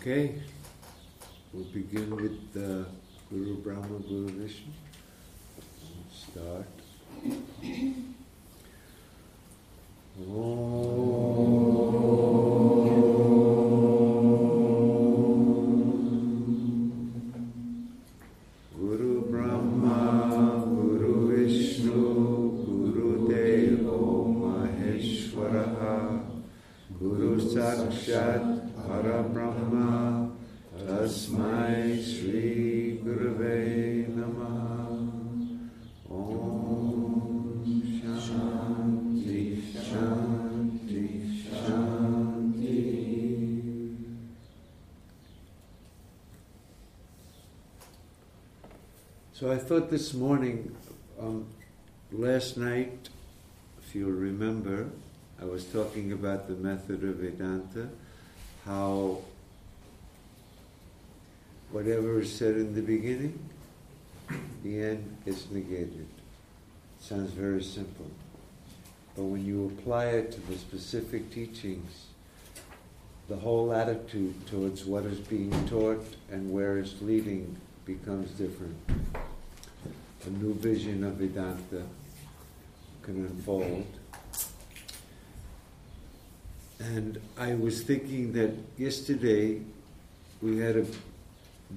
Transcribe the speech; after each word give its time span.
Okay, 0.00 0.32
we'll 1.52 1.64
begin 1.64 2.16
with 2.16 2.56
uh, 2.56 2.88
Guru 3.28 3.56
Brahma, 3.58 3.98
Guru 3.98 4.30
Vishnu. 4.30 4.72
Start. 6.10 6.79
So 49.40 49.50
I 49.50 49.56
thought 49.56 49.88
this 49.88 50.12
morning, 50.12 50.76
um, 51.18 51.46
last 52.12 52.58
night, 52.58 53.08
if 53.82 53.94
you'll 53.94 54.10
remember, 54.10 54.90
I 55.40 55.46
was 55.46 55.64
talking 55.64 56.12
about 56.12 56.46
the 56.46 56.56
method 56.56 57.02
of 57.04 57.14
Vedanta, 57.14 57.88
how 58.66 59.20
whatever 61.70 62.20
is 62.20 62.30
said 62.30 62.56
in 62.56 62.74
the 62.74 62.82
beginning, 62.82 63.38
the 64.62 64.82
end 64.82 65.16
is 65.24 65.50
negated. 65.50 66.06
sounds 66.98 67.30
very 67.30 67.62
simple. 67.62 68.10
But 69.16 69.22
when 69.22 69.46
you 69.46 69.74
apply 69.74 70.08
it 70.08 70.32
to 70.32 70.40
the 70.40 70.58
specific 70.58 71.32
teachings, 71.32 72.08
the 73.30 73.36
whole 73.36 73.72
attitude 73.72 74.46
towards 74.48 74.84
what 74.84 75.06
is 75.06 75.18
being 75.18 75.50
taught 75.66 76.04
and 76.30 76.52
where 76.52 76.76
it's 76.76 77.00
leading 77.00 77.56
becomes 77.86 78.30
different. 78.32 78.76
A 80.26 80.30
new 80.30 80.52
vision 80.54 81.02
of 81.04 81.14
Vedanta 81.14 81.82
can 83.02 83.24
unfold. 83.24 83.86
And 86.78 87.20
I 87.38 87.54
was 87.54 87.82
thinking 87.82 88.32
that 88.34 88.52
yesterday 88.76 89.62
we 90.42 90.58
had 90.58 90.76
a 90.76 90.86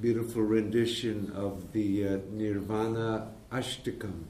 beautiful 0.01 0.41
rendition 0.41 1.31
of 1.35 1.71
the 1.71 2.07
uh, 2.07 2.17
Nirvana 2.31 3.29
Ashtakam, 3.51 4.23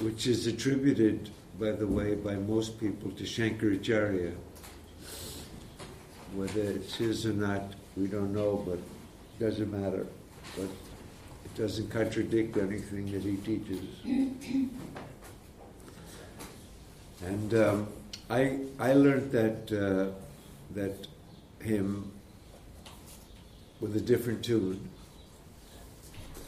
which 0.00 0.26
is 0.28 0.46
attributed, 0.46 1.30
by 1.58 1.72
the 1.72 1.86
way, 1.86 2.14
by 2.14 2.34
most 2.34 2.78
people 2.78 3.10
to 3.12 3.24
Shankaracharya. 3.24 4.34
Whether 6.34 6.62
it's 6.62 6.94
his 6.94 7.26
or 7.26 7.32
not, 7.32 7.74
we 7.96 8.06
don't 8.06 8.32
know, 8.32 8.64
but 8.66 8.78
doesn't 9.40 9.72
matter. 9.72 10.06
But 10.56 10.68
it 11.44 11.54
doesn't 11.54 11.90
contradict 11.90 12.56
anything 12.56 13.10
that 13.12 13.22
he 13.22 13.36
teaches. 13.36 13.84
And 17.24 17.54
um, 17.54 17.88
I 18.30 18.60
I 18.78 18.92
learned 18.94 19.32
that 19.32 19.72
uh, 19.72 20.12
that 20.74 21.06
hymn 21.60 22.10
with 23.80 23.96
a 23.96 24.00
different 24.00 24.44
tune. 24.44 24.88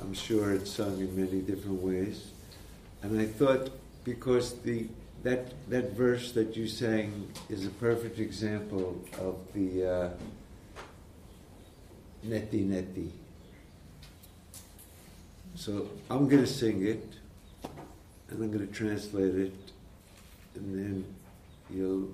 I'm 0.00 0.14
sure 0.14 0.52
it's 0.52 0.70
sung 0.70 0.98
in 1.00 1.14
many 1.16 1.40
different 1.40 1.82
ways. 1.82 2.30
And 3.02 3.20
I 3.20 3.26
thought 3.26 3.70
because 4.04 4.54
the 4.62 4.86
that 5.22 5.52
that 5.70 5.92
verse 5.92 6.32
that 6.32 6.56
you 6.56 6.66
sang 6.66 7.28
is 7.48 7.66
a 7.66 7.70
perfect 7.70 8.18
example 8.18 9.00
of 9.20 9.36
the 9.54 9.86
uh, 9.86 10.10
neti 12.26 12.66
neti. 12.66 13.10
So 15.54 15.88
I'm 16.10 16.28
going 16.28 16.42
to 16.42 16.46
sing 16.50 16.84
it, 16.86 17.06
and 18.28 18.42
I'm 18.42 18.50
going 18.50 18.66
to 18.66 18.72
translate 18.72 19.34
it, 19.34 19.54
and 20.54 20.74
then 20.74 21.04
you'll 21.70 22.10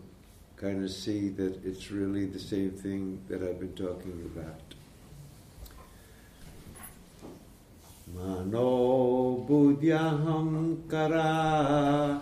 kind 0.56 0.84
of 0.84 0.90
see 0.90 1.28
that 1.30 1.64
it's 1.64 1.90
really 1.90 2.26
the 2.26 2.38
same 2.38 2.72
thing 2.72 3.20
that 3.28 3.42
I've 3.42 3.60
been 3.60 3.74
talking 3.74 4.30
about. 4.34 4.60
Mano 8.14 9.44
buddhyaham 9.48 10.82
kara 10.90 12.20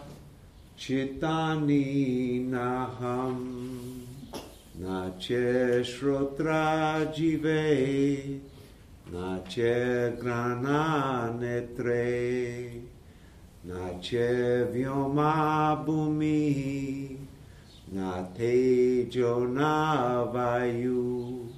chitani 0.78 2.46
naham 2.50 4.04
nache 4.78 5.80
shrotra 5.80 7.06
jive 7.14 8.40
nache 9.12 10.16
grana 10.20 11.30
netre 11.38 12.82
nache 13.64 14.66
vyoma 14.72 15.76
bhumi 15.84 17.18
na 17.92 18.22
tejo 18.36 19.46
na 19.48 20.24
vayu 20.32 21.48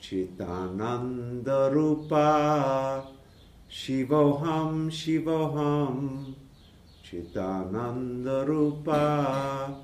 chitananda 0.00 1.68
rupa 1.72 3.12
Shivoham, 3.72 4.90
Shivoham, 4.90 6.34
Chitananda 7.02 8.46
Rupa, 8.46 9.74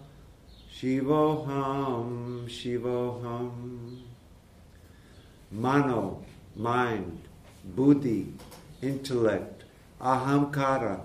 Shivoham, 0.71 2.47
Shivoham. 2.47 3.51
Mind, 6.59 7.23
buddhi, 7.65 8.35
intellect, 8.83 9.65
ahamkara, 10.01 11.01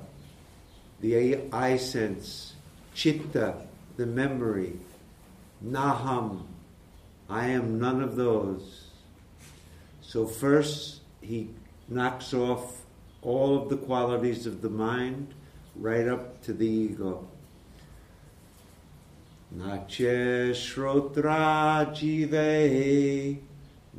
the 0.99 1.37
eye 1.53 1.77
sense, 1.77 2.53
chitta, 2.95 3.55
the 3.95 4.05
memory, 4.05 4.73
naham, 5.63 6.41
I 7.29 7.47
am 7.47 7.79
none 7.79 8.01
of 8.01 8.15
those. 8.15 8.87
So 10.01 10.25
first 10.25 11.01
he 11.21 11.49
knocks 11.87 12.33
off 12.33 12.81
all 13.21 13.55
of 13.61 13.69
the 13.69 13.77
qualities 13.77 14.45
of 14.45 14.61
the 14.61 14.69
mind 14.69 15.33
right 15.75 16.07
up 16.07 16.41
to 16.43 16.53
the 16.53 16.67
ego. 16.67 17.27
Nache 19.55 20.51
shrotra 20.51 21.91
jive, 21.93 23.39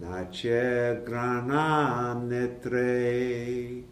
nache 0.00 1.04
granam 1.04 2.28
netre. 2.28 3.82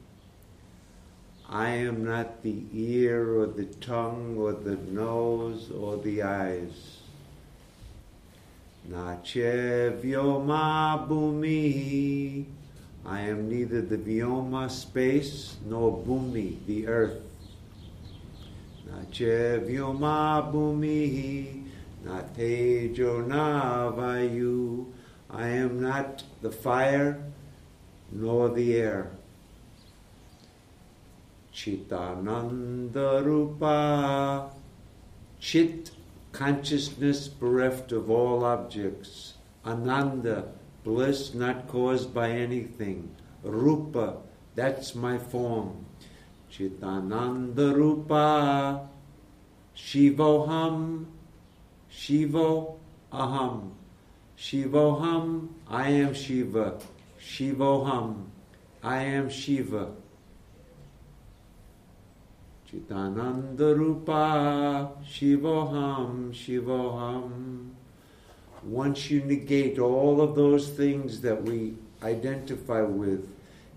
I 1.49 1.69
am 1.69 2.05
not 2.05 2.43
the 2.43 2.65
ear 2.73 3.41
or 3.41 3.47
the 3.47 3.67
tongue 3.67 4.37
or 4.39 4.53
the 4.53 4.77
nose 4.91 5.71
or 5.71 5.99
the 5.99 6.23
eyes. 6.23 6.99
Nache 8.89 10.01
vyoma 10.01 11.07
bhumi. 11.09 12.47
I 13.05 13.21
am 13.23 13.49
neither 13.49 13.81
the 13.83 13.97
Vyoma 13.97 14.71
space 14.71 15.57
nor 15.67 15.99
Bhumi, 16.05 16.65
the 16.67 16.87
earth. 16.87 17.21
Nache 18.87 19.61
Vyoma 19.67 20.53
Bhumi, 20.53 21.65
not 22.05 22.37
Tejo 22.37 23.27
na 23.27 23.91
Vayu. 23.91 24.87
I 25.33 25.49
am 25.49 25.81
not 25.81 26.25
the 26.43 26.51
fire 26.51 27.25
nor 28.11 28.51
the 28.51 28.77
air. 28.77 29.13
Chitananda 31.55 33.25
Rupa, 33.25 34.51
Chit, 35.41 35.91
consciousness 36.33 37.29
bereft 37.29 37.93
of 37.93 38.11
all 38.11 38.45
objects. 38.45 39.35
Ananda, 39.65 40.53
bliss 40.85 41.35
not 41.35 41.69
caused 41.69 42.13
by 42.13 42.31
anything. 42.31 43.15
Rupa, 43.43 44.19
that's 44.55 44.95
my 44.95 45.19
form. 45.19 45.87
Chitananda 46.51 47.75
Rupa, 47.75 48.89
Shivoham, 49.77 51.07
Shivo 51.91 52.77
Aham. 53.13 53.71
Shivoham, 54.43 55.51
I 55.69 55.91
am 55.91 56.15
Shiva. 56.15 56.81
Shivoham, 57.21 58.25
I 58.83 58.99
am 59.05 59.31
Shiva. 59.31 59.93
Chitananda 62.69 63.79
Rupa, 63.79 64.91
Shivoham, 65.09 66.33
Shivoham. 66.33 67.71
once 68.65 69.13
you 69.13 69.23
negate 69.23 69.79
all 69.79 70.21
of 70.21 70.35
those 70.35 70.71
things 70.71 71.21
that 71.21 71.41
we 71.45 71.75
identify 72.03 72.83
with, 72.83 73.29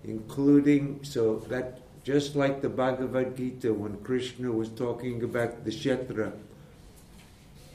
including, 0.02 0.98
so 1.04 1.36
that 1.48 1.80
just 2.02 2.34
like 2.34 2.60
the 2.60 2.68
Bhagavad 2.68 3.36
Gita, 3.36 3.72
when 3.72 3.98
Krishna 3.98 4.50
was 4.50 4.68
talking 4.70 5.22
about 5.22 5.64
the 5.64 5.70
Kshetra, 5.70 6.32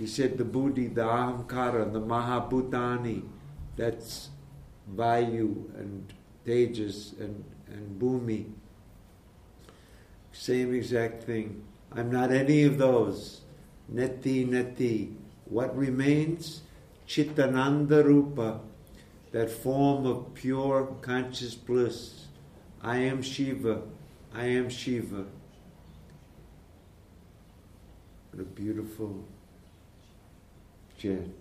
he 0.01 0.07
said 0.07 0.36
the 0.39 0.44
Buddhi, 0.44 0.88
the 0.88 1.03
Ahamkara, 1.03 1.94
the 1.94 2.01
Mahabhutani, 2.01 3.21
that's 3.77 4.30
Vayu 4.95 5.71
and 5.77 6.12
Tejas 6.44 7.19
and, 7.19 7.44
and 7.68 8.01
Bhumi. 8.01 8.51
Same 10.31 10.74
exact 10.74 11.21
thing. 11.25 11.63
I'm 11.92 12.12
not 12.12 12.31
any 12.31 12.63
of 12.63 12.80
those. 12.80 13.42
Neti, 13.94 14.50
neti. 14.50 15.13
What 15.45 15.77
remains? 15.77 16.62
Chitananda 17.07 18.03
Rupa, 18.03 18.59
that 19.31 19.51
form 19.51 20.07
of 20.07 20.33
pure 20.33 20.95
conscious 21.03 21.53
bliss. 21.53 22.25
I 22.81 22.98
am 22.98 23.21
Shiva. 23.21 23.83
I 24.33 24.45
am 24.45 24.68
Shiva. 24.68 25.25
What 28.31 28.42
a 28.42 28.45
beautiful 28.45 29.27
chant, 31.01 31.33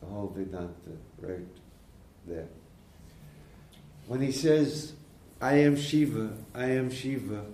the 0.00 0.06
whole 0.06 0.32
Vedanta, 0.34 0.70
right 1.20 1.46
there. 2.26 2.46
When 4.06 4.20
he 4.20 4.32
says, 4.32 4.92
I 5.40 5.54
am 5.54 5.76
Shiva, 5.76 6.30
I 6.54 6.66
am 6.66 6.90
Shiva, 6.90 7.44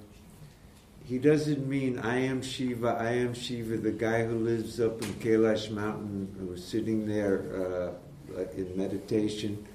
he 1.07 1.19
doesn't 1.19 1.67
mean 1.69 1.99
I 1.99 2.21
am 2.21 2.43
Shiva, 2.43 2.97
I 2.99 3.13
am 3.13 3.35
Shiva, 3.35 3.77
the 3.77 3.93
guy 3.93 4.25
who 4.25 4.39
lives 4.39 4.81
up 4.81 5.03
in 5.03 5.13
Kailash 5.15 5.71
mountain, 5.71 6.35
who 6.39 6.47
was 6.47 6.65
sitting 6.65 7.07
there 7.07 7.93
uh, 8.37 8.43
in 8.57 8.77
meditation 8.77 9.67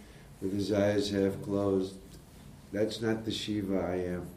with 0.42 0.54
his 0.54 0.72
eyes 0.72 1.12
half 1.12 1.42
closed. 1.44 1.96
That's 2.72 3.02
not 3.02 3.26
the 3.26 3.32
Shiva 3.32 3.80
I 3.80 3.96
am. 4.14 4.28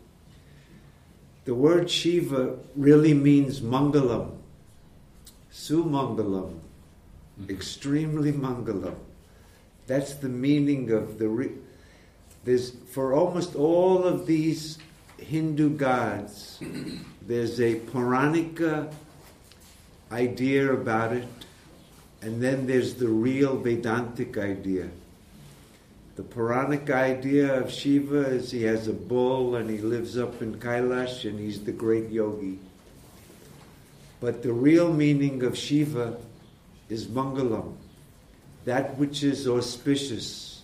The 1.44 1.54
word 1.54 1.90
Shiva 1.90 2.58
really 2.76 3.14
means 3.14 3.60
Mangalam, 3.60 4.36
Sumangalam, 5.52 6.61
mm-hmm. 7.40 7.50
extremely 7.50 8.32
Mangalam. 8.32 8.96
That's 9.86 10.14
the 10.14 10.28
meaning 10.28 10.90
of 10.90 11.18
the. 11.18 11.28
Re- 11.28 11.58
there's 12.44 12.70
for 12.90 13.14
almost 13.14 13.54
all 13.54 14.04
of 14.04 14.26
these 14.26 14.78
Hindu 15.18 15.70
gods, 15.76 16.60
there's 17.22 17.60
a 17.60 17.76
Puranika 17.76 18.92
idea 20.10 20.72
about 20.72 21.12
it, 21.12 21.28
and 22.20 22.42
then 22.42 22.66
there's 22.66 22.94
the 22.94 23.08
real 23.08 23.56
Vedantic 23.56 24.36
idea. 24.36 24.88
The 26.14 26.22
Puranic 26.22 26.90
idea 26.90 27.58
of 27.58 27.72
Shiva 27.72 28.26
is 28.26 28.50
he 28.50 28.64
has 28.64 28.86
a 28.86 28.92
bull 28.92 29.56
and 29.56 29.70
he 29.70 29.78
lives 29.78 30.18
up 30.18 30.42
in 30.42 30.56
Kailash 30.56 31.28
and 31.28 31.40
he's 31.40 31.64
the 31.64 31.72
great 31.72 32.10
yogi. 32.10 32.58
But 34.20 34.42
the 34.42 34.52
real 34.52 34.92
meaning 34.92 35.42
of 35.42 35.56
Shiva 35.56 36.18
is 36.88 37.06
Mangalam, 37.06 37.74
that 38.64 38.96
which 38.98 39.22
is 39.22 39.48
auspicious. 39.48 40.62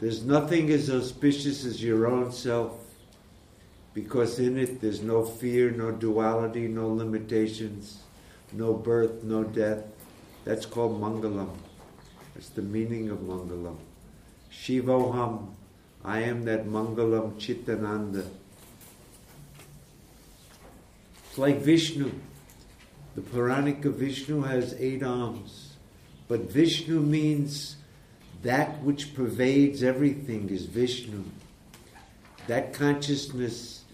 There's 0.00 0.24
nothing 0.24 0.70
as 0.70 0.90
auspicious 0.90 1.64
as 1.64 1.82
your 1.82 2.06
own 2.06 2.32
self 2.32 2.86
because 3.96 4.38
in 4.38 4.58
it 4.58 4.82
there's 4.82 5.00
no 5.00 5.24
fear, 5.24 5.70
no 5.70 5.90
duality, 5.90 6.68
no 6.68 6.88
limitations, 6.88 8.02
no 8.52 8.74
birth, 8.74 9.22
no 9.22 9.42
death. 9.42 9.84
That's 10.44 10.66
called 10.66 11.00
Mangalam. 11.00 11.48
That's 12.34 12.50
the 12.50 12.60
meaning 12.60 13.08
of 13.08 13.20
Mangalam. 13.20 13.78
Shivoham, 14.52 15.48
I 16.04 16.20
am 16.20 16.44
that 16.44 16.66
Mangalam 16.66 17.40
Chitananda. 17.40 18.28
It's 21.28 21.38
like 21.38 21.60
Vishnu. 21.60 22.12
The 23.16 23.22
Puranika 23.22 23.90
Vishnu 23.90 24.42
has 24.42 24.76
eight 24.78 25.02
arms. 25.02 25.72
But 26.28 26.50
Vishnu 26.50 27.00
means 27.00 27.76
that 28.42 28.82
which 28.82 29.14
pervades 29.14 29.82
everything 29.82 30.50
is 30.50 30.66
Vishnu. 30.66 31.24
That 32.46 32.74
consciousness 32.74 33.84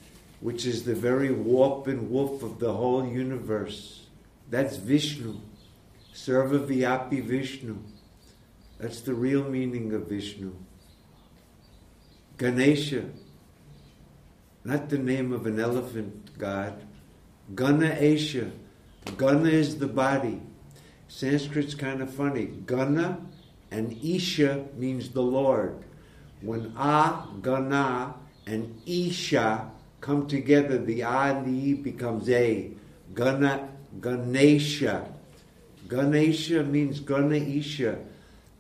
which 0.40 0.66
is 0.66 0.82
the 0.82 0.94
very 0.94 1.30
warp 1.30 1.86
and 1.86 2.10
woof 2.10 2.42
of 2.42 2.58
the 2.58 2.72
whole 2.72 3.06
universe. 3.06 4.06
That's 4.50 4.76
Vishnu. 4.76 5.36
Sarva 6.12 6.66
Vyapi 6.66 7.22
Vishnu. 7.22 7.78
That's 8.80 9.02
the 9.02 9.14
real 9.14 9.44
meaning 9.44 9.94
of 9.94 10.08
Vishnu. 10.08 10.52
Ganesha, 12.38 13.04
not 14.64 14.88
the 14.88 14.98
name 14.98 15.32
of 15.32 15.46
an 15.46 15.60
elephant 15.60 16.36
god. 16.36 16.82
Gana 17.54 17.90
Esha. 17.90 18.50
Gana 19.16 19.49
is 19.49 19.78
the 19.78 19.87
body. 19.87 20.40
Sanskrit's 21.08 21.75
kind 21.75 22.00
of 22.00 22.12
funny. 22.12 22.46
Gana 22.46 23.19
and 23.70 23.99
Isha 24.02 24.66
means 24.76 25.10
the 25.10 25.22
Lord. 25.22 25.84
When 26.40 26.72
A, 26.76 27.26
Gana, 27.40 28.14
and 28.46 28.81
Isha 28.87 29.70
come 30.00 30.26
together, 30.26 30.78
the 30.78 31.02
A 31.02 31.06
and 31.06 31.46
the 31.46 31.70
E 31.70 31.75
becomes 31.75 32.28
A. 32.28 32.70
Gana, 33.14 33.69
Ganesha. 34.00 35.06
Ganesha 35.88 36.64
means 36.64 37.00
Gana 37.00 37.37
Isha. 37.37 37.98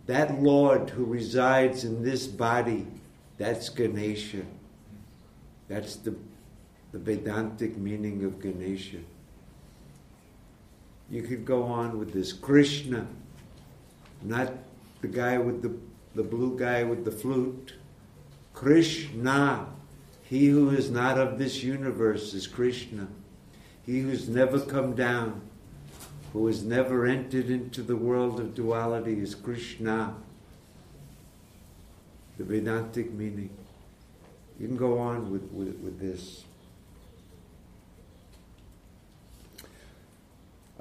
That 0.06 0.42
Lord 0.42 0.90
who 0.90 1.04
resides 1.04 1.84
in 1.84 2.02
this 2.02 2.26
body, 2.26 2.86
that's 3.38 3.68
Ganesha. 3.68 4.42
That's 5.68 5.96
the, 5.96 6.14
the 6.92 6.98
Vedantic 6.98 7.76
meaning 7.76 8.24
of 8.24 8.40
Ganesha. 8.40 8.98
You 11.12 11.20
could 11.20 11.44
go 11.44 11.64
on 11.64 11.98
with 11.98 12.14
this. 12.14 12.32
Krishna, 12.32 13.06
not 14.22 14.50
the 15.02 15.08
guy 15.08 15.36
with 15.36 15.60
the, 15.60 15.76
the 16.14 16.26
blue 16.26 16.58
guy 16.58 16.84
with 16.84 17.04
the 17.04 17.12
flute. 17.12 17.74
Krishna, 18.54 19.66
he 20.22 20.46
who 20.46 20.70
is 20.70 20.90
not 20.90 21.18
of 21.18 21.38
this 21.38 21.62
universe 21.62 22.32
is 22.32 22.46
Krishna. 22.46 23.08
He 23.84 24.00
who's 24.00 24.26
never 24.26 24.58
come 24.58 24.94
down, 24.94 25.42
who 26.32 26.46
has 26.46 26.64
never 26.64 27.04
entered 27.04 27.50
into 27.50 27.82
the 27.82 27.96
world 27.96 28.40
of 28.40 28.54
duality 28.54 29.20
is 29.20 29.34
Krishna. 29.34 30.14
The 32.38 32.44
Vedantic 32.44 33.12
meaning. 33.12 33.50
You 34.58 34.66
can 34.66 34.78
go 34.78 34.98
on 34.98 35.30
with, 35.30 35.42
with, 35.52 35.76
with 35.80 36.00
this. 36.00 36.44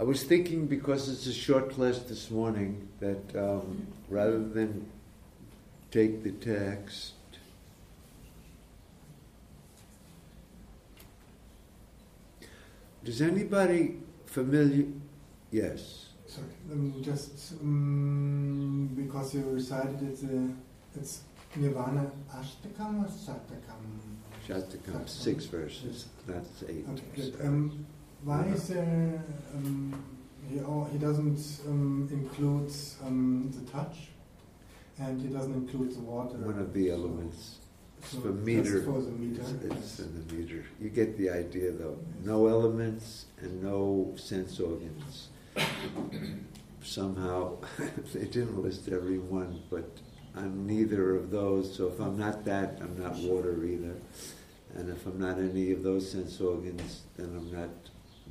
I 0.02 0.04
was 0.04 0.24
thinking 0.24 0.66
because 0.66 1.08
it's 1.10 1.28
a 1.28 1.34
short 1.34 1.70
class 1.76 2.00
this 2.00 2.32
morning 2.32 2.88
that 3.02 3.36
um, 3.36 3.86
rather 4.10 4.40
than 4.40 4.90
take 5.92 6.24
the 6.24 6.32
text, 6.32 7.14
Does 13.04 13.22
anybody 13.22 13.98
familiar? 14.28 14.86
Yes. 15.52 16.10
Sorry, 16.28 16.46
um, 16.72 17.02
just 17.04 17.54
um, 17.60 18.92
because 18.96 19.34
you 19.34 19.42
recited 19.50 20.02
it, 20.04 20.20
uh, 20.24 21.00
it's 21.00 21.22
Nirvana 21.56 22.12
Ashtakam 22.32 23.04
or 23.04 23.10
Shatakam? 23.10 23.82
Shatakam, 24.48 25.10
six 25.10 25.46
verses, 25.46 26.06
That's 26.28 26.64
eight. 26.70 26.86
Okay. 27.18 27.32
Um, 27.44 27.88
why 28.24 28.44
is 28.46 28.68
there, 28.68 29.24
um, 29.54 30.04
he, 30.50 30.60
oh, 30.60 30.88
he 30.92 30.98
doesn't 30.98 31.40
um, 31.68 32.08
include 32.12 32.72
um, 33.04 33.52
the 33.52 33.72
touch 33.72 34.10
and 35.00 35.22
he 35.22 35.28
doesn't 35.28 35.54
include 35.54 35.96
the 35.96 36.02
water? 36.02 36.38
One 36.38 36.60
of 36.60 36.74
the 36.74 36.92
elements. 36.92 37.58
So 38.04 38.20
for 38.20 38.28
meter. 38.30 38.82
for 38.84 39.02
the 39.02 39.12
meter. 39.12 39.42
It's, 39.42 39.76
it's 39.76 40.00
in 40.00 40.28
the 40.28 40.34
meter. 40.34 40.66
You 40.80 40.90
get 40.90 41.18
the 41.18 41.30
idea, 41.30 41.72
though. 41.72 41.98
No 42.24 42.48
elements 42.48 43.26
and 43.40 43.64
no 43.64 44.14
sense 44.18 44.60
organs. 44.60 45.30
Somehow, 46.84 47.58
they 48.14 48.26
didn't 48.26 48.62
list 48.62 48.90
every 48.90 49.20
one, 49.20 49.62
but 49.70 49.88
I'm 50.36 50.66
neither 50.66 51.16
of 51.16 51.30
those. 51.30 51.76
So 51.76 51.88
if 51.88 52.00
I'm 52.00 52.18
not 52.18 52.44
that, 52.46 52.80
I'm 52.82 53.02
not 53.02 53.16
water 53.18 53.64
either. 53.66 53.96
And 54.76 54.90
if 54.90 55.06
I'm 55.06 55.20
not 55.20 55.38
any 55.38 55.72
of 55.72 55.84
those 55.84 56.10
sense 56.10 56.40
organs, 56.40 57.04
then 57.18 57.28
I'm 57.28 57.52
not 57.52 57.70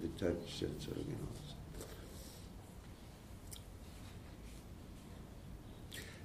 the 0.01 0.09
touch 0.09 0.59
sense 0.59 0.87
organs. 0.89 1.55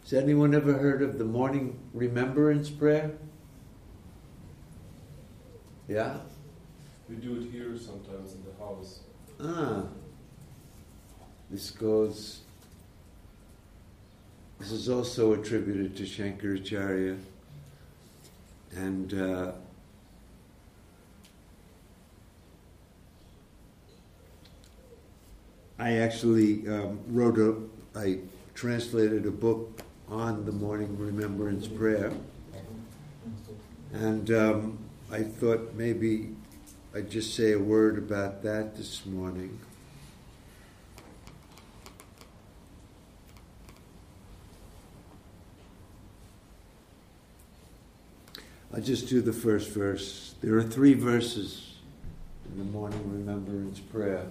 Has 0.03 0.13
anyone 0.13 0.53
ever 0.53 0.73
heard 0.73 1.01
of 1.01 1.17
the 1.17 1.25
morning 1.25 1.79
remembrance 1.93 2.69
prayer? 2.69 3.11
Yeah? 5.87 6.17
We 7.09 7.15
do 7.15 7.37
it 7.37 7.51
here 7.51 7.77
sometimes 7.77 8.33
in 8.33 8.43
the 8.45 8.63
house. 8.63 8.99
Ah. 9.41 9.83
This 11.49 11.71
goes 11.71 12.41
This 14.59 14.71
is 14.71 14.89
also 14.89 15.33
attributed 15.33 15.95
to 15.97 16.03
Shankaracharya. 16.03 17.19
And 18.75 19.13
uh, 19.13 19.51
I 25.77 25.97
actually 25.97 26.67
um, 26.69 26.99
wrote 27.07 27.37
a, 27.37 27.57
I 27.97 28.19
translated 28.53 29.25
a 29.25 29.31
book 29.31 29.81
on 30.09 30.45
the 30.45 30.51
morning 30.51 30.97
remembrance 30.97 31.67
prayer. 31.67 32.13
And 33.91 34.31
um, 34.31 34.77
I 35.11 35.23
thought 35.23 35.73
maybe 35.73 36.35
I'd 36.93 37.09
just 37.09 37.35
say 37.35 37.51
a 37.51 37.59
word 37.59 37.97
about 37.97 38.41
that 38.43 38.77
this 38.77 39.05
morning. 39.05 39.59
I'll 48.73 48.81
just 48.81 49.07
do 49.07 49.21
the 49.21 49.33
first 49.33 49.69
verse. 49.69 50.35
There 50.41 50.57
are 50.57 50.63
three 50.63 50.93
verses 50.93 51.75
in 52.49 52.57
the 52.57 52.65
morning 52.65 53.01
remembrance 53.09 53.79
prayer. 53.79 54.27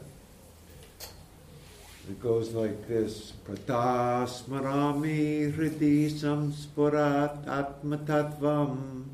It 2.07 2.21
goes 2.21 2.53
like 2.53 2.87
this. 2.87 3.33
Pratasmarami 3.49 5.49
hriti 5.57 6.13
samspurat 6.13 7.49
atmatatvam 7.49 9.09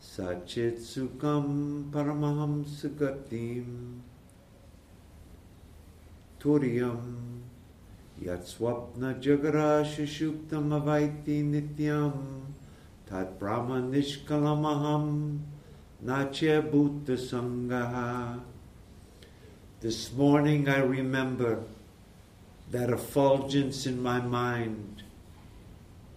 sachit 0.00 0.78
sukam 0.78 1.90
paramaham 1.90 2.64
sagatim 2.64 3.98
turyam 6.38 7.42
yatswapna 8.22 9.18
jagarashishuktam 9.18 10.70
avaiti 10.70 11.42
nityam 11.42 12.46
tat 13.10 13.40
brahma 13.40 13.82
nishkalamaham 13.82 15.40
nache 16.04 16.62
bhuta 16.62 17.18
sangaha. 17.18 18.38
This 19.80 20.12
morning 20.12 20.68
I 20.68 20.78
remember 20.78 21.64
that 22.70 22.90
effulgence 22.90 23.86
in 23.86 24.02
my 24.02 24.20
mind, 24.20 25.02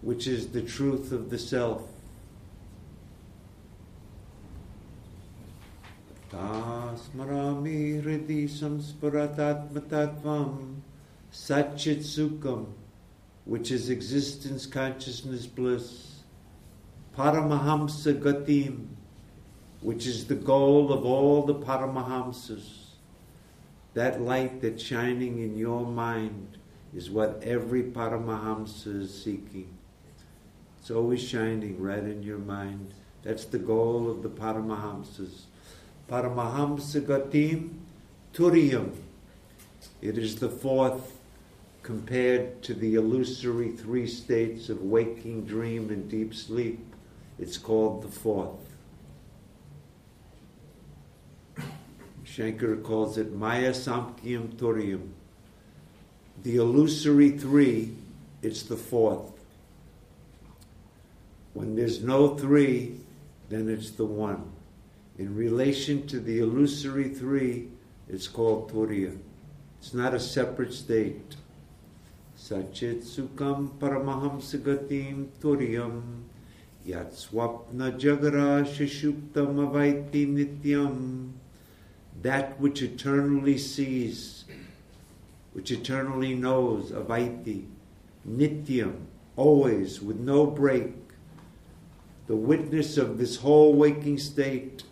which 0.02 0.28
is 0.28 0.48
the 0.48 0.62
truth 0.62 1.12
of 1.12 1.30
the 1.30 1.38
self. 1.38 1.84
Tasmarami 6.32 8.02
hridi 8.04 8.50
samsparatatmatatvam 8.50 10.82
satchit 11.32 12.00
sukham, 12.00 12.66
which 13.46 13.70
is 13.72 13.90
existence, 13.90 14.66
consciousness, 14.66 15.46
bliss. 15.46 16.08
Paramahamsa 17.18 18.22
gatim, 18.22 18.88
which 19.82 20.06
is 20.06 20.28
the 20.28 20.36
goal 20.36 20.94
of 20.94 21.06
all 21.06 21.44
the 21.44 21.56
Paramahamsas. 21.56 22.79
That 24.00 24.22
light 24.22 24.62
that's 24.62 24.82
shining 24.82 25.40
in 25.40 25.58
your 25.58 25.86
mind 25.86 26.58
is 26.96 27.10
what 27.10 27.44
every 27.44 27.84
Paramahamsa 27.84 29.02
is 29.02 29.24
seeking. 29.24 29.78
It's 30.80 30.90
always 30.90 31.22
shining 31.22 31.82
right 31.82 32.06
in 32.06 32.24
your 32.24 32.38
mind. 32.38 32.94
That's 33.24 33.44
the 33.44 33.60
goal 33.60 34.10
of 34.10 34.24
the 34.24 34.30
Paramahamsas. 34.30 35.42
Paramahamsa 36.10 37.02
Gatim 37.02 37.72
Turiyam. 38.34 38.96
It 40.02 40.18
is 40.18 40.38
the 40.38 40.48
fourth 40.48 41.20
compared 41.84 42.64
to 42.64 42.74
the 42.74 42.96
illusory 42.96 43.74
three 43.74 44.08
states 44.08 44.70
of 44.70 44.82
waking, 44.82 45.44
dream, 45.44 45.90
and 45.90 46.10
deep 46.10 46.34
sleep. 46.34 46.80
It's 47.38 47.58
called 47.58 48.04
the 48.04 48.08
fourth. 48.08 48.69
Shankara 52.30 52.84
calls 52.84 53.18
it 53.18 53.34
Maya 53.34 53.72
Samkhyam 53.72 54.54
Turiyam. 54.56 55.10
The 56.44 56.58
illusory 56.58 57.32
three, 57.32 57.96
it's 58.44 58.64
the 58.64 58.78
fourth. 58.78 59.32
When 61.54 61.76
there's 61.76 62.04
no 62.04 62.36
three, 62.36 62.98
then 63.50 63.68
it's 63.68 63.92
the 63.92 64.06
one. 64.06 64.52
In 65.18 65.36
relation 65.36 66.06
to 66.08 66.20
the 66.20 66.40
illusory 66.40 67.10
three, 67.10 67.70
it's 68.08 68.28
called 68.28 68.72
Turiya. 68.72 69.18
It's 69.80 69.94
not 69.94 70.14
a 70.14 70.20
separate 70.20 70.74
state. 70.74 71.36
Sachit 72.38 73.04
Sukham 73.04 73.72
Paramahamsa 73.80 74.60
Gatim 74.60 75.28
Turiyam 75.42 76.22
Yat 76.86 77.12
Swapna 77.12 78.00
Jagara 78.00 78.64
Shishuktam 78.64 79.56
Avaiti 79.56 80.26
Nityam 80.26 81.34
that 82.22 82.60
which 82.60 82.82
eternally 82.82 83.58
sees, 83.58 84.46
which 85.54 85.72
eternally 85.72 86.36
knows, 86.36 86.92
avaiti, 86.92 87.66
nityam, 88.28 89.06
always, 89.36 90.02
with 90.02 90.18
no 90.20 90.46
break, 90.46 90.94
the 92.28 92.36
witness 92.36 92.98
of 92.98 93.18
this 93.18 93.38
whole 93.38 93.74
waking 93.74 94.18
state, 94.18 94.84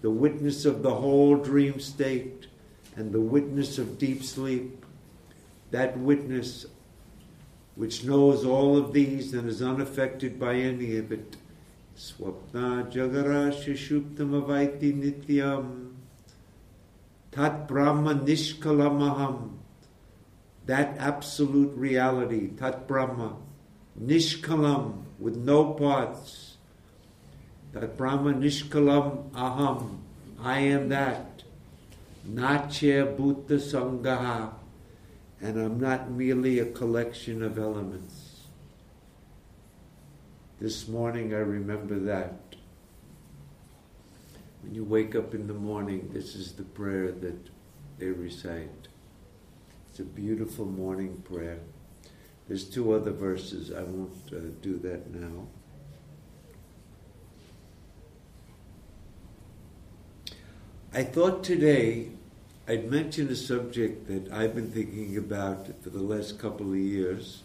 the 0.00 0.10
witness 0.10 0.64
of 0.64 0.82
the 0.82 0.94
whole 0.94 1.36
dream 1.36 1.78
state, 1.78 2.46
and 2.96 3.12
the 3.12 3.20
witness 3.20 3.78
of 3.78 3.98
deep 3.98 4.22
sleep, 4.22 4.84
that 5.70 5.96
witness 5.96 6.66
which 7.74 8.04
knows 8.04 8.44
all 8.44 8.76
of 8.76 8.92
these 8.92 9.32
and 9.32 9.48
is 9.48 9.62
unaffected 9.62 10.38
by 10.38 10.54
any 10.54 10.96
of 10.96 11.10
it. 11.10 11.36
Swapna 11.96 12.90
jagara 12.92 13.50
shishuptam 13.52 14.42
avaiti 14.42 14.92
nityam. 14.92 15.81
Tat 17.32 17.66
Brahma 17.66 18.14
Nishkalamaham. 18.14 19.56
That 20.66 20.96
absolute 20.98 21.74
reality, 21.76 22.48
Tat 22.48 22.86
Brahma, 22.86 23.36
Nishkalam, 24.00 25.04
with 25.18 25.36
no 25.36 25.72
parts. 25.72 26.58
Tat 27.72 27.96
Brahma 27.96 28.34
Nishkalam 28.34 29.30
Aham. 29.30 29.98
I 30.38 30.58
am 30.58 30.90
that. 30.90 31.42
Nache 32.28 33.16
Bhuta 33.16 33.58
Sangaha. 33.58 34.52
And 35.40 35.58
I'm 35.58 35.80
not 35.80 36.10
merely 36.10 36.58
a 36.58 36.66
collection 36.66 37.42
of 37.42 37.58
elements. 37.58 38.42
This 40.60 40.86
morning 40.86 41.34
I 41.34 41.38
remember 41.38 41.98
that. 42.00 42.41
When 44.62 44.74
you 44.74 44.84
wake 44.84 45.14
up 45.14 45.34
in 45.34 45.48
the 45.48 45.54
morning, 45.54 46.10
this 46.12 46.36
is 46.36 46.52
the 46.52 46.62
prayer 46.62 47.10
that 47.10 47.48
they 47.98 48.06
recite. 48.06 48.88
It's 49.90 49.98
a 50.00 50.04
beautiful 50.04 50.64
morning 50.64 51.22
prayer. 51.24 51.58
There's 52.48 52.64
two 52.64 52.92
other 52.92 53.10
verses. 53.10 53.72
I 53.72 53.82
won't 53.82 54.16
uh, 54.32 54.38
do 54.62 54.78
that 54.78 55.12
now. 55.12 55.46
I 60.94 61.02
thought 61.02 61.42
today 61.42 62.08
I'd 62.68 62.90
mention 62.90 63.28
a 63.28 63.36
subject 63.36 64.06
that 64.06 64.32
I've 64.32 64.54
been 64.54 64.70
thinking 64.70 65.16
about 65.16 65.66
for 65.82 65.90
the 65.90 66.02
last 66.02 66.38
couple 66.38 66.70
of 66.70 66.78
years, 66.78 67.42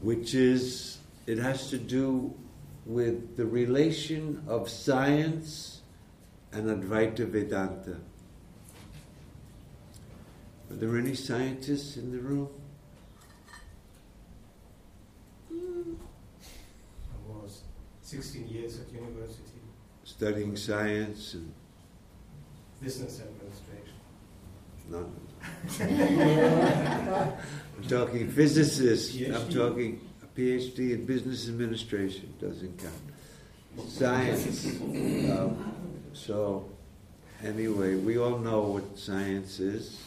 which 0.00 0.34
is 0.34 0.98
it 1.26 1.38
has 1.38 1.68
to 1.70 1.78
do 1.78 2.32
with 2.86 3.36
the 3.36 3.44
relation 3.44 4.42
of 4.48 4.68
science 4.70 5.81
and 6.52 6.68
Advaita 6.82 7.26
Vedanta. 7.28 7.96
Are 10.70 10.76
there 10.76 10.96
any 10.98 11.14
scientists 11.14 11.96
in 11.96 12.12
the 12.12 12.18
room? 12.18 12.48
I 15.50 15.54
was 17.28 17.62
16 18.02 18.48
years 18.48 18.80
at 18.80 18.92
university, 18.92 19.42
Studying 20.04 20.56
science 20.56 21.34
and 21.34 21.52
business 22.82 23.20
administration. 23.20 23.94
none. 24.90 25.12
I'm 27.76 27.88
talking 27.88 28.28
physicists. 28.30 29.16
I'm 29.20 29.48
talking 29.48 30.00
a 30.22 30.26
PhD 30.38 30.92
in 30.92 31.04
business 31.04 31.48
administration. 31.48 32.32
Doesn't 32.40 32.78
count. 32.78 33.88
Science. 33.88 34.66
Um, 34.66 35.74
so, 36.12 36.68
anyway, 37.44 37.94
we 37.94 38.18
all 38.18 38.38
know 38.38 38.62
what 38.62 38.98
science 38.98 39.60
is. 39.60 40.00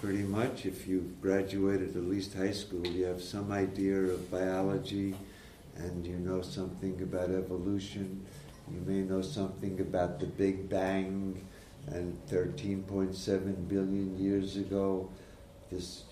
Pretty 0.00 0.22
much, 0.22 0.66
if 0.66 0.86
you've 0.86 1.20
graduated 1.20 1.96
at 1.96 2.04
least 2.04 2.34
high 2.34 2.52
school, 2.52 2.86
you 2.86 3.04
have 3.06 3.22
some 3.22 3.50
idea 3.50 3.98
of 3.98 4.30
biology, 4.30 5.14
and 5.76 6.06
you 6.06 6.16
know 6.16 6.42
something 6.42 7.00
about 7.02 7.30
evolution. 7.30 8.24
You 8.70 8.80
may 8.86 9.00
know 9.00 9.22
something 9.22 9.80
about 9.80 10.20
the 10.20 10.26
Big 10.26 10.68
Bang, 10.68 11.40
and 11.88 12.18
13.7 12.28 13.68
billion 13.68 14.18
years 14.18 14.56
ago, 14.56 15.08
this 15.70 16.04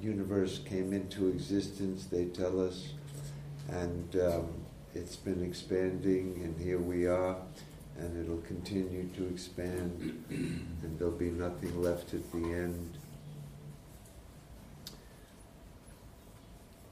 universe 0.00 0.58
came 0.58 0.92
into 0.92 1.28
existence, 1.28 2.06
they 2.06 2.26
tell 2.26 2.60
us, 2.60 2.92
and 3.70 4.16
um, 4.16 4.48
it's 4.94 5.16
been 5.16 5.42
expanding, 5.42 6.40
and 6.44 6.58
here 6.60 6.78
we 6.78 7.06
are, 7.06 7.36
and 7.98 8.22
it'll 8.22 8.42
continue 8.42 9.08
to 9.16 9.28
expand, 9.28 10.24
and 10.28 10.98
there'll 10.98 11.12
be 11.12 11.30
nothing 11.30 11.82
left 11.82 12.14
at 12.14 12.30
the 12.32 12.38
end. 12.38 12.98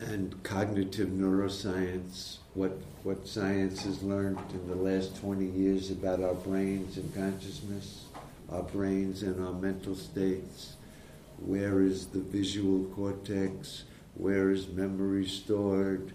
And 0.01 0.43
cognitive 0.43 1.09
neuroscience, 1.09 2.39
what, 2.55 2.79
what 3.03 3.27
science 3.27 3.85
has 3.85 4.03
learned 4.03 4.39
in 4.51 4.69
the 4.69 4.75
last 4.75 5.21
20 5.21 5.45
years 5.47 5.91
about 5.91 6.23
our 6.23 6.35
brains 6.35 6.97
and 6.97 7.15
consciousness, 7.15 8.05
our 8.51 8.63
brains 8.63 9.23
and 9.23 9.45
our 9.45 9.53
mental 9.53 9.95
states, 9.95 10.75
where 11.39 11.83
is 11.83 12.07
the 12.07 12.21
visual 12.21 12.85
cortex, 12.95 13.85
where 14.15 14.51
is 14.51 14.69
memory 14.69 15.27
stored, 15.27 16.13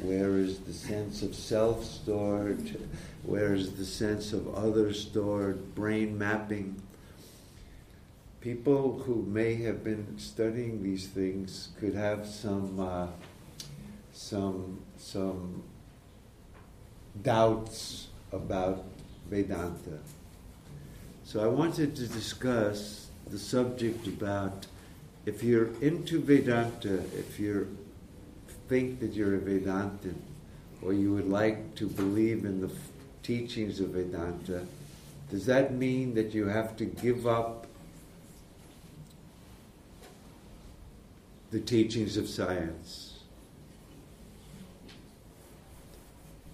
where 0.00 0.38
is 0.38 0.60
the 0.60 0.72
sense 0.72 1.22
of 1.22 1.34
self 1.34 1.84
stored, 1.84 2.78
where 3.22 3.54
is 3.54 3.74
the 3.74 3.84
sense 3.84 4.32
of 4.32 4.54
other 4.54 4.92
stored, 4.92 5.74
brain 5.74 6.16
mapping. 6.18 6.80
People 8.40 8.98
who 9.00 9.22
may 9.22 9.54
have 9.56 9.84
been 9.84 10.18
studying 10.18 10.82
these 10.82 11.06
things 11.06 11.68
could 11.78 11.94
have 11.94 12.26
some 12.26 12.80
uh, 12.80 13.06
some 14.12 14.80
some 14.96 15.62
doubts 17.22 18.08
about 18.32 18.84
Vedanta. 19.28 19.98
So 21.24 21.42
I 21.44 21.46
wanted 21.46 21.94
to 21.96 22.08
discuss 22.08 23.08
the 23.28 23.38
subject 23.38 24.06
about 24.06 24.66
if 25.24 25.42
you're 25.42 25.68
into 25.80 26.20
Vedanta, 26.20 26.96
if 27.16 27.38
you 27.38 27.76
think 28.72 29.00
that 29.00 29.12
you're 29.12 29.34
a 29.34 29.38
Vedantin, 29.38 30.14
or 30.80 30.94
you 30.94 31.12
would 31.12 31.28
like 31.28 31.74
to 31.74 31.86
believe 31.86 32.46
in 32.46 32.62
the 32.62 32.68
f- 32.68 32.88
teachings 33.22 33.80
of 33.80 33.88
Vedanta, 33.88 34.64
does 35.30 35.44
that 35.44 35.74
mean 35.74 36.14
that 36.14 36.32
you 36.32 36.46
have 36.46 36.74
to 36.78 36.86
give 36.86 37.26
up 37.26 37.66
the 41.50 41.60
teachings 41.60 42.16
of 42.16 42.26
science? 42.26 43.18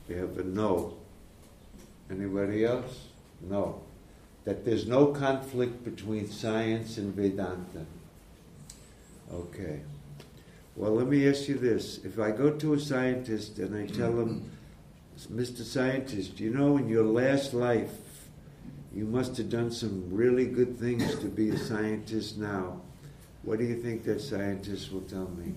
We 0.08 0.16
have 0.16 0.37
a 0.38 0.42
no. 0.42 0.96
Anybody 2.10 2.64
else? 2.64 3.06
No. 3.48 3.80
That 4.44 4.64
there's 4.64 4.88
no 4.88 5.06
conflict 5.06 5.84
between 5.84 6.28
science 6.28 6.98
and 6.98 7.14
Vedanta. 7.14 7.87
Okay. 9.32 9.82
Well, 10.78 10.92
let 10.92 11.08
me 11.08 11.28
ask 11.28 11.49
you 11.49 11.58
this. 11.58 11.99
If 12.04 12.20
I 12.20 12.30
go 12.30 12.50
to 12.50 12.75
a 12.75 12.78
scientist 12.78 13.58
and 13.58 13.76
I 13.76 13.92
tell 13.92 14.12
him, 14.12 14.49
Mr. 15.28 15.64
Scientist, 15.64 16.38
you 16.38 16.50
know, 16.50 16.76
in 16.76 16.88
your 16.88 17.02
last 17.02 17.52
life, 17.52 17.90
you 18.94 19.04
must 19.04 19.37
have 19.38 19.50
done 19.50 19.73
some 19.73 20.04
really 20.08 20.47
good 20.47 20.78
things 20.78 21.18
to 21.18 21.26
be 21.26 21.50
a 21.50 21.58
scientist 21.58 22.38
now. 22.38 22.80
What 23.42 23.58
do 23.58 23.64
you 23.64 23.82
think 23.82 24.04
that 24.04 24.20
scientist 24.20 24.92
will 24.92 25.00
tell 25.00 25.28
me? 25.30 25.54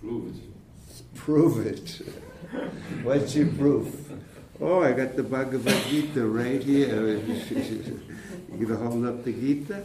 Prove 0.00 0.34
it. 0.34 1.14
Prove 1.14 1.66
it. 1.66 2.00
What's 3.02 3.36
your 3.36 3.48
proof? 3.48 4.10
Oh, 4.62 4.82
I 4.82 4.92
got 4.92 5.14
the 5.14 5.22
Bhagavad 5.22 5.84
Gita 5.90 6.26
right 6.26 6.62
here. 6.62 7.16
you 7.20 8.66
gonna 8.66 8.76
hold 8.76 9.04
up 9.04 9.24
the 9.24 9.32
Gita? 9.34 9.84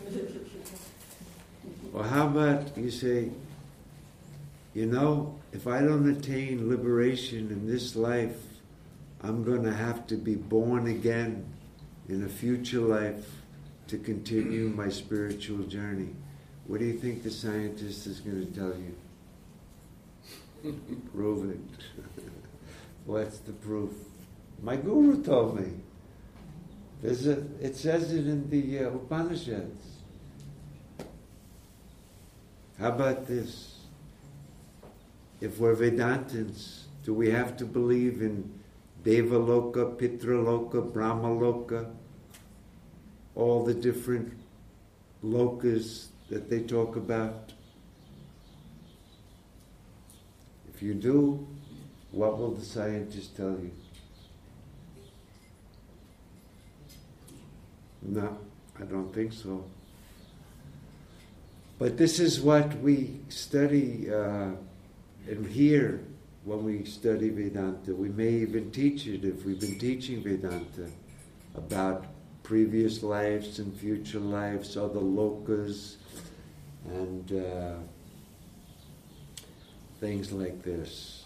Or 1.93 2.03
how 2.03 2.27
about 2.27 2.77
you 2.77 2.89
say, 2.89 3.31
you 4.73 4.85
know, 4.85 5.39
if 5.51 5.67
I 5.67 5.81
don't 5.81 6.09
attain 6.09 6.69
liberation 6.69 7.49
in 7.49 7.67
this 7.67 7.95
life, 7.95 8.37
I'm 9.21 9.43
going 9.43 9.63
to 9.63 9.73
have 9.73 10.07
to 10.07 10.15
be 10.15 10.35
born 10.35 10.87
again 10.87 11.45
in 12.07 12.23
a 12.23 12.29
future 12.29 12.79
life 12.79 13.29
to 13.87 13.97
continue 13.97 14.69
my 14.69 14.89
spiritual 14.89 15.63
journey. 15.65 16.15
What 16.67 16.79
do 16.79 16.85
you 16.85 16.97
think 16.97 17.23
the 17.23 17.31
scientist 17.31 18.07
is 18.07 18.21
going 18.21 18.45
to 18.45 18.53
tell 18.57 18.73
you? 20.63 20.75
Prove 21.13 21.51
it. 21.51 21.59
What's 23.05 23.39
the 23.39 23.51
proof? 23.51 23.91
My 24.61 24.77
guru 24.77 25.21
told 25.21 25.59
me. 25.59 25.73
There's 27.01 27.27
a, 27.27 27.43
it 27.59 27.75
says 27.75 28.13
it 28.13 28.27
in 28.27 28.49
the 28.49 28.85
uh, 28.85 28.89
Upanishads. 28.89 29.90
How 32.81 32.87
about 32.87 33.27
this? 33.27 33.75
If 35.39 35.59
we're 35.59 35.75
Vedantins, 35.75 36.85
do 37.03 37.13
we 37.13 37.29
have 37.29 37.55
to 37.57 37.65
believe 37.65 38.23
in 38.23 38.59
Devaloka, 39.03 39.95
Pitraloka, 39.97 40.91
Brahmaloka, 40.91 41.91
all 43.35 43.63
the 43.63 43.75
different 43.75 44.33
lokas 45.23 46.07
that 46.31 46.49
they 46.49 46.61
talk 46.61 46.95
about? 46.95 47.53
If 50.73 50.81
you 50.81 50.95
do, 50.95 51.47
what 52.09 52.39
will 52.39 52.55
the 52.55 52.65
scientists 52.65 53.37
tell 53.37 53.51
you? 53.51 53.71
No, 58.01 58.39
I 58.79 58.85
don't 58.85 59.13
think 59.13 59.33
so. 59.33 59.65
But 61.81 61.97
this 61.97 62.19
is 62.19 62.39
what 62.39 62.79
we 62.81 63.21
study 63.29 64.07
uh, 64.07 64.51
and 65.27 65.47
hear 65.47 65.99
when 66.43 66.63
we 66.63 66.85
study 66.85 67.29
Vedanta. 67.31 67.95
We 67.95 68.09
may 68.09 68.29
even 68.29 68.69
teach 68.69 69.07
it 69.07 69.25
if 69.25 69.43
we've 69.45 69.59
been 69.59 69.79
teaching 69.79 70.21
Vedanta 70.21 70.91
about 71.55 72.05
previous 72.43 73.01
lives 73.01 73.57
and 73.57 73.75
future 73.75 74.19
lives, 74.19 74.77
other 74.77 74.99
lokas, 74.99 75.95
and 76.85 77.31
uh, 77.31 77.73
things 79.99 80.31
like 80.31 80.61
this. 80.61 81.25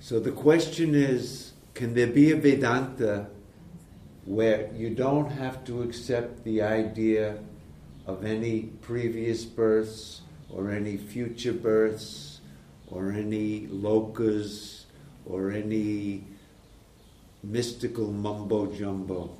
So 0.00 0.18
the 0.18 0.32
question 0.32 0.96
is 0.96 1.52
can 1.74 1.94
there 1.94 2.08
be 2.08 2.32
a 2.32 2.36
Vedanta 2.36 3.28
where 4.24 4.68
you 4.74 4.90
don't 4.90 5.30
have 5.30 5.62
to 5.66 5.82
accept 5.82 6.42
the 6.42 6.62
idea 6.62 7.38
of 8.08 8.24
any 8.24 8.62
previous 8.80 9.44
births 9.44 10.22
or 10.48 10.70
any 10.70 10.96
future 10.96 11.52
births 11.52 12.40
or 12.86 13.12
any 13.12 13.66
lokas 13.66 14.84
or 15.26 15.50
any 15.50 16.24
mystical 17.42 18.10
mumbo 18.10 18.72
jumbo. 18.72 19.36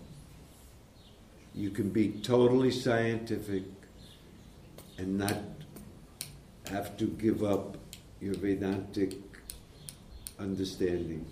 You 1.54 1.70
can 1.70 1.88
be 1.88 2.11
totally 2.11 2.70
scientific 2.70 3.64
and 4.98 5.16
not 5.16 5.38
have 6.70 6.98
to 6.98 7.07
give 7.07 7.42
up 7.42 7.78
your 8.20 8.35
Vedantic 8.35 9.14
understanding. 10.38 11.24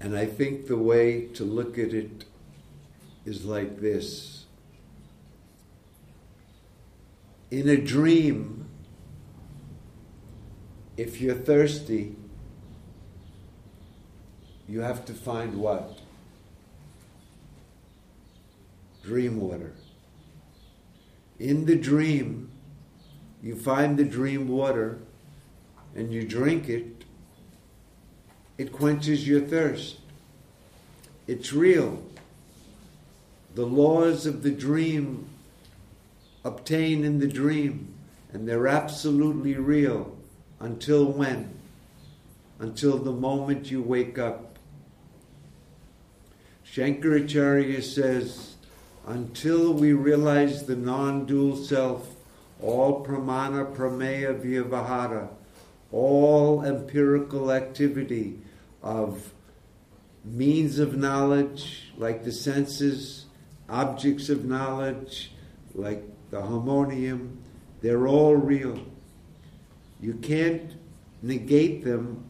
And 0.00 0.14
I 0.14 0.26
think 0.26 0.66
the 0.66 0.76
way 0.76 1.28
to 1.28 1.44
look 1.44 1.78
at 1.78 1.94
it 1.94 2.26
is 3.26 3.44
like 3.44 3.80
this. 3.80 4.44
In 7.50 7.68
a 7.68 7.76
dream, 7.76 8.66
if 10.96 11.20
you're 11.20 11.34
thirsty, 11.34 12.14
you 14.68 14.80
have 14.80 15.04
to 15.06 15.12
find 15.12 15.56
what? 15.56 15.98
Dream 19.04 19.40
water. 19.40 19.72
In 21.38 21.66
the 21.66 21.76
dream, 21.76 22.50
you 23.42 23.56
find 23.56 23.98
the 23.98 24.04
dream 24.04 24.48
water 24.48 24.98
and 25.94 26.12
you 26.12 26.26
drink 26.26 26.68
it, 26.68 27.04
it 28.58 28.72
quenches 28.72 29.26
your 29.26 29.40
thirst. 29.40 29.98
It's 31.26 31.52
real 31.52 32.02
the 33.56 33.66
laws 33.66 34.26
of 34.26 34.42
the 34.42 34.50
dream 34.50 35.26
obtain 36.44 37.04
in 37.04 37.20
the 37.20 37.26
dream, 37.26 37.94
and 38.30 38.46
they're 38.46 38.68
absolutely 38.68 39.54
real 39.54 40.14
until 40.60 41.06
when? 41.06 41.54
Until 42.58 42.98
the 42.98 43.12
moment 43.12 43.70
you 43.70 43.80
wake 43.80 44.18
up. 44.18 44.58
Shankaracharya 46.70 47.82
says, 47.82 48.56
until 49.06 49.72
we 49.72 49.94
realize 49.94 50.66
the 50.66 50.76
non 50.76 51.24
dual 51.24 51.56
self, 51.56 52.14
all 52.60 53.02
pramana 53.06 53.74
prameya 53.74 54.38
vyavahara, 54.38 55.28
all 55.92 56.62
empirical 56.62 57.50
activity 57.50 58.38
of 58.82 59.32
means 60.24 60.78
of 60.78 60.94
knowledge 60.94 61.92
like 61.96 62.22
the 62.22 62.32
senses, 62.32 63.25
objects 63.68 64.28
of 64.28 64.44
knowledge, 64.44 65.32
like 65.74 66.02
the 66.30 66.40
harmonium, 66.40 67.38
they're 67.82 68.06
all 68.06 68.34
real. 68.34 68.80
You 70.00 70.14
can't 70.14 70.72
negate 71.22 71.84
them 71.84 72.24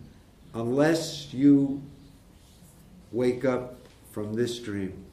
unless 0.54 1.32
you 1.32 1.82
wake 3.12 3.44
up 3.44 3.86
from 4.10 4.34
this 4.34 4.58
dream. 4.58 5.04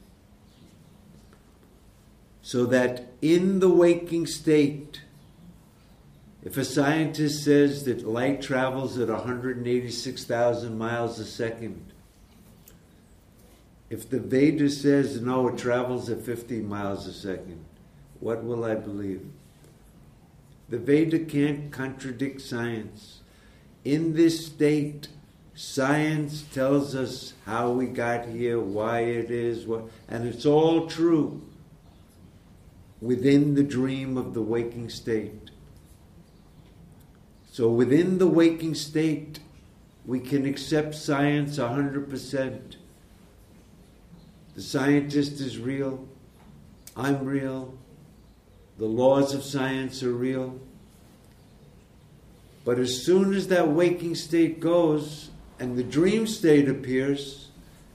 So 2.41 2.65
that 2.65 3.07
in 3.21 3.59
the 3.59 3.69
waking 3.69 4.27
state, 4.27 5.01
if 6.43 6.57
a 6.57 6.65
scientist 6.65 7.43
says 7.43 7.85
that 7.85 8.05
light 8.05 8.41
travels 8.41 8.97
at 8.99 9.07
186,000 9.07 10.77
miles 10.77 11.19
a 11.19 11.25
second, 11.25 11.92
if 13.89 14.09
the 14.09 14.19
Veda 14.19 14.69
says 14.69 15.21
no, 15.21 15.47
it 15.49 15.57
travels 15.57 16.09
at 16.09 16.21
50 16.21 16.61
miles 16.61 17.05
a 17.07 17.13
second, 17.13 17.63
what 18.19 18.43
will 18.43 18.63
I 18.63 18.75
believe? 18.75 19.25
The 20.69 20.79
Veda 20.79 21.19
can't 21.19 21.71
contradict 21.71 22.41
science. 22.41 23.19
In 23.83 24.15
this 24.15 24.47
state, 24.47 25.09
science 25.53 26.43
tells 26.53 26.95
us 26.95 27.33
how 27.45 27.71
we 27.71 27.85
got 27.85 28.25
here, 28.25 28.59
why 28.59 29.01
it 29.01 29.29
is, 29.29 29.67
what, 29.67 29.83
and 30.07 30.27
it's 30.27 30.45
all 30.45 30.87
true 30.87 31.41
within 33.01 33.55
the 33.55 33.63
dream 33.63 34.17
of 34.17 34.33
the 34.33 34.41
waking 34.41 34.89
state. 34.89 35.51
So 37.51 37.69
within 37.69 38.17
the 38.17 38.27
waking 38.27 38.75
state, 38.75 39.39
we 40.05 40.19
can 40.19 40.45
accept 40.45 40.95
science 40.95 41.59
100%. 41.59 42.77
The 44.55 44.61
scientist 44.61 45.39
is 45.39 45.57
real. 45.57 46.07
I'm 46.95 47.25
real. 47.25 47.73
The 48.77 48.85
laws 48.85 49.33
of 49.33 49.43
science 49.43 50.03
are 50.03 50.13
real. 50.13 50.59
But 52.65 52.79
as 52.79 53.03
soon 53.03 53.33
as 53.33 53.47
that 53.47 53.69
waking 53.69 54.15
state 54.15 54.59
goes 54.59 55.29
and 55.59 55.77
the 55.77 55.83
dream 55.83 56.27
state 56.27 56.69
appears, 56.69 57.49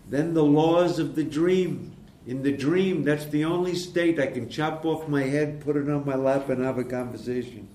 then 0.08 0.34
the 0.34 0.44
laws 0.44 0.98
of 0.98 1.14
the 1.14 1.24
dream. 1.24 1.94
In 2.26 2.42
the 2.42 2.52
dream, 2.52 3.04
that's 3.04 3.26
the 3.26 3.44
only 3.44 3.74
state 3.74 4.18
I 4.18 4.26
can 4.26 4.50
chop 4.50 4.84
off 4.84 5.08
my 5.08 5.22
head, 5.22 5.60
put 5.60 5.76
it 5.76 5.88
on 5.88 6.04
my 6.04 6.14
lap, 6.14 6.48
and 6.50 6.62
have 6.62 6.78
a 6.78 6.84
conversation. 6.84 7.68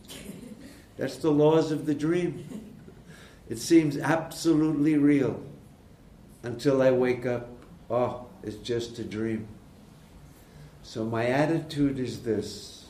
That's 0.97 1.17
the 1.17 1.31
laws 1.31 1.71
of 1.71 1.85
the 1.85 1.95
dream. 1.95 2.45
It 3.49 3.57
seems 3.57 3.97
absolutely 3.97 4.97
real 4.97 5.41
until 6.43 6.81
I 6.81 6.91
wake 6.91 7.25
up. 7.25 7.49
Oh, 7.89 8.27
it's 8.43 8.57
just 8.57 8.99
a 8.99 9.03
dream. 9.03 9.47
So 10.83 11.05
my 11.05 11.25
attitude 11.25 11.99
is 11.99 12.23
this 12.23 12.85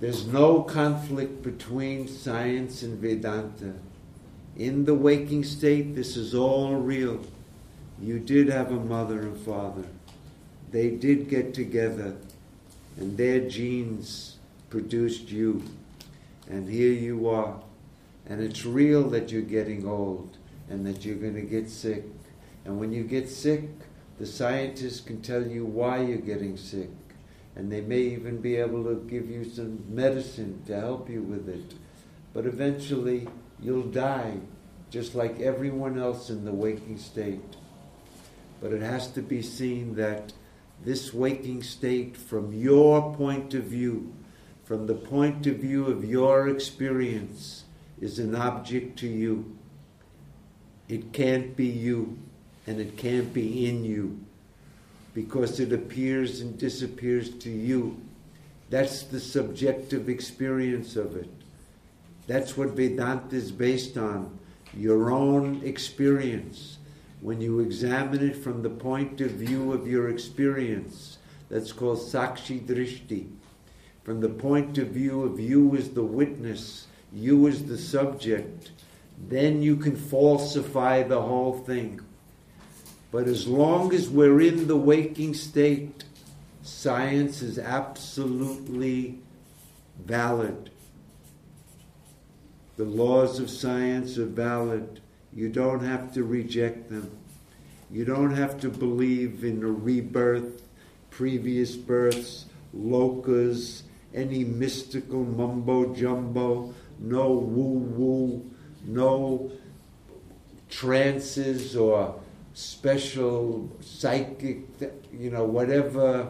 there's 0.00 0.26
no 0.26 0.62
conflict 0.62 1.42
between 1.42 2.06
science 2.06 2.82
and 2.82 2.98
Vedanta. 2.98 3.74
In 4.56 4.84
the 4.84 4.94
waking 4.94 5.44
state, 5.44 5.94
this 5.94 6.16
is 6.16 6.34
all 6.34 6.76
real. 6.76 7.20
You 8.00 8.20
did 8.20 8.48
have 8.48 8.70
a 8.70 8.78
mother 8.78 9.20
and 9.20 9.36
father. 9.36 9.84
They 10.70 10.90
did 10.90 11.28
get 11.28 11.54
together, 11.54 12.16
and 12.96 13.16
their 13.16 13.48
genes 13.48 14.36
produced 14.70 15.30
you. 15.30 15.64
And 16.48 16.68
here 16.68 16.92
you 16.92 17.28
are. 17.28 17.60
And 18.26 18.42
it's 18.42 18.64
real 18.64 19.08
that 19.10 19.30
you're 19.30 19.42
getting 19.42 19.86
old 19.86 20.36
and 20.68 20.86
that 20.86 21.04
you're 21.04 21.16
going 21.16 21.34
to 21.34 21.42
get 21.42 21.70
sick. 21.70 22.04
And 22.68 22.78
when 22.78 22.92
you 22.92 23.02
get 23.02 23.30
sick, 23.30 23.62
the 24.18 24.26
scientists 24.26 25.00
can 25.00 25.22
tell 25.22 25.46
you 25.46 25.64
why 25.64 26.02
you're 26.02 26.18
getting 26.18 26.58
sick. 26.58 26.90
And 27.56 27.72
they 27.72 27.80
may 27.80 28.00
even 28.00 28.42
be 28.42 28.56
able 28.56 28.84
to 28.84 29.06
give 29.08 29.30
you 29.30 29.42
some 29.46 29.82
medicine 29.88 30.62
to 30.66 30.78
help 30.78 31.08
you 31.08 31.22
with 31.22 31.48
it. 31.48 31.72
But 32.34 32.44
eventually, 32.44 33.26
you'll 33.58 33.90
die, 33.90 34.34
just 34.90 35.14
like 35.14 35.40
everyone 35.40 35.98
else 35.98 36.28
in 36.28 36.44
the 36.44 36.52
waking 36.52 36.98
state. 36.98 37.56
But 38.60 38.74
it 38.74 38.82
has 38.82 39.10
to 39.12 39.22
be 39.22 39.40
seen 39.40 39.94
that 39.94 40.34
this 40.84 41.14
waking 41.14 41.62
state, 41.62 42.18
from 42.18 42.52
your 42.52 43.14
point 43.14 43.54
of 43.54 43.64
view, 43.64 44.12
from 44.64 44.86
the 44.86 44.94
point 44.94 45.46
of 45.46 45.56
view 45.56 45.86
of 45.86 46.04
your 46.04 46.48
experience, 46.48 47.64
is 47.98 48.18
an 48.18 48.36
object 48.36 48.98
to 48.98 49.08
you. 49.08 49.56
It 50.86 51.14
can't 51.14 51.56
be 51.56 51.66
you, 51.66 52.18
and 52.68 52.80
it 52.80 52.96
can't 52.96 53.32
be 53.32 53.66
in 53.66 53.84
you, 53.84 54.18
because 55.14 55.58
it 55.58 55.72
appears 55.72 56.40
and 56.42 56.58
disappears 56.58 57.30
to 57.30 57.50
you. 57.50 58.00
That's 58.68 59.04
the 59.04 59.18
subjective 59.18 60.08
experience 60.08 60.94
of 60.94 61.16
it. 61.16 61.30
That's 62.26 62.56
what 62.56 62.76
Vedanta 62.76 63.34
is 63.34 63.50
based 63.50 63.96
on 63.96 64.38
your 64.76 65.10
own 65.10 65.62
experience. 65.64 66.76
When 67.22 67.40
you 67.40 67.60
examine 67.60 68.28
it 68.28 68.36
from 68.36 68.62
the 68.62 68.70
point 68.70 69.22
of 69.22 69.30
view 69.30 69.72
of 69.72 69.88
your 69.88 70.10
experience, 70.10 71.16
that's 71.48 71.72
called 71.72 71.98
Sakshi 71.98 72.60
Drishti 72.60 73.26
from 74.08 74.22
the 74.22 74.28
point 74.30 74.78
of 74.78 74.88
view 74.88 75.22
of 75.22 75.38
you 75.38 75.76
as 75.76 75.90
the 75.90 76.02
witness, 76.02 76.86
you 77.12 77.46
as 77.46 77.66
the 77.66 77.76
subject, 77.76 78.70
then 79.28 79.60
you 79.60 79.76
can 79.76 79.94
falsify 79.94 81.02
the 81.02 81.20
whole 81.20 81.58
thing. 81.58 82.00
But 83.10 83.26
as 83.26 83.46
long 83.46 83.94
as 83.94 84.08
we're 84.08 84.40
in 84.40 84.66
the 84.66 84.76
waking 84.76 85.34
state, 85.34 86.04
science 86.62 87.40
is 87.40 87.58
absolutely 87.58 89.18
valid. 90.04 90.70
The 92.76 92.84
laws 92.84 93.40
of 93.40 93.50
science 93.50 94.18
are 94.18 94.26
valid. 94.26 95.00
You 95.32 95.48
don't 95.48 95.80
have 95.80 96.12
to 96.14 96.22
reject 96.22 96.90
them. 96.90 97.10
You 97.90 98.04
don't 98.04 98.34
have 98.34 98.60
to 98.60 98.68
believe 98.68 99.42
in 99.42 99.62
a 99.62 99.70
rebirth, 99.70 100.62
previous 101.10 101.74
births, 101.74 102.44
lokas, 102.76 103.82
any 104.14 104.44
mystical 104.44 105.24
mumbo 105.24 105.94
jumbo, 105.94 106.74
no 106.98 107.30
woo 107.30 107.78
woo, 107.78 108.50
no 108.84 109.50
trances 110.68 111.74
or 111.74 112.20
special 112.58 113.70
psychic, 113.80 114.64
you 115.12 115.30
know, 115.30 115.44
whatever 115.44 116.28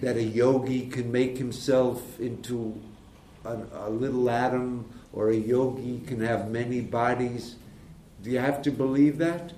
that 0.00 0.16
a 0.16 0.22
yogi 0.22 0.86
can 0.86 1.12
make 1.12 1.36
himself 1.36 2.18
into 2.18 2.80
a, 3.44 3.58
a, 3.74 3.90
little 3.90 4.30
atom 4.30 4.90
or 5.12 5.28
a 5.28 5.36
yogi 5.36 6.00
can 6.06 6.22
have 6.22 6.50
many 6.50 6.80
bodies. 6.80 7.56
Do 8.22 8.30
you 8.30 8.38
have 8.38 8.62
to 8.62 8.70
believe 8.70 9.18
that 9.18 9.52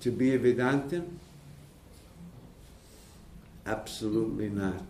to 0.00 0.10
be 0.10 0.34
a 0.34 0.38
Vedantin? 0.38 1.18
Absolutely 3.66 4.48
not. 4.48 4.86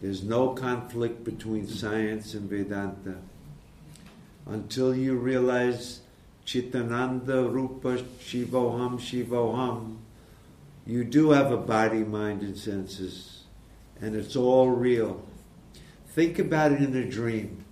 There's 0.00 0.22
no 0.22 0.54
conflict 0.54 1.22
between 1.22 1.68
science 1.68 2.32
and 2.32 2.48
Vedanta. 2.48 3.16
Until 4.46 4.94
you 4.94 5.16
realize 5.16 6.00
Chitananda 6.46 7.50
Rupa 7.50 7.98
Shivoham 8.20 8.98
Shivoham, 8.98 9.96
you 10.86 11.04
do 11.04 11.30
have 11.30 11.50
a 11.50 11.56
body, 11.56 12.04
mind, 12.04 12.42
and 12.42 12.56
senses, 12.56 13.44
and 14.00 14.14
it's 14.14 14.36
all 14.36 14.68
real. 14.68 15.24
Think 16.08 16.38
about 16.38 16.72
it 16.72 16.82
in 16.82 16.94
a 16.94 17.04
dream. 17.04 17.64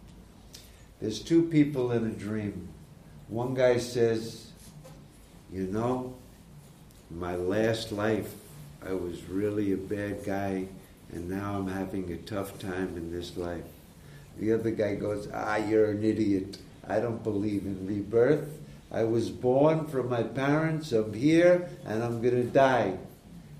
There's 1.00 1.20
two 1.20 1.42
people 1.42 1.92
in 1.92 2.06
a 2.06 2.10
dream. 2.10 2.68
One 3.28 3.54
guy 3.54 3.78
says, 3.78 4.50
You 5.52 5.66
know, 5.66 6.14
my 7.10 7.36
last 7.36 7.92
life, 7.92 8.34
I 8.84 8.94
was 8.94 9.22
really 9.24 9.72
a 9.72 9.76
bad 9.76 10.24
guy 10.24 10.68
and 11.12 11.28
now 11.28 11.58
I'm 11.58 11.68
having 11.68 12.10
a 12.10 12.16
tough 12.16 12.58
time 12.58 12.96
in 12.96 13.12
this 13.12 13.36
life. 13.36 13.64
The 14.38 14.52
other 14.54 14.70
guy 14.70 14.94
goes, 14.94 15.28
Ah, 15.32 15.56
you're 15.56 15.90
an 15.90 16.02
idiot. 16.02 16.58
I 16.88 17.00
don't 17.00 17.22
believe 17.22 17.64
in 17.64 17.86
rebirth. 17.86 18.48
I 18.92 19.04
was 19.04 19.30
born 19.30 19.86
from 19.86 20.10
my 20.10 20.22
parents, 20.22 20.92
I'm 20.92 21.14
here, 21.14 21.68
and 21.86 22.02
I'm 22.02 22.20
going 22.20 22.34
to 22.34 22.44
die. 22.44 22.98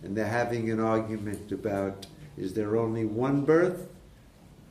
And 0.03 0.15
they're 0.15 0.27
having 0.27 0.71
an 0.71 0.79
argument 0.79 1.51
about 1.51 2.07
is 2.37 2.55
there 2.55 2.77
only 2.77 3.05
one 3.05 3.45
birth? 3.45 3.89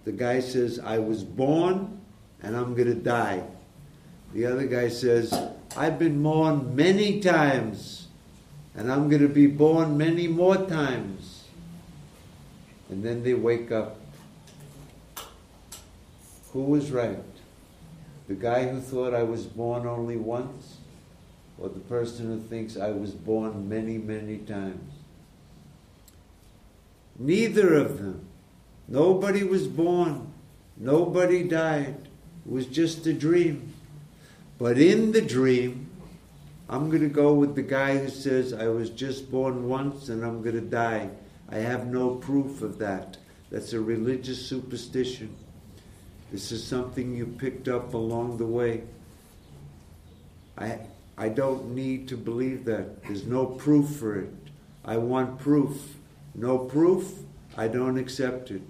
The 0.04 0.12
guy 0.12 0.40
says, 0.40 0.80
I 0.80 1.00
was 1.00 1.24
born 1.24 2.02
and 2.42 2.56
I'm 2.56 2.74
going 2.76 2.88
to 2.88 2.96
die. 2.96 3.44
The 4.34 4.46
other 4.46 4.66
guy 4.66 4.90
says, 4.90 5.34
I've 5.78 6.00
been 6.00 6.22
born 6.22 6.76
many 6.76 7.22
times 7.22 8.08
and 8.76 8.92
I'm 8.92 9.10
going 9.10 9.22
to 9.22 9.30
be 9.30 9.48
born 9.48 9.98
many 9.98 10.28
more 10.28 10.58
times 10.58 11.44
and 12.90 13.04
then 13.04 13.24
they 13.24 13.34
wake 13.34 13.72
up. 13.72 13.98
Who 16.54 16.64
was 16.64 16.92
right? 16.92 17.31
The 18.32 18.38
guy 18.38 18.66
who 18.66 18.80
thought 18.80 19.14
I 19.14 19.24
was 19.24 19.46
born 19.46 19.86
only 19.86 20.16
once, 20.16 20.78
or 21.60 21.68
the 21.68 21.82
person 21.82 22.28
who 22.28 22.40
thinks 22.40 22.78
I 22.78 22.92
was 22.92 23.12
born 23.12 23.68
many, 23.68 23.98
many 23.98 24.38
times? 24.38 24.94
Neither 27.20 27.76
of 27.76 27.98
them. 27.98 28.26
Nobody 28.88 29.44
was 29.44 29.68
born. 29.68 30.32
Nobody 30.78 31.44
died. 31.44 32.08
It 32.46 32.50
was 32.50 32.68
just 32.68 33.06
a 33.06 33.12
dream. 33.12 33.74
But 34.58 34.78
in 34.78 35.12
the 35.12 35.22
dream, 35.22 35.90
I'm 36.70 36.88
going 36.90 37.04
to 37.04 37.10
go 37.10 37.34
with 37.34 37.56
the 37.56 37.62
guy 37.64 37.98
who 37.98 38.08
says, 38.08 38.54
I 38.54 38.70
was 38.70 38.92
just 38.92 39.30
born 39.30 39.68
once 39.68 40.08
and 40.08 40.24
I'm 40.24 40.42
going 40.42 40.56
to 40.56 40.62
die. 40.62 41.10
I 41.50 41.58
have 41.58 41.86
no 41.86 42.16
proof 42.16 42.62
of 42.62 42.78
that. 42.78 43.18
That's 43.50 43.74
a 43.74 43.82
religious 43.82 44.48
superstition. 44.48 45.36
This 46.32 46.52
is 46.52 46.64
something 46.64 47.14
you 47.14 47.26
picked 47.26 47.68
up 47.68 47.94
along 47.94 48.38
the 48.38 48.46
way. 48.46 48.84
I, 50.58 50.80
I 51.18 51.30
don't 51.30 51.76
need 51.76 52.08
to 52.10 52.18
believe 52.18 52.66
that. 52.66 53.04
There's 53.04 53.26
no 53.26 53.46
proof 53.46 53.90
for 53.98 54.20
it. 54.20 54.34
I 54.86 54.98
want 54.98 55.40
proof. 55.40 55.96
No 56.34 56.58
proof, 56.58 57.20
I 57.58 57.68
don't 57.68 57.98
accept 57.98 58.52
it. 58.52 58.62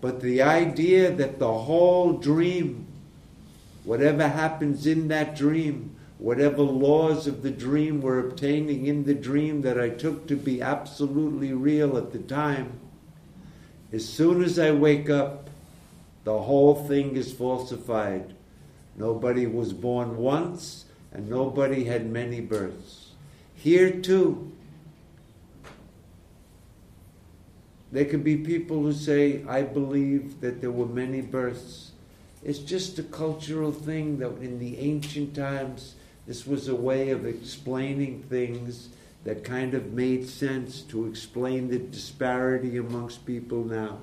But 0.00 0.20
the 0.20 0.42
idea 0.42 1.10
that 1.12 1.38
the 1.38 1.52
whole 1.52 2.14
dream, 2.14 2.86
whatever 3.84 4.28
happens 4.28 4.86
in 4.86 5.08
that 5.08 5.36
dream, 5.36 5.94
whatever 6.18 6.62
laws 6.62 7.26
of 7.26 7.42
the 7.42 7.50
dream 7.50 8.00
were 8.00 8.18
obtaining 8.18 8.86
in 8.86 9.04
the 9.04 9.14
dream 9.14 9.62
that 9.62 9.80
I 9.80 9.90
took 9.90 10.26
to 10.28 10.36
be 10.36 10.60
absolutely 10.60 11.52
real 11.52 11.96
at 11.96 12.12
the 12.12 12.18
time, 12.18 12.80
as 13.92 14.06
soon 14.06 14.42
as 14.42 14.58
I 14.58 14.72
wake 14.72 15.08
up, 15.08 15.47
the 16.28 16.42
whole 16.42 16.74
thing 16.74 17.16
is 17.16 17.32
falsified. 17.32 18.34
Nobody 18.96 19.46
was 19.46 19.72
born 19.72 20.18
once, 20.18 20.84
and 21.10 21.26
nobody 21.26 21.84
had 21.84 22.12
many 22.12 22.38
births. 22.42 23.12
Here, 23.54 23.90
too, 23.90 24.52
there 27.90 28.04
could 28.04 28.22
be 28.22 28.36
people 28.36 28.82
who 28.82 28.92
say, 28.92 29.42
I 29.48 29.62
believe 29.62 30.42
that 30.42 30.60
there 30.60 30.70
were 30.70 30.84
many 30.84 31.22
births. 31.22 31.92
It's 32.44 32.58
just 32.58 32.98
a 32.98 33.04
cultural 33.04 33.72
thing 33.72 34.18
that 34.18 34.36
in 34.42 34.58
the 34.58 34.76
ancient 34.80 35.34
times, 35.34 35.94
this 36.26 36.46
was 36.46 36.68
a 36.68 36.74
way 36.74 37.08
of 37.08 37.24
explaining 37.24 38.22
things 38.24 38.90
that 39.24 39.44
kind 39.44 39.72
of 39.72 39.94
made 39.94 40.28
sense 40.28 40.82
to 40.92 41.06
explain 41.06 41.70
the 41.70 41.78
disparity 41.78 42.76
amongst 42.76 43.24
people 43.24 43.64
now. 43.64 43.96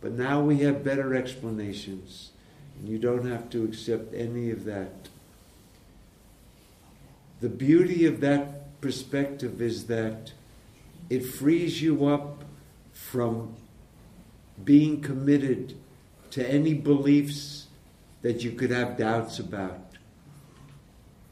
But 0.00 0.12
now 0.12 0.40
we 0.40 0.58
have 0.60 0.82
better 0.82 1.14
explanations, 1.14 2.30
and 2.78 2.88
you 2.88 2.98
don't 2.98 3.26
have 3.26 3.50
to 3.50 3.64
accept 3.64 4.14
any 4.14 4.50
of 4.50 4.64
that. 4.64 5.08
The 7.40 7.48
beauty 7.48 8.06
of 8.06 8.20
that 8.20 8.80
perspective 8.80 9.60
is 9.60 9.86
that 9.86 10.32
it 11.08 11.24
frees 11.24 11.82
you 11.82 12.06
up 12.06 12.44
from 12.92 13.56
being 14.62 15.00
committed 15.00 15.76
to 16.30 16.48
any 16.48 16.74
beliefs 16.74 17.66
that 18.22 18.44
you 18.44 18.52
could 18.52 18.70
have 18.70 18.96
doubts 18.96 19.38
about. 19.38 19.80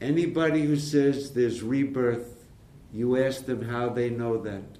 Anybody 0.01 0.63
who 0.63 0.75
says 0.75 1.33
there's 1.33 1.61
rebirth, 1.61 2.45
you 2.93 3.17
ask 3.17 3.45
them 3.45 3.63
how 3.63 3.89
they 3.89 4.09
know 4.09 4.37
that. 4.41 4.78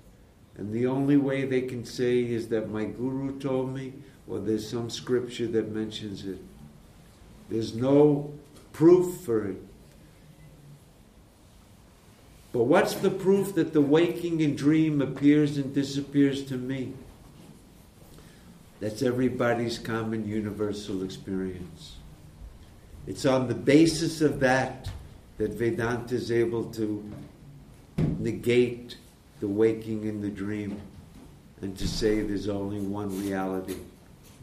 And 0.59 0.73
the 0.73 0.87
only 0.87 1.15
way 1.15 1.45
they 1.45 1.61
can 1.61 1.85
say 1.85 2.19
is 2.19 2.49
that 2.49 2.69
my 2.69 2.83
guru 2.83 3.39
told 3.39 3.73
me, 3.73 3.93
or 4.27 4.39
there's 4.39 4.69
some 4.69 4.89
scripture 4.89 5.47
that 5.47 5.71
mentions 5.71 6.25
it. 6.25 6.37
There's 7.49 7.73
no 7.73 8.33
proof 8.73 9.21
for 9.21 9.47
it. 9.51 9.61
But 12.51 12.63
what's 12.63 12.95
the 12.95 13.09
proof 13.09 13.55
that 13.55 13.71
the 13.71 13.79
waking 13.79 14.41
and 14.41 14.57
dream 14.57 15.01
appears 15.01 15.55
and 15.55 15.73
disappears 15.73 16.43
to 16.47 16.57
me? 16.57 16.91
That's 18.81 19.01
everybody's 19.01 19.79
common 19.79 20.27
universal 20.27 21.03
experience. 21.03 21.95
It's 23.07 23.25
on 23.25 23.47
the 23.47 23.55
basis 23.55 24.19
of 24.19 24.41
that 24.41 24.89
that 25.37 25.51
Vedanta 25.51 26.15
is 26.15 26.33
able 26.33 26.65
to 26.73 27.09
negate 27.97 28.97
the 29.39 29.47
waking 29.47 30.07
and 30.07 30.23
the 30.23 30.29
dream 30.29 30.81
and 31.61 31.77
to 31.77 31.87
say 31.87 32.21
there's 32.21 32.49
only 32.49 32.79
one 32.79 33.21
reality 33.21 33.75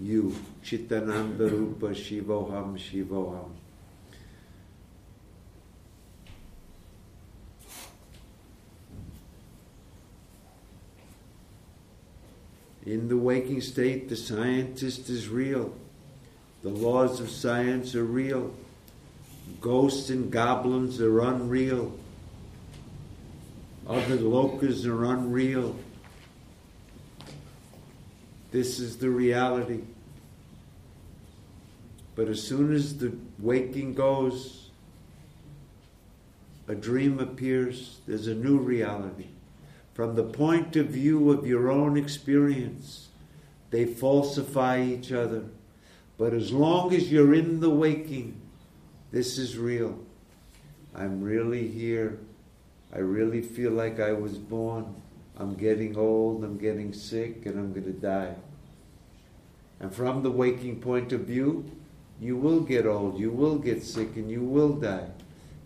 you, 0.01 0.35
Chitananda 0.63 1.51
Rupa 1.51 1.95
Shivoham 1.95 2.79
Shivoham. 2.79 3.51
In 12.85 13.09
the 13.09 13.17
waking 13.17 13.63
state, 13.63 14.09
the 14.09 14.17
scientist 14.17 15.09
is 15.09 15.29
real. 15.29 15.75
The 16.63 16.69
laws 16.69 17.19
of 17.19 17.31
science 17.31 17.95
are 17.97 18.05
real. 18.05 18.55
Ghosts 19.61 20.11
and 20.11 20.31
goblins 20.31 21.01
are 21.01 21.21
unreal. 21.21 21.99
Other 23.89 24.17
lokas 24.17 24.85
are 24.85 25.05
unreal. 25.05 25.77
This 28.51 28.81
is 28.81 28.99
the 28.99 29.11
reality. 29.11 29.83
But 32.17 32.29
as 32.29 32.43
soon 32.43 32.73
as 32.73 32.99
the 32.99 33.17
waking 33.39 33.95
goes, 33.95 34.71
a 36.67 36.75
dream 36.75 37.21
appears, 37.21 37.99
there's 38.09 38.27
a 38.27 38.35
new 38.35 38.59
reality. 38.59 39.29
From 39.95 40.17
the 40.17 40.25
point 40.25 40.75
of 40.77 40.89
view 40.89 41.31
of 41.31 41.47
your 41.47 41.71
own 41.71 41.97
experience, 41.97 43.09
they 43.71 43.85
falsify 43.85 44.83
each 44.83 45.13
other. 45.13 45.45
But 46.19 46.33
as 46.33 46.51
long 46.53 46.93
as 46.93 47.13
you're 47.13 47.35
in 47.35 47.61
the 47.61 47.71
waking, 47.71 48.41
this 49.13 49.39
is 49.39 49.57
real. 49.57 49.99
I'm 50.95 51.23
really 51.23 51.69
here. 51.69 52.19
I 52.93 52.99
really 52.99 53.43
feel 53.43 53.73
like 53.73 54.01
I 54.01 54.13
was 54.13 54.39
born. 54.39 54.95
I'm 55.39 55.55
getting 55.55 55.97
old, 55.97 56.45
I'm 56.45 56.57
getting 56.57 56.93
sick, 56.93 57.45
and 57.47 57.59
I'm 57.59 57.73
going 57.73 57.85
to 57.85 57.93
die. 57.93 58.35
And 59.81 59.95
from 59.95 60.23
the 60.23 60.31
waking 60.31 60.81
point 60.81 61.13
of 61.13 61.21
view, 61.23 61.71
you 62.21 62.37
will 62.37 62.61
get 62.61 62.87
old, 62.87 63.19
you 63.19 63.31
will 63.31 63.59
get 63.59 63.83
sick, 63.83 64.17
and 64.17 64.31
you 64.31 64.43
will 64.43 64.73
die. 64.73 65.09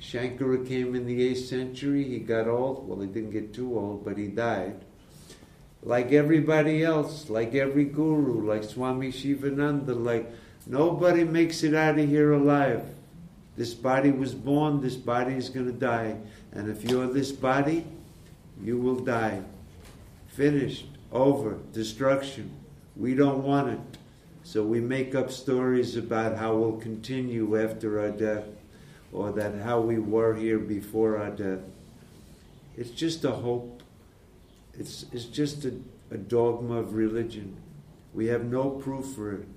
Shankara 0.01 0.67
came 0.67 0.95
in 0.95 1.07
the 1.07 1.35
8th 1.35 1.49
century, 1.49 2.05
he 2.05 2.19
got 2.19 2.49
old. 2.49 2.89
Well, 2.89 3.01
he 3.01 3.07
didn't 3.07 3.31
get 3.31 3.55
too 3.55 3.79
old, 3.79 4.05
but 4.05 4.17
he 4.17 4.27
died. 4.27 4.85
Like 5.83 6.13
everybody 6.13 6.83
else, 6.83 7.31
like 7.31 7.55
every 7.55 7.85
guru, 7.85 8.47
like 8.47 8.65
Swami 8.65 9.11
Shivananda, 9.11 9.95
like 9.95 10.31
nobody 10.67 11.25
makes 11.25 11.63
it 11.63 11.75
out 11.75 11.99
of 11.99 12.09
here 12.09 12.33
alive. 12.33 12.85
This 13.57 13.75
body 13.75 14.11
was 14.11 14.35
born, 14.35 14.81
this 14.81 14.97
body 14.97 15.35
is 15.35 15.51
going 15.51 15.67
to 15.67 15.73
die. 15.73 16.17
And 16.53 16.69
if 16.69 16.85
you're 16.85 17.07
this 17.07 17.33
body, 17.33 17.85
you 18.63 18.79
will 18.79 18.99
die. 18.99 19.43
Finished, 20.29 20.87
over, 21.13 21.59
destruction. 21.73 22.51
We 22.97 23.15
don't 23.15 23.43
want 23.43 23.71
it. 23.71 23.99
So 24.43 24.65
we 24.65 24.81
make 24.81 25.15
up 25.15 25.31
stories 25.31 25.97
about 25.97 26.37
how 26.37 26.57
we'll 26.57 26.79
continue 26.79 27.61
after 27.61 28.01
our 28.01 28.11
death 28.11 28.45
or 29.13 29.33
that 29.33 29.55
how 29.63 29.81
we 29.81 29.99
were 29.99 30.35
here 30.35 30.59
before 30.59 31.19
our 31.19 31.31
death. 31.31 31.61
It's 32.77 32.91
just 32.91 33.25
a 33.25 33.31
hope. 33.31 33.83
It's, 34.79 35.07
it's 35.13 35.27
just 35.27 35.65
a, 35.65 35.75
a 36.11 36.17
dogma 36.17 36.77
of 36.77 36.95
religion. 36.95 37.57
We 38.15 38.27
have 38.27 38.45
no 38.45 38.71
proof 38.71 39.15
for 39.15 39.35
it. 39.35 39.49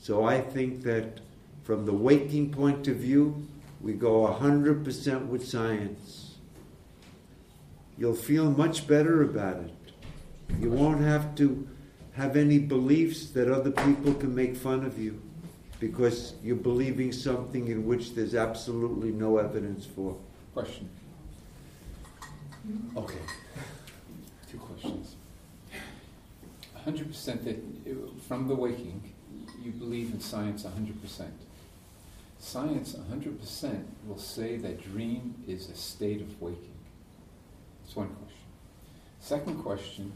So 0.00 0.24
I 0.24 0.40
think 0.40 0.82
that 0.82 1.20
from 1.62 1.86
the 1.86 1.92
waking 1.92 2.50
point 2.52 2.88
of 2.88 2.96
view, 2.96 3.46
we 3.80 3.94
go 3.94 4.26
100% 4.26 5.26
with 5.26 5.46
science. 5.46 6.34
You'll 7.96 8.14
feel 8.14 8.50
much 8.50 8.86
better 8.86 9.22
about 9.22 9.56
it. 9.56 9.74
You 10.60 10.70
won't 10.70 11.00
have 11.00 11.34
to 11.36 11.68
have 12.12 12.36
any 12.36 12.58
beliefs 12.58 13.30
that 13.30 13.50
other 13.50 13.70
people 13.70 14.14
can 14.14 14.34
make 14.34 14.56
fun 14.56 14.84
of 14.84 14.98
you 14.98 15.20
because 15.78 16.34
you're 16.42 16.56
believing 16.56 17.12
something 17.12 17.68
in 17.68 17.86
which 17.86 18.14
there's 18.14 18.34
absolutely 18.34 19.10
no 19.10 19.38
evidence 19.38 19.86
for. 19.86 20.16
Question. 20.52 20.88
Okay. 22.96 23.18
Two 24.50 24.58
questions. 24.58 25.16
100% 26.86 27.44
that 27.44 28.22
from 28.26 28.48
the 28.48 28.54
waking, 28.54 29.12
you 29.62 29.70
believe 29.72 30.12
in 30.12 30.20
science 30.20 30.64
100%. 30.64 31.28
Science 32.40 32.94
100% 32.94 33.84
will 34.06 34.18
say 34.18 34.56
that 34.56 34.82
dream 34.82 35.34
is 35.46 35.68
a 35.68 35.74
state 35.74 36.22
of 36.22 36.40
waking. 36.40 36.72
That's 37.82 37.94
one 37.94 38.08
question. 38.08 38.46
Second 39.20 39.62
question 39.62 40.12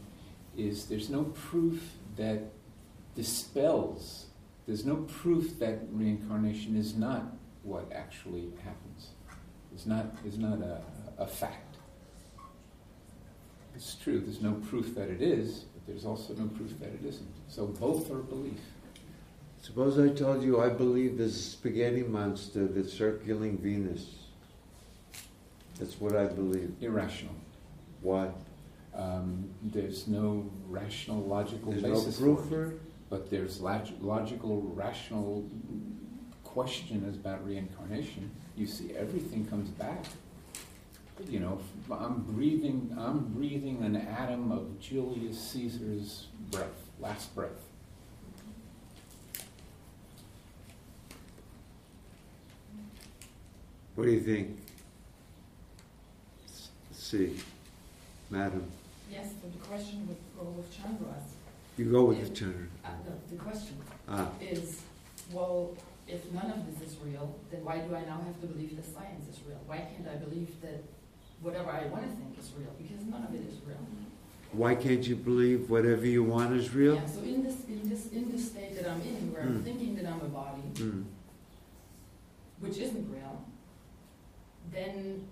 is 0.57 0.87
there's 0.87 1.11
no 1.11 1.25
proof 1.25 1.83
that 2.17 2.41
dispels, 3.13 4.25
there's 4.65 4.85
no 4.85 4.95
proof 4.95 5.59
that 5.59 5.81
reincarnation 5.91 6.75
is 6.75 6.95
not 6.95 7.25
what 7.61 7.91
actually 7.93 8.49
happens. 8.63 9.09
It's 9.71 9.85
not, 9.85 10.07
is 10.25 10.39
not 10.39 10.61
a, 10.61 10.81
a 11.19 11.27
fact. 11.27 11.77
It's 13.75 13.93
true, 13.95 14.19
there's 14.19 14.41
no 14.41 14.53
proof 14.53 14.95
that 14.95 15.09
it 15.09 15.21
is, 15.21 15.65
but 15.73 15.85
there's 15.85 16.05
also 16.05 16.33
no 16.33 16.47
proof 16.47 16.79
that 16.79 16.89
it 16.89 17.05
isn't. 17.05 17.33
So 17.49 17.67
both 17.67 18.09
are 18.09 18.15
belief. 18.15 18.61
Suppose 19.65 19.97
I 19.97 20.09
told 20.09 20.43
you 20.43 20.61
I 20.61 20.69
believe 20.69 21.17
there's 21.17 21.35
a 21.35 21.39
spaghetti 21.39 22.03
monster 22.03 22.67
that's 22.67 22.93
circling 22.93 23.57
Venus. 23.57 24.05
That's 25.79 25.99
what 25.99 26.15
I 26.15 26.27
believe. 26.27 26.75
Irrational. 26.81 27.33
Why? 28.01 28.29
Um, 28.93 29.49
there's 29.63 30.07
no 30.07 30.47
rational, 30.69 31.23
logical 31.23 31.71
There's 31.71 31.81
no 31.81 31.93
basis 31.95 32.19
proof 32.19 32.47
for 32.47 32.65
it. 32.65 32.81
But 33.09 33.31
there's 33.31 33.59
log- 33.59 33.89
logical, 34.01 34.61
rational 34.75 35.49
question 36.43 37.03
as 37.09 37.15
about 37.15 37.43
reincarnation. 37.43 38.29
You 38.55 38.67
see, 38.67 38.95
everything 38.95 39.47
comes 39.47 39.71
back. 39.71 40.05
You 41.27 41.39
know, 41.39 41.59
I'm 41.89 42.21
breathing. 42.21 42.95
I'm 42.99 43.33
breathing 43.33 43.83
an 43.83 43.95
atom 43.95 44.51
of 44.51 44.79
Julius 44.79 45.39
Caesar's 45.39 46.27
breath, 46.51 46.91
last 46.99 47.33
breath. 47.33 47.64
What 53.95 54.05
do 54.05 54.11
you 54.11 54.19
think? 54.21 54.57
S- 56.47 56.69
See, 56.91 57.37
madam, 58.29 58.63
Yes, 59.11 59.29
but 59.41 59.53
the 59.53 59.65
question 59.67 60.07
would 60.07 60.17
go 60.37 60.49
with 60.51 60.69
Chandra's. 60.75 61.23
you 61.77 61.85
go 61.91 62.05
with 62.05 62.21
the 62.27 62.35
Chandra. 62.35 62.67
Uh, 62.83 62.89
the, 63.05 63.35
the 63.35 63.41
question 63.41 63.77
Ah, 64.09 64.29
is, 64.41 64.81
well, 65.31 65.75
if 66.07 66.29
none 66.33 66.49
of 66.51 66.59
this 66.79 66.89
is 66.89 66.97
real, 67.05 67.35
then 67.51 67.63
why 67.63 67.77
do 67.79 67.95
I 67.95 68.01
now 68.05 68.19
have 68.25 68.39
to 68.41 68.47
believe 68.47 68.75
that 68.75 68.85
science 68.85 69.27
is 69.29 69.39
real? 69.47 69.59
Why 69.67 69.77
can't 69.77 70.07
I 70.09 70.15
believe 70.17 70.49
that 70.61 70.83
whatever 71.41 71.69
I 71.69 71.85
want 71.87 72.03
to 72.03 72.09
think 72.17 72.37
is 72.39 72.51
real? 72.57 72.73
Because 72.77 73.05
none 73.05 73.23
of 73.23 73.33
it 73.33 73.41
is 73.47 73.59
real. 73.65 73.77
why 74.51 74.73
can't 74.73 75.05
you 75.05 75.15
believe 75.17 75.69
whatever 75.69 76.05
you 76.05 76.23
want 76.23 76.53
is 76.55 76.73
real? 76.73 76.95
Yeah, 76.95 77.05
so 77.05 77.19
in 77.21 77.43
this, 77.43 77.57
in 77.67 77.89
this, 77.89 78.07
in 78.11 78.31
this 78.31 78.47
state 78.51 78.75
that 78.77 78.89
I'm 78.89 79.01
in, 79.01 79.31
where 79.33 79.41
I'm 79.43 79.57
Hmm. 79.59 79.63
thinking 79.63 79.95
that 79.97 80.05
I'm 80.07 80.21
a 80.21 80.29
body, 80.29 80.61
Hmm. 80.77 81.01
which 82.59 82.77
isn't 82.77 83.11
real, 83.11 83.43
then 84.75 85.27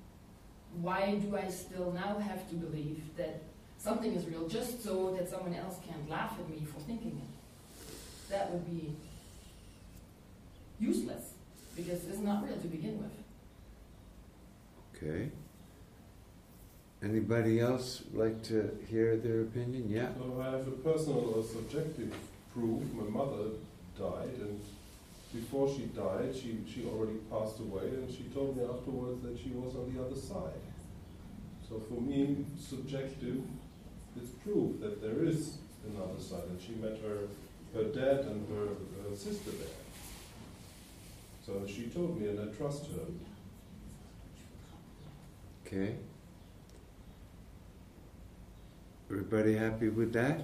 why 0.81 1.15
do 1.15 1.37
I 1.37 1.49
still 1.49 1.91
now 1.91 2.17
have 2.17 2.49
to 2.49 2.55
believe 2.55 3.01
that 3.17 3.41
something 3.77 4.13
is 4.13 4.25
real 4.25 4.47
just 4.47 4.83
so 4.83 5.13
that 5.17 5.29
someone 5.29 5.53
else 5.53 5.75
can't 5.87 6.09
laugh 6.09 6.33
at 6.39 6.49
me 6.49 6.65
for 6.65 6.79
thinking 6.81 7.21
it? 7.21 8.31
That 8.31 8.51
would 8.51 8.65
be 8.65 8.95
useless 10.79 11.33
because 11.75 12.05
it's 12.05 12.19
not 12.19 12.43
real 12.43 12.57
to 12.57 12.67
begin 12.67 12.97
with. 12.97 13.11
Okay. 14.95 15.29
Anybody 17.03 17.59
else 17.59 18.03
like 18.13 18.41
to 18.43 18.77
hear 18.89 19.17
their 19.17 19.41
opinion? 19.41 19.89
Yeah. 19.89 20.07
So 20.17 20.41
I 20.41 20.45
have 20.57 20.67
a 20.67 20.71
personal 20.71 21.33
or 21.35 21.43
subjective 21.43 22.13
proof. 22.53 22.81
My 22.93 23.09
mother 23.09 23.49
died, 23.99 24.39
and 24.39 24.61
before 25.33 25.67
she 25.67 25.85
died, 25.87 26.33
she, 26.33 26.59
she 26.71 26.85
already 26.85 27.17
passed 27.31 27.59
away, 27.59 27.87
and 27.87 28.09
she 28.09 28.23
told 28.33 28.55
me 28.55 28.63
afterwards 28.63 29.21
that 29.23 29.37
she 29.37 29.49
was 29.49 29.75
on 29.75 29.93
the 29.93 30.03
other 30.03 30.15
side. 30.15 30.61
So 31.67 31.81
for 31.89 31.99
me, 31.99 32.45
subjective, 32.59 33.41
it's 34.15 34.29
proof 34.43 34.79
that 34.81 35.01
there 35.01 35.23
is 35.25 35.57
another 35.87 36.19
side, 36.19 36.43
and 36.49 36.61
she 36.61 36.73
met 36.73 36.99
her, 37.01 37.27
her 37.73 37.85
dad 37.89 38.25
and 38.25 38.47
her, 38.49 39.09
her 39.09 39.15
sister 39.15 39.51
there. 39.51 39.67
So 41.45 41.63
she 41.67 41.87
told 41.87 42.19
me, 42.19 42.27
and 42.27 42.39
I 42.39 42.55
trust 42.55 42.85
her. 42.87 43.01
Okay. 45.65 45.95
Everybody 49.09 49.55
happy 49.55 49.89
with 49.89 50.13
that? 50.13 50.41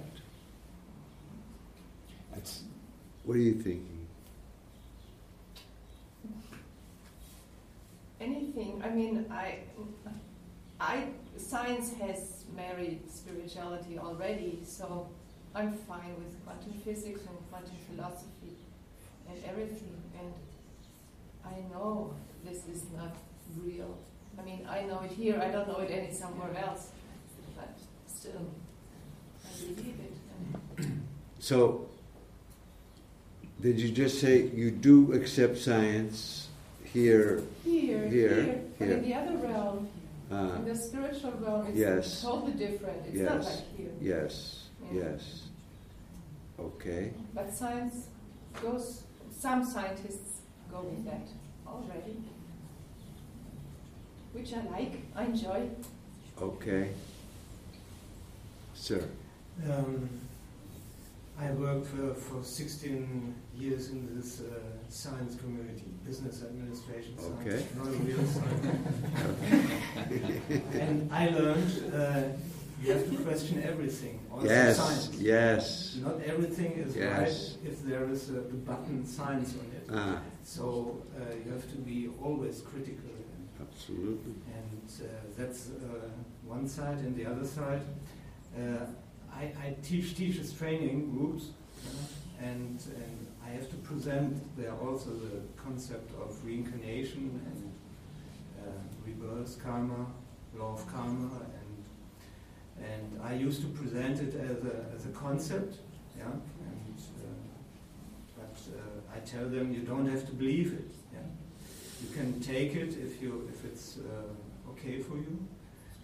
That's 2.32 2.62
What 3.24 3.36
are 3.36 3.40
you 3.40 3.54
thinking? 3.54 3.99
Anything. 8.20 8.82
I 8.84 8.90
mean, 8.90 9.26
I, 9.30 9.60
I, 10.78 11.04
science 11.36 11.94
has 11.94 12.44
married 12.54 13.00
spirituality 13.10 13.98
already, 13.98 14.60
so 14.64 15.08
I'm 15.54 15.72
fine 15.72 16.14
with 16.18 16.44
quantum 16.44 16.72
physics 16.84 17.20
and 17.26 17.36
quantum 17.50 17.76
philosophy 17.88 18.56
and 19.28 19.42
everything. 19.44 19.96
And 20.18 20.32
I 21.44 21.60
know 21.72 22.14
this 22.44 22.66
is 22.66 22.84
not 22.96 23.16
real. 23.64 23.96
I 24.38 24.42
mean, 24.42 24.66
I 24.68 24.82
know 24.82 25.00
it 25.00 25.10
here. 25.10 25.40
I 25.40 25.50
don't 25.50 25.66
know 25.66 25.78
it 25.78 25.90
any 25.90 26.12
somewhere 26.12 26.56
else, 26.64 26.88
but 27.56 27.76
still, 28.06 28.46
I 29.44 29.64
believe 29.64 29.96
it. 30.78 30.86
So, 31.38 31.88
did 33.60 33.80
you 33.80 33.90
just 33.90 34.20
say 34.20 34.42
you 34.54 34.70
do 34.70 35.12
accept 35.12 35.58
science 35.58 36.49
here? 36.92 37.42
here, 37.64 38.08
Here, 38.08 38.08
here, 38.08 38.60
but 38.78 38.88
in 38.88 39.02
the 39.02 39.14
other 39.14 39.36
realm, 39.36 39.88
Uh, 40.30 40.54
in 40.58 40.64
the 40.64 40.76
spiritual 40.76 41.32
realm, 41.42 41.66
it's 41.66 41.76
Yes. 41.78 42.22
totally 42.22 42.52
different. 42.52 43.04
It's 43.06 43.18
not 43.30 43.42
like 43.44 43.76
here. 43.76 43.90
yes, 44.00 44.68
Yeah. 44.92 45.00
yes. 45.02 45.48
Okay. 46.58 47.12
But 47.34 47.52
science 47.52 48.06
goes, 48.62 49.02
some 49.38 49.64
scientists 49.64 50.42
go 50.70 50.82
with 50.82 51.04
that 51.04 51.26
already, 51.66 52.22
which 54.32 54.52
I 54.54 54.62
like, 54.70 54.94
I 55.16 55.24
enjoy. 55.24 55.68
Okay. 56.40 56.90
Sir. 58.74 59.02
Um, 59.68 60.08
I 61.40 61.50
worked 61.52 61.86
for, 61.86 62.14
for 62.14 62.42
16 62.44 63.34
years 63.54 63.88
in 63.90 64.14
this 64.14 64.40
uh, 64.42 64.44
science 64.88 65.36
community, 65.36 65.86
business 66.06 66.42
administration 66.42 67.16
science, 67.18 67.40
Okay. 67.40 67.64
not 67.76 67.86
real 68.06 68.26
science. 68.26 68.66
and 70.74 71.10
I 71.12 71.28
learned 71.30 71.94
uh, 71.94 72.22
you 72.82 72.92
have 72.92 73.08
to 73.10 73.16
question 73.24 73.62
everything, 73.62 74.20
also 74.30 74.46
Yes, 74.46 74.76
science. 74.76 75.10
yes. 75.18 75.96
Not 76.02 76.20
everything 76.22 76.72
is 76.72 76.94
Yes. 76.96 77.10
right 77.64 77.70
if 77.72 77.82
there 77.84 78.08
is 78.10 78.30
a, 78.30 78.38
a 78.40 78.58
button 78.68 79.06
science 79.06 79.54
on 79.54 79.66
it. 79.76 79.86
Ah, 79.92 80.20
So 80.44 81.02
uh, 81.16 81.34
you 81.44 81.52
have 81.52 81.66
to 81.72 81.76
be 81.78 82.08
always 82.22 82.60
critical. 82.60 83.10
absolutely. 83.60 84.34
And 84.58 84.82
uh, 85.02 85.04
that's 85.38 85.70
uh, 85.70 86.08
one 86.46 86.66
side, 86.68 86.98
and 86.98 87.14
the 87.16 87.26
other 87.26 87.46
side, 87.46 87.82
uh, 88.58 88.86
I, 89.40 89.44
I 89.68 89.76
teach 89.82 90.14
teachers 90.16 90.52
training 90.52 91.10
groups, 91.16 91.46
and, 92.38 92.78
and 92.94 93.26
I 93.42 93.48
have 93.48 93.70
to 93.70 93.76
present 93.76 94.36
there 94.58 94.72
also 94.72 95.10
the 95.10 95.40
concept 95.56 96.12
of 96.20 96.44
reincarnation 96.44 97.40
and 97.46 97.72
uh, 98.60 98.70
rebirth 99.06 99.62
karma, 99.64 100.06
law 100.58 100.74
of 100.74 100.86
karma, 100.92 101.30
and 101.58 102.86
and 102.86 103.20
I 103.22 103.34
used 103.34 103.60
to 103.62 103.68
present 103.68 104.20
it 104.20 104.34
as 104.34 104.64
a 104.64 104.84
as 104.94 105.06
a 105.06 105.10
concept, 105.10 105.78
yeah, 106.18 106.24
and 106.24 106.98
uh, 106.98 108.36
but 108.36 108.58
uh, 108.76 109.16
I 109.16 109.20
tell 109.20 109.48
them 109.48 109.72
you 109.72 109.80
don't 109.80 110.06
have 110.06 110.26
to 110.26 110.32
believe 110.32 110.74
it, 110.74 110.90
yeah. 111.14 111.20
You 112.02 112.14
can 112.14 112.40
take 112.40 112.74
it 112.74 112.94
if 112.98 113.22
you 113.22 113.48
if 113.54 113.64
it's 113.64 113.98
uh, 113.98 114.70
okay 114.72 115.00
for 115.00 115.16
you, 115.16 115.38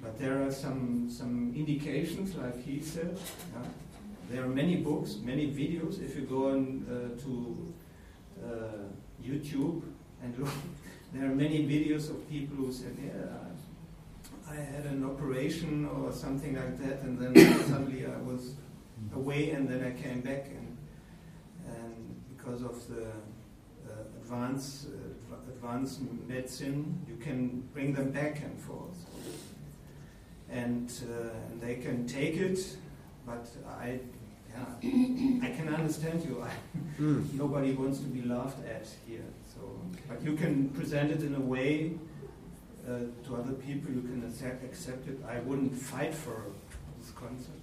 but 0.02 0.18
there 0.18 0.42
are 0.42 0.52
some 0.52 1.08
some 1.10 1.52
indications, 1.56 2.34
like 2.36 2.62
he 2.64 2.80
said. 2.80 3.18
Yeah? 3.54 3.68
There 4.30 4.44
are 4.44 4.48
many 4.48 4.76
books, 4.76 5.16
many 5.22 5.46
videos. 5.46 6.02
If 6.02 6.16
you 6.16 6.22
go 6.22 6.50
on 6.50 6.84
uh, 6.90 7.20
to 7.22 7.72
uh, 8.44 9.24
YouTube 9.24 9.82
and 10.22 10.38
look, 10.38 10.48
there 11.12 11.26
are 11.26 11.34
many 11.34 11.66
videos 11.66 12.10
of 12.10 12.28
people 12.28 12.56
who 12.56 12.72
said, 12.72 12.96
"Yeah, 13.02 13.46
I 14.50 14.56
had 14.56 14.84
an 14.86 15.04
operation 15.04 15.86
or 15.86 16.12
something 16.12 16.56
like 16.56 16.78
that, 16.78 17.02
and 17.02 17.18
then 17.18 17.34
suddenly 17.68 18.06
I 18.06 18.18
was 18.22 18.54
away, 19.14 19.50
and 19.50 19.68
then 19.68 19.84
I 19.84 20.00
came 20.02 20.20
back, 20.20 20.46
and 20.46 20.76
and 21.66 22.16
because 22.36 22.62
of 22.62 22.86
the 22.88 23.06
uh, 23.06 24.20
advance, 24.20 24.86
uh, 24.88 25.36
advanced 25.48 26.00
medicine, 26.28 27.04
you 27.08 27.16
can 27.16 27.60
bring 27.72 27.92
them 27.92 28.10
back 28.10 28.42
and 28.42 28.58
forth. 28.60 28.96
And, 30.50 30.90
uh, 31.10 31.28
and 31.50 31.60
they 31.60 31.76
can 31.76 32.06
take 32.06 32.36
it, 32.36 32.58
but 33.26 33.46
I, 33.68 33.98
yeah, 34.50 34.64
I 35.42 35.50
can 35.50 35.74
understand 35.74 36.24
you. 36.24 36.42
I, 36.42 36.50
Hmm. 36.96 37.24
nobody 37.36 37.72
wants 37.74 37.98
to 37.98 38.06
be 38.06 38.22
laughed 38.26 38.64
at 38.66 38.86
here. 39.06 39.24
So, 39.54 39.60
but 40.08 40.22
you 40.22 40.34
can 40.34 40.70
present 40.70 41.10
it 41.10 41.22
in 41.22 41.34
a 41.34 41.40
way 41.40 41.92
uh, 42.88 43.00
to 43.26 43.36
other 43.36 43.52
people. 43.52 43.92
You 43.92 44.00
can 44.00 44.24
accept, 44.26 44.64
accept 44.64 45.06
it. 45.08 45.18
I 45.28 45.40
wouldn't 45.40 45.74
fight 45.74 46.14
for 46.14 46.44
this 46.98 47.10
concept. 47.10 47.60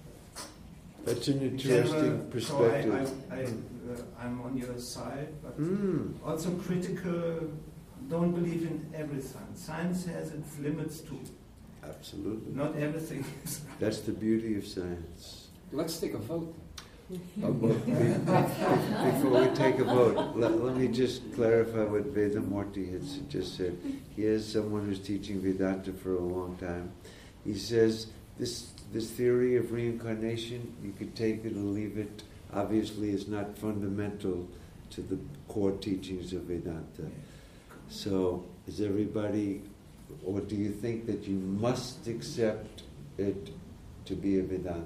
That's 1.04 1.26
an 1.28 1.42
interesting 1.42 1.98
general, 1.98 2.18
perspective. 2.30 3.10
So 3.28 3.34
I, 3.34 3.36
I, 3.36 3.40
I, 3.40 3.44
uh, 3.44 4.02
I'm 4.24 4.40
on 4.42 4.56
your 4.56 4.78
side, 4.78 5.28
but 5.42 5.54
Hmm. 5.54 6.12
also 6.24 6.50
critical. 6.52 7.50
Don't 8.08 8.32
believe 8.32 8.62
in 8.62 8.86
everything. 8.94 9.48
Science 9.54 10.04
has 10.06 10.30
its 10.32 10.58
limits 10.60 11.00
too. 11.00 11.18
Absolutely. 11.88 12.54
Not 12.54 12.76
everything 12.76 13.24
is 13.44 13.60
That's 13.78 14.00
the 14.00 14.12
beauty 14.12 14.56
of 14.56 14.66
science. 14.66 15.48
Let's 15.72 15.98
take 15.98 16.14
a 16.14 16.18
vote. 16.18 16.54
Well, 17.36 17.52
be- 17.52 17.68
be- 17.68 18.14
Before 19.12 19.40
we 19.48 19.54
take 19.54 19.78
a 19.78 19.84
vote, 19.84 20.36
let, 20.36 20.62
let 20.62 20.76
me 20.76 20.88
just 20.88 21.34
clarify 21.34 21.84
what 21.84 22.14
Vedamurti 22.14 22.90
had 22.92 23.30
just 23.30 23.56
said. 23.56 23.76
He 24.16 24.24
is 24.24 24.50
someone 24.50 24.86
who's 24.86 25.00
teaching 25.00 25.40
Vedanta 25.42 25.92
for 25.92 26.14
a 26.16 26.20
long 26.20 26.56
time. 26.56 26.92
He 27.44 27.54
says 27.54 28.06
this 28.38 28.70
this 28.92 29.10
theory 29.10 29.56
of 29.56 29.72
reincarnation, 29.72 30.72
you 30.82 30.92
could 30.92 31.14
take 31.16 31.44
it 31.44 31.52
or 31.52 31.60
leave 31.60 31.98
it. 31.98 32.22
Obviously, 32.52 33.10
is 33.10 33.26
not 33.28 33.58
fundamental 33.58 34.48
to 34.90 35.02
the 35.02 35.18
core 35.48 35.72
teachings 35.72 36.32
of 36.32 36.42
Vedanta. 36.42 37.10
So, 37.88 38.44
is 38.68 38.80
everybody, 38.80 39.62
or 40.24 40.40
do 40.40 40.56
you 40.56 40.70
think 40.70 41.06
that 41.06 41.24
you 41.24 41.36
must 41.36 42.06
accept 42.06 42.82
it 43.18 43.50
to 44.06 44.14
be 44.14 44.38
a 44.38 44.42
Vedanta? 44.42 44.84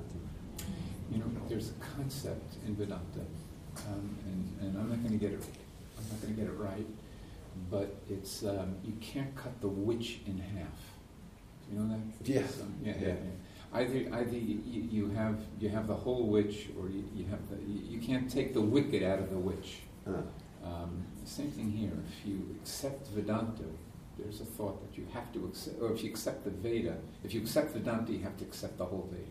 You 1.10 1.18
know, 1.18 1.26
there's 1.48 1.70
a 1.70 1.96
concept 1.96 2.56
in 2.66 2.76
Vedanta, 2.76 3.24
um, 3.88 4.16
and, 4.26 4.58
and 4.60 4.78
I'm 4.78 4.88
not 4.90 4.98
going 5.02 5.18
to 5.18 5.24
get 5.24 5.32
it. 5.32 5.44
I'm 5.98 6.04
not 6.10 6.20
going 6.22 6.34
to 6.34 6.40
get 6.42 6.50
it 6.50 6.56
right, 6.58 6.86
but 7.70 7.96
it's 8.10 8.44
um, 8.44 8.76
you 8.84 8.92
can't 9.00 9.34
cut 9.34 9.58
the 9.60 9.68
witch 9.68 10.20
in 10.26 10.38
half. 10.38 10.68
You 11.72 11.80
know 11.80 11.88
that? 11.88 12.28
Yeah. 12.28 12.46
So, 12.46 12.64
yeah, 12.82 12.94
yeah. 13.00 13.08
Yeah. 13.08 13.14
Either, 13.74 14.14
either 14.14 14.36
you, 14.36 14.60
you 14.64 15.10
have 15.10 15.38
you 15.60 15.68
have 15.70 15.86
the 15.86 15.94
whole 15.94 16.26
witch, 16.26 16.68
or 16.80 16.88
you, 16.88 17.04
you 17.14 17.24
have 17.26 17.40
the 17.50 17.56
you, 17.66 17.98
you 17.98 18.00
can't 18.00 18.30
take 18.30 18.52
the 18.54 18.60
wicked 18.60 19.02
out 19.02 19.18
of 19.18 19.30
the 19.30 19.38
witch. 19.38 19.80
Uh, 20.06 20.22
Um, 20.64 21.04
same 21.24 21.50
thing 21.50 21.70
here. 21.70 21.92
If 22.08 22.26
you 22.26 22.56
accept 22.60 23.08
Vedanta, 23.14 23.64
there's 24.18 24.40
a 24.40 24.44
thought 24.44 24.80
that 24.80 24.98
you 24.98 25.06
have 25.12 25.32
to 25.32 25.44
accept, 25.46 25.80
or 25.80 25.92
if 25.92 26.02
you 26.02 26.10
accept 26.10 26.44
the 26.44 26.50
Veda, 26.50 26.96
if 27.24 27.32
you 27.34 27.40
accept 27.40 27.72
Vedanta, 27.72 28.12
you 28.12 28.22
have 28.22 28.36
to 28.38 28.44
accept 28.44 28.78
the 28.78 28.84
whole 28.84 29.08
Veda. 29.12 29.24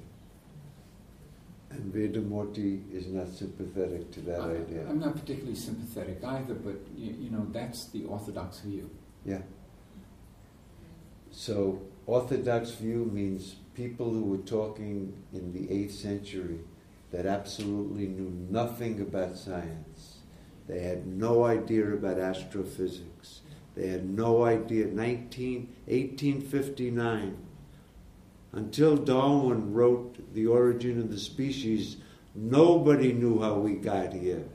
And 1.70 1.94
Vedamurti 1.94 2.94
is 2.94 3.08
not 3.08 3.28
sympathetic 3.28 4.10
to 4.12 4.22
that 4.22 4.40
I, 4.40 4.52
idea. 4.52 4.88
I'm 4.90 5.00
not 5.00 5.14
particularly 5.16 5.56
sympathetic 5.56 6.24
either, 6.24 6.54
but 6.54 6.78
you, 6.96 7.14
you 7.20 7.30
know 7.30 7.46
that's 7.52 7.86
the 7.88 8.06
orthodox 8.06 8.62
view. 8.62 8.90
Yeah. 9.26 9.42
So, 11.32 11.82
Orthodox 12.08 12.72
view 12.72 13.10
means 13.12 13.58
people 13.76 14.10
who 14.10 14.24
were 14.24 14.38
talking 14.38 15.14
in 15.34 15.52
the 15.52 15.68
8th 15.68 15.92
century 15.92 16.60
that 17.12 17.26
absolutely 17.26 18.08
knew 18.08 18.32
nothing 18.50 19.02
about 19.02 19.36
science. 19.36 20.20
They 20.68 20.80
had 20.80 21.06
no 21.06 21.44
idea 21.44 21.94
about 21.94 22.18
astrophysics. 22.18 23.17
They 23.78 23.90
had 23.90 24.10
no 24.10 24.44
idea. 24.44 24.88
19, 24.88 25.70
1859, 25.86 27.38
until 28.52 28.98
Darwin 28.98 29.72
wrote 29.72 30.34
The 30.34 30.48
Origin 30.48 31.00
of 31.00 31.12
the 31.12 31.20
Species, 31.20 31.98
nobody 32.34 33.14
knew 33.14 33.40
how 33.40 33.54
we 33.54 33.76
got 33.76 34.14
here. 34.14 34.46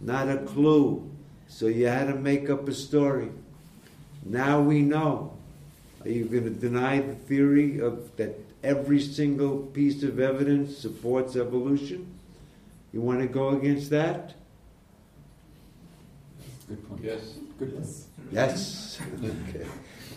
Not 0.00 0.28
a 0.28 0.38
clue. 0.38 1.08
So 1.46 1.66
you 1.68 1.86
had 1.86 2.08
to 2.08 2.14
make 2.16 2.50
up 2.50 2.66
a 2.66 2.74
story. 2.74 3.28
Now 4.24 4.60
we 4.60 4.82
know. 4.82 5.36
Are 6.02 6.10
you 6.10 6.24
going 6.24 6.44
to 6.44 6.50
deny 6.50 7.00
the 7.00 7.14
theory 7.14 7.78
of 7.78 8.16
that 8.16 8.40
every 8.64 9.00
single 9.00 9.58
piece 9.58 10.02
of 10.02 10.18
evidence 10.18 10.76
supports 10.76 11.36
evolution? 11.36 12.08
You 12.92 13.02
want 13.02 13.20
to 13.20 13.28
go 13.28 13.50
against 13.50 13.90
that? 13.90 14.34
Good 16.68 16.88
point. 16.88 17.04
Yes. 17.04 17.34
Good 17.58 17.74
point. 17.74 17.86
Yes. 18.32 19.00
okay. 19.22 19.66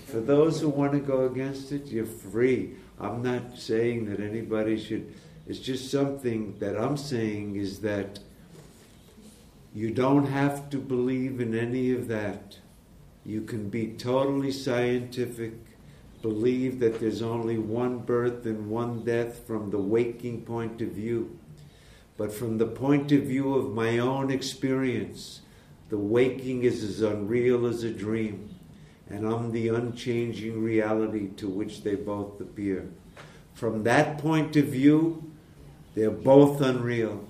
For 0.05 0.21
those 0.21 0.61
who 0.61 0.69
want 0.69 0.93
to 0.93 0.99
go 0.99 1.25
against 1.25 1.71
it, 1.71 1.87
you're 1.87 2.05
free. 2.05 2.75
I'm 2.99 3.21
not 3.21 3.57
saying 3.57 4.05
that 4.09 4.19
anybody 4.19 4.81
should. 4.81 5.13
It's 5.45 5.59
just 5.59 5.91
something 5.91 6.57
that 6.59 6.77
I'm 6.77 6.97
saying 6.97 7.55
is 7.55 7.81
that 7.81 8.19
you 9.73 9.91
don't 9.91 10.27
have 10.27 10.69
to 10.71 10.77
believe 10.77 11.39
in 11.39 11.53
any 11.53 11.91
of 11.91 12.07
that. 12.07 12.57
You 13.25 13.41
can 13.41 13.69
be 13.69 13.87
totally 13.87 14.51
scientific, 14.51 15.53
believe 16.21 16.79
that 16.79 16.99
there's 16.99 17.21
only 17.21 17.57
one 17.57 17.99
birth 17.99 18.45
and 18.45 18.69
one 18.69 19.03
death 19.03 19.45
from 19.45 19.69
the 19.69 19.77
waking 19.77 20.45
point 20.45 20.81
of 20.81 20.89
view. 20.89 21.37
But 22.15 22.31
from 22.31 22.57
the 22.57 22.65
point 22.65 23.11
of 23.11 23.23
view 23.23 23.53
of 23.53 23.73
my 23.73 23.99
own 23.99 24.31
experience, 24.31 25.41
the 25.89 25.97
waking 25.97 26.63
is 26.63 26.83
as 26.83 27.01
unreal 27.01 27.65
as 27.65 27.83
a 27.83 27.91
dream, 27.91 28.49
and 29.09 29.25
I'm 29.25 29.51
the 29.51 29.69
unchanging 29.69 30.61
reality 30.61 31.29
to 31.37 31.47
which 31.47 31.83
they 31.83 31.95
both 31.95 32.39
appear. 32.41 32.89
From 33.53 33.83
that 33.83 34.17
point 34.17 34.55
of 34.55 34.65
view, 34.65 35.31
they're 35.95 36.11
both 36.11 36.61
unreal. 36.61 37.25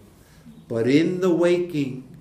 But 0.68 0.88
in 0.88 1.22
the 1.22 1.34
waking, 1.34 2.18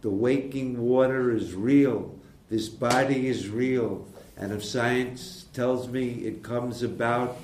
the 0.00 0.10
waking 0.10 0.80
water 0.80 1.30
is 1.30 1.54
real. 1.54 2.14
This 2.48 2.68
body 2.68 3.28
is 3.28 3.48
real. 3.48 4.06
And 4.36 4.52
if 4.52 4.64
science 4.64 5.46
tells 5.52 5.88
me 5.88 6.24
it 6.24 6.42
comes 6.42 6.82
about 6.82 7.36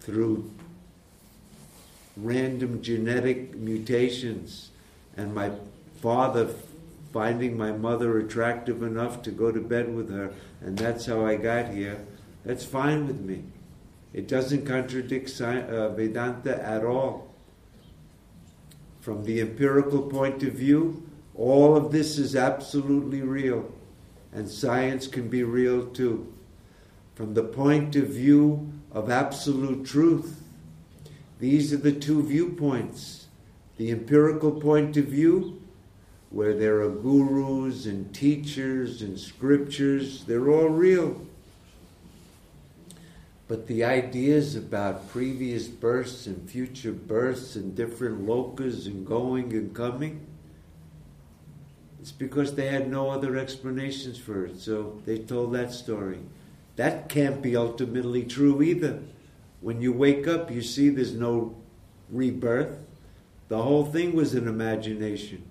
through 0.00 0.50
random 2.16 2.82
genetic 2.82 3.54
mutations 3.56 4.70
and 5.16 5.34
my 5.34 5.50
father 6.00 6.46
finding 7.14 7.56
my 7.56 7.70
mother 7.70 8.18
attractive 8.18 8.82
enough 8.82 9.22
to 9.22 9.30
go 9.30 9.52
to 9.52 9.60
bed 9.60 9.94
with 9.94 10.10
her, 10.10 10.34
and 10.60 10.76
that's 10.76 11.06
how 11.06 11.24
I 11.24 11.36
got 11.36 11.72
here, 11.72 12.04
that's 12.44 12.64
fine 12.64 13.06
with 13.06 13.20
me. 13.20 13.44
It 14.12 14.26
doesn't 14.26 14.66
contradict 14.66 15.40
uh, 15.40 15.90
Vedanta 15.90 16.60
at 16.60 16.84
all. 16.84 17.32
From 19.00 19.22
the 19.22 19.40
empirical 19.40 20.02
point 20.02 20.42
of 20.42 20.54
view, 20.54 21.08
all 21.36 21.76
of 21.76 21.92
this 21.92 22.18
is 22.18 22.34
absolutely 22.34 23.22
real, 23.22 23.72
and 24.32 24.48
science 24.48 25.06
can 25.06 25.28
be 25.28 25.44
real 25.44 25.86
too. 25.86 26.32
From 27.14 27.34
the 27.34 27.44
point 27.44 27.94
of 27.94 28.08
view 28.08 28.72
of 28.90 29.08
absolute 29.08 29.86
truth, 29.86 30.42
these 31.38 31.72
are 31.72 31.76
the 31.76 31.92
two 31.92 32.24
viewpoints. 32.24 33.28
The 33.76 33.92
empirical 33.92 34.50
point 34.50 34.96
of 34.96 35.04
view, 35.04 35.60
where 36.34 36.52
there 36.52 36.82
are 36.82 36.90
gurus 36.90 37.86
and 37.86 38.12
teachers 38.12 39.02
and 39.02 39.16
scriptures, 39.20 40.24
they're 40.24 40.50
all 40.50 40.68
real. 40.68 41.24
But 43.46 43.68
the 43.68 43.84
ideas 43.84 44.56
about 44.56 45.08
previous 45.10 45.68
births 45.68 46.26
and 46.26 46.50
future 46.50 46.90
births 46.90 47.54
and 47.54 47.76
different 47.76 48.26
lokas 48.26 48.86
and 48.86 49.06
going 49.06 49.52
and 49.52 49.72
coming, 49.72 50.26
it's 52.00 52.10
because 52.10 52.56
they 52.56 52.66
had 52.66 52.90
no 52.90 53.10
other 53.10 53.36
explanations 53.36 54.18
for 54.18 54.46
it, 54.46 54.58
so 54.58 55.00
they 55.06 55.18
told 55.18 55.52
that 55.52 55.72
story. 55.72 56.18
That 56.74 57.08
can't 57.08 57.42
be 57.42 57.54
ultimately 57.54 58.24
true 58.24 58.60
either. 58.60 59.02
When 59.60 59.80
you 59.80 59.92
wake 59.92 60.26
up, 60.26 60.50
you 60.50 60.62
see 60.62 60.88
there's 60.88 61.14
no 61.14 61.54
rebirth. 62.10 62.76
The 63.46 63.62
whole 63.62 63.84
thing 63.84 64.16
was 64.16 64.34
an 64.34 64.48
imagination. 64.48 65.44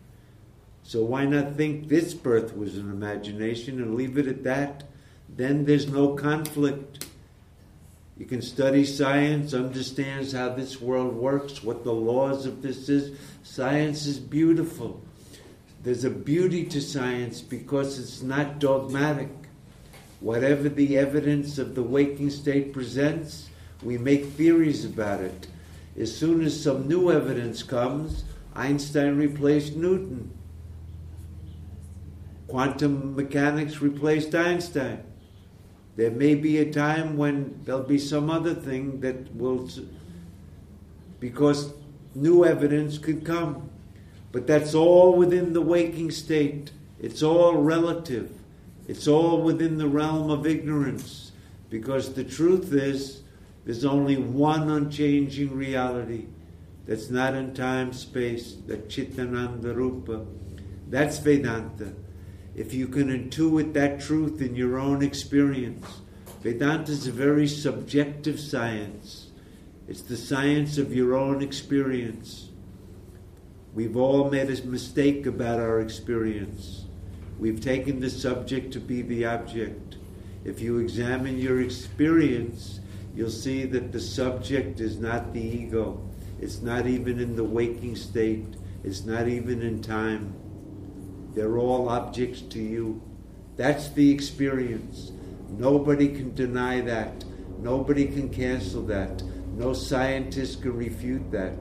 So 0.84 1.03
why 1.03 1.25
not 1.25 1.55
think 1.55 1.88
this 1.88 2.13
birth 2.13 2.55
was 2.55 2.77
an 2.77 2.89
imagination 2.89 3.81
and 3.81 3.95
leave 3.95 4.17
it 4.17 4.27
at 4.27 4.43
that? 4.43 4.84
Then 5.29 5.65
there's 5.65 5.88
no 5.88 6.15
conflict. 6.15 7.07
You 8.17 8.25
can 8.25 8.41
study 8.41 8.86
science, 8.86 9.53
understands 9.53 10.34
how 10.34 10.49
this 10.49 10.79
world 10.79 11.15
works, 11.15 11.63
what 11.63 11.84
the 11.84 11.93
laws 11.93 12.45
of 12.45 12.61
this 12.61 12.89
is. 12.89 13.17
Science 13.43 14.05
is 14.05 14.19
beautiful. 14.19 15.01
There's 15.81 16.03
a 16.03 16.09
beauty 16.09 16.65
to 16.65 16.81
science 16.81 17.41
because 17.41 17.97
it's 17.97 18.21
not 18.21 18.59
dogmatic. 18.59 19.29
Whatever 20.19 20.69
the 20.69 20.97
evidence 20.97 21.57
of 21.57 21.75
the 21.75 21.84
waking 21.84 22.29
state 22.29 22.71
presents, 22.71 23.49
we 23.81 23.97
make 23.97 24.25
theories 24.25 24.86
about 24.86 25.21
it. 25.21 25.47
As 25.97 26.15
soon 26.15 26.43
as 26.43 26.61
some 26.61 26.88
new 26.88 27.11
evidence 27.11 27.63
comes, 27.63 28.23
Einstein 28.55 29.17
replaced 29.17 29.75
Newton. 29.75 30.31
Quantum 32.54 33.16
mechanics 33.16 33.82
replaced 33.82 34.36
Einstein. 34.36 35.04
There 35.95 36.12
may 36.12 36.36
be 36.36 36.60
a 36.60 36.72
time 36.72 37.18
when 37.18 37.60
there'll 37.64 37.82
be 37.82 37.97
some 37.97 38.30
other 38.30 38.54
thing 38.54 39.01
that 39.01 39.36
will, 39.36 39.68
because 41.20 41.74
new 42.14 42.45
evidence 42.45 42.99
could 42.99 43.26
come. 43.26 43.72
But 44.32 44.45
that's 44.45 44.76
all 44.76 45.16
within 45.16 45.54
the 45.54 45.62
waking 45.62 46.12
state. 46.12 46.70
It's 47.01 47.24
all 47.24 47.56
relative. 47.56 48.30
It's 48.88 49.08
all 49.08 49.41
within 49.41 49.80
the 49.80 49.88
realm 49.88 50.30
of 50.30 50.45
ignorance. 50.45 51.32
Because 51.72 52.14
the 52.14 52.24
truth 52.24 52.72
is, 52.72 53.24
there's 53.66 53.84
only 53.84 54.18
one 54.18 54.70
unchanging 54.70 55.58
reality 55.58 56.28
that's 56.86 57.10
not 57.10 57.34
in 57.34 57.56
time 57.56 57.93
space, 57.93 58.54
the 58.68 58.78
Chitananda 58.78 59.76
Rupa. 59.76 60.24
That's 60.88 61.18
Vedanta. 61.18 61.93
If 62.56 62.74
you 62.74 62.88
can 62.88 63.08
intuit 63.08 63.74
that 63.74 63.99
truth 63.99 64.39
in 64.41 64.56
your 64.56 64.78
own 64.78 65.01
experience, 65.01 66.01
Vedanta 66.41 66.91
is 66.91 67.08
a 67.08 67.12
very 67.12 67.47
subjective 67.47 68.39
science. 68.39 69.32
It's 69.88 70.01
the 70.01 70.18
science 70.18 70.78
of 70.78 70.93
your 70.93 71.16
own 71.16 71.41
experience. 71.41 72.49
We've 73.74 73.97
all 73.97 74.30
made 74.30 74.51
a 74.51 74.66
mistake 74.66 75.26
about 75.26 75.60
our 75.60 75.80
experience. 75.80 76.86
We've 77.39 77.60
taken 77.60 77.99
the 77.99 78.10
subject 78.10 78.72
to 78.74 78.80
be 78.80 79.01
the 79.01 79.26
object. 79.26 79.95
If 80.45 80.62
you 80.62 80.78
examine 80.78 81.39
your 81.39 81.60
experience, 81.60 82.82
you'll 83.16 83.32
see 83.32 83.66
that 83.66 83.91
the 83.91 83.99
subject 83.99 84.80
is 84.80 84.99
not 84.99 85.34
the 85.34 85.41
ego. 85.41 86.08
It's 86.39 86.62
not 86.62 86.86
even 86.86 87.20
in 87.20 87.36
the 87.36 87.43
waking 87.43 87.95
state. 87.95 88.45
It's 88.84 89.06
not 89.06 89.28
even 89.28 89.64
in 89.64 89.82
time. 89.82 90.36
They're 91.34 91.57
all 91.57 91.89
objects 91.89 92.41
to 92.41 92.59
you. 92.59 93.01
That's 93.55 93.89
the 93.89 94.11
experience. 94.11 95.11
Nobody 95.49 96.09
can 96.09 96.34
deny 96.34 96.81
that. 96.81 97.23
Nobody 97.59 98.05
can 98.05 98.29
cancel 98.29 98.84
that. 98.84 99.23
No 99.55 99.73
scientist 99.73 100.61
can 100.61 100.75
refute 100.75 101.31
that. 101.31 101.57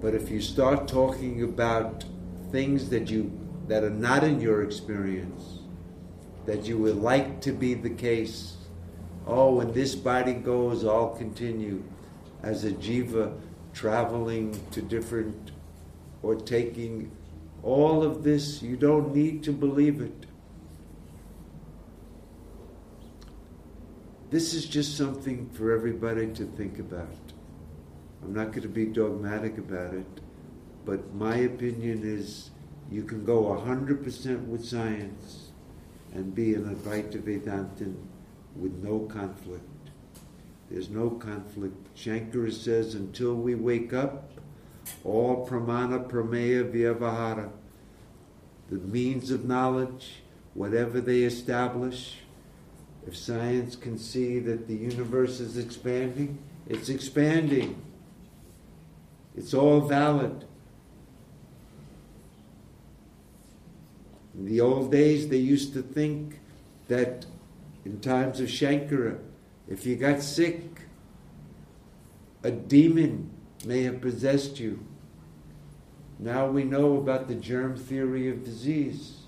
But 0.00 0.14
if 0.14 0.30
you 0.30 0.40
start 0.40 0.88
talking 0.88 1.42
about 1.44 2.04
things 2.50 2.90
that 2.90 3.08
you 3.08 3.38
that 3.68 3.84
are 3.84 3.90
not 3.90 4.24
in 4.24 4.40
your 4.40 4.64
experience, 4.64 5.60
that 6.46 6.64
you 6.64 6.76
would 6.78 6.96
like 6.96 7.40
to 7.42 7.52
be 7.52 7.74
the 7.74 7.90
case, 7.90 8.56
oh, 9.26 9.54
when 9.54 9.72
this 9.72 9.94
body 9.94 10.34
goes, 10.34 10.84
I'll 10.84 11.10
continue 11.10 11.84
as 12.42 12.64
a 12.64 12.72
jiva 12.72 13.38
traveling 13.72 14.60
to 14.72 14.82
different 14.82 15.52
or 16.22 16.34
taking 16.34 17.10
all 17.62 18.02
of 18.02 18.24
this, 18.24 18.62
you 18.62 18.76
don't 18.76 19.14
need 19.14 19.42
to 19.44 19.52
believe 19.52 20.00
it. 20.00 20.26
This 24.30 24.54
is 24.54 24.66
just 24.66 24.96
something 24.96 25.48
for 25.50 25.72
everybody 25.72 26.26
to 26.32 26.44
think 26.44 26.78
about. 26.78 27.08
I'm 28.22 28.32
not 28.32 28.46
going 28.46 28.62
to 28.62 28.68
be 28.68 28.86
dogmatic 28.86 29.58
about 29.58 29.94
it, 29.94 30.20
but 30.86 31.14
my 31.14 31.36
opinion 31.36 32.02
is 32.02 32.50
you 32.90 33.04
can 33.04 33.24
go 33.24 33.44
100% 33.44 34.46
with 34.46 34.64
science 34.64 35.50
and 36.14 36.34
be 36.34 36.54
an 36.54 36.74
Advaita 36.74 37.20
Vedantin 37.22 37.96
with 38.56 38.72
no 38.82 39.00
conflict. 39.00 39.64
There's 40.70 40.88
no 40.88 41.10
conflict. 41.10 41.94
Shankara 41.94 42.52
says 42.52 42.94
until 42.94 43.34
we 43.34 43.54
wake 43.54 43.92
up, 43.92 44.31
all 45.04 45.46
pramana 45.46 46.08
prameya 46.08 46.70
vyavahara, 46.70 47.50
the 48.70 48.78
means 48.78 49.30
of 49.30 49.44
knowledge, 49.44 50.22
whatever 50.54 51.00
they 51.00 51.22
establish, 51.22 52.18
if 53.06 53.16
science 53.16 53.74
can 53.74 53.98
see 53.98 54.38
that 54.38 54.68
the 54.68 54.74
universe 54.74 55.40
is 55.40 55.58
expanding, 55.58 56.38
it's 56.68 56.88
expanding. 56.88 57.80
It's 59.36 59.54
all 59.54 59.80
valid. 59.80 60.44
In 64.34 64.46
the 64.46 64.60
old 64.60 64.92
days, 64.92 65.28
they 65.28 65.38
used 65.38 65.72
to 65.74 65.82
think 65.82 66.38
that 66.88 67.26
in 67.84 68.00
times 68.00 68.40
of 68.40 68.48
Shankara, 68.48 69.18
if 69.68 69.84
you 69.84 69.96
got 69.96 70.22
sick, 70.22 70.62
a 72.44 72.50
demon 72.50 73.31
may 73.64 73.82
have 73.84 74.00
possessed 74.00 74.58
you. 74.60 74.84
Now 76.18 76.46
we 76.46 76.64
know 76.64 76.96
about 76.96 77.28
the 77.28 77.34
germ 77.34 77.76
theory 77.76 78.28
of 78.28 78.44
disease. 78.44 79.22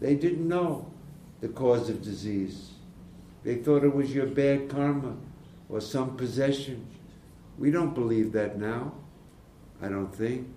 They 0.00 0.14
didn't 0.14 0.46
know 0.46 0.90
the 1.40 1.48
cause 1.48 1.88
of 1.88 2.02
disease. 2.02 2.70
They 3.42 3.56
thought 3.56 3.84
it 3.84 3.94
was 3.94 4.14
your 4.14 4.26
bad 4.26 4.68
karma 4.68 5.16
or 5.68 5.80
some 5.80 6.16
possession. 6.16 6.86
We 7.58 7.70
don't 7.70 7.94
believe 7.94 8.32
that 8.32 8.58
now. 8.58 8.92
I 9.82 9.88
don't 9.88 10.14
think. 10.14 10.48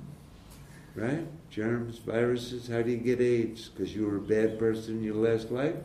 right? 0.94 1.26
Germs, 1.50 1.98
viruses, 1.98 2.68
how 2.68 2.82
do 2.82 2.90
you 2.90 2.96
get 2.96 3.20
AIDS? 3.20 3.68
Because 3.68 3.94
you 3.94 4.06
were 4.06 4.16
a 4.16 4.20
bad 4.20 4.58
person 4.58 4.98
in 4.98 5.02
your 5.02 5.16
last 5.16 5.50
life? 5.50 5.76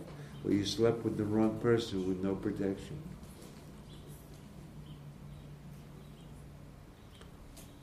Or 0.43 0.51
you 0.51 0.63
slept 0.63 1.03
with 1.03 1.17
the 1.17 1.23
wrong 1.23 1.59
person 1.59 2.07
with 2.07 2.23
no 2.23 2.35
protection? 2.35 2.97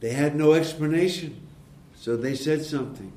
They 0.03 0.11
had 0.11 0.35
no 0.35 0.55
explanation, 0.55 1.47
so 1.95 2.17
they 2.17 2.35
said 2.35 2.65
something. 2.65 3.13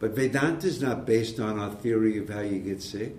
But 0.00 0.10
Vedanta 0.10 0.66
is 0.66 0.82
not 0.82 1.06
based 1.06 1.38
on 1.38 1.60
our 1.60 1.70
theory 1.70 2.18
of 2.18 2.28
how 2.28 2.40
you 2.40 2.58
get 2.58 2.82
sick. 2.82 3.14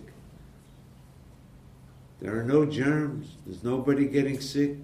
There 2.20 2.38
are 2.38 2.44
no 2.44 2.66
germs, 2.66 3.30
there's 3.46 3.64
nobody 3.64 4.08
getting 4.08 4.42
sick 4.42 4.76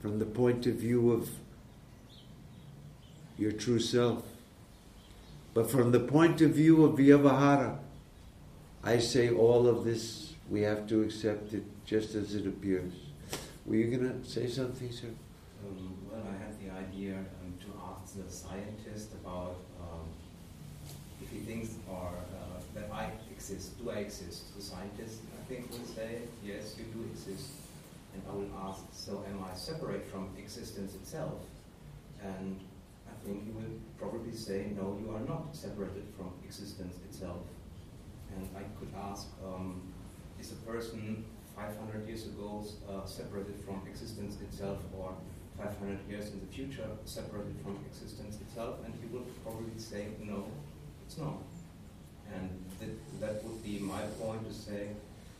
from 0.00 0.18
the 0.18 0.24
point 0.24 0.66
of 0.66 0.76
view 0.76 1.12
of 1.12 1.28
your 3.36 3.52
true 3.52 3.78
self. 3.78 4.24
But 5.52 5.70
from 5.70 5.92
the 5.92 6.00
point 6.00 6.40
of 6.40 6.52
view 6.52 6.82
of 6.82 6.96
Vyavahara, 6.96 7.76
I 8.82 9.00
say 9.00 9.28
all 9.28 9.68
of 9.68 9.84
this, 9.84 10.32
we 10.48 10.62
have 10.62 10.86
to 10.86 11.02
accept 11.02 11.52
it 11.52 11.64
just 11.84 12.14
as 12.14 12.34
it 12.34 12.46
appears. 12.46 12.94
Were 13.66 13.74
you 13.74 13.94
going 13.94 14.22
to 14.22 14.26
say 14.26 14.48
something, 14.48 14.90
sir? 14.90 15.08
Um, 15.64 15.96
well, 16.10 16.22
I 16.28 16.36
had 16.42 16.54
the 16.60 16.70
idea 16.74 17.14
um, 17.16 17.54
to 17.60 17.68
ask 17.90 18.16
the 18.16 18.30
scientist 18.30 19.12
about 19.24 19.56
um, 19.80 20.06
if 21.22 21.30
he 21.30 21.38
thinks 21.38 21.74
or 21.90 22.08
uh, 22.08 22.60
that 22.74 22.90
I 22.92 23.10
exist. 23.30 23.82
Do 23.82 23.90
I 23.90 23.98
exist? 24.06 24.54
The 24.56 24.62
scientist, 24.62 25.20
I 25.40 25.44
think, 25.48 25.70
would 25.72 25.86
say, 25.86 26.20
yes, 26.44 26.76
you 26.78 26.84
do 26.92 27.08
exist. 27.10 27.50
And 28.14 28.22
I 28.30 28.34
will 28.34 28.50
ask, 28.68 28.80
so 28.92 29.24
am 29.28 29.44
I 29.44 29.54
separate 29.54 30.06
from 30.06 30.30
existence 30.38 30.94
itself? 30.94 31.40
And 32.22 32.58
I 33.08 33.14
think 33.24 33.44
he 33.44 33.50
will 33.50 33.76
probably 33.98 34.34
say, 34.34 34.72
no, 34.74 34.98
you 35.00 35.14
are 35.14 35.20
not 35.20 35.54
separated 35.54 36.04
from 36.16 36.32
existence 36.44 36.96
itself. 37.08 37.42
And 38.34 38.48
I 38.56 38.62
could 38.78 38.92
ask, 39.10 39.28
um, 39.44 39.82
is 40.40 40.52
a 40.52 40.56
person 40.56 41.24
500 41.56 42.06
years 42.06 42.26
ago 42.26 42.64
uh, 42.88 43.06
separated 43.06 43.56
from 43.64 43.82
existence 43.88 44.36
itself 44.42 44.78
or 44.96 45.14
500 45.58 45.98
years 46.08 46.30
in 46.32 46.40
the 46.40 46.46
future 46.46 46.88
separated 47.04 47.56
from 47.62 47.78
existence 47.90 48.38
itself? 48.40 48.76
And 48.84 48.94
he 49.00 49.06
would 49.14 49.26
probably 49.44 49.78
say, 49.78 50.08
no, 50.20 50.44
it's 51.06 51.18
not. 51.18 51.38
And 52.34 52.50
that, 52.80 53.20
that 53.20 53.44
would 53.44 53.62
be 53.62 53.78
my 53.78 54.02
point 54.20 54.46
to 54.48 54.54
say 54.54 54.88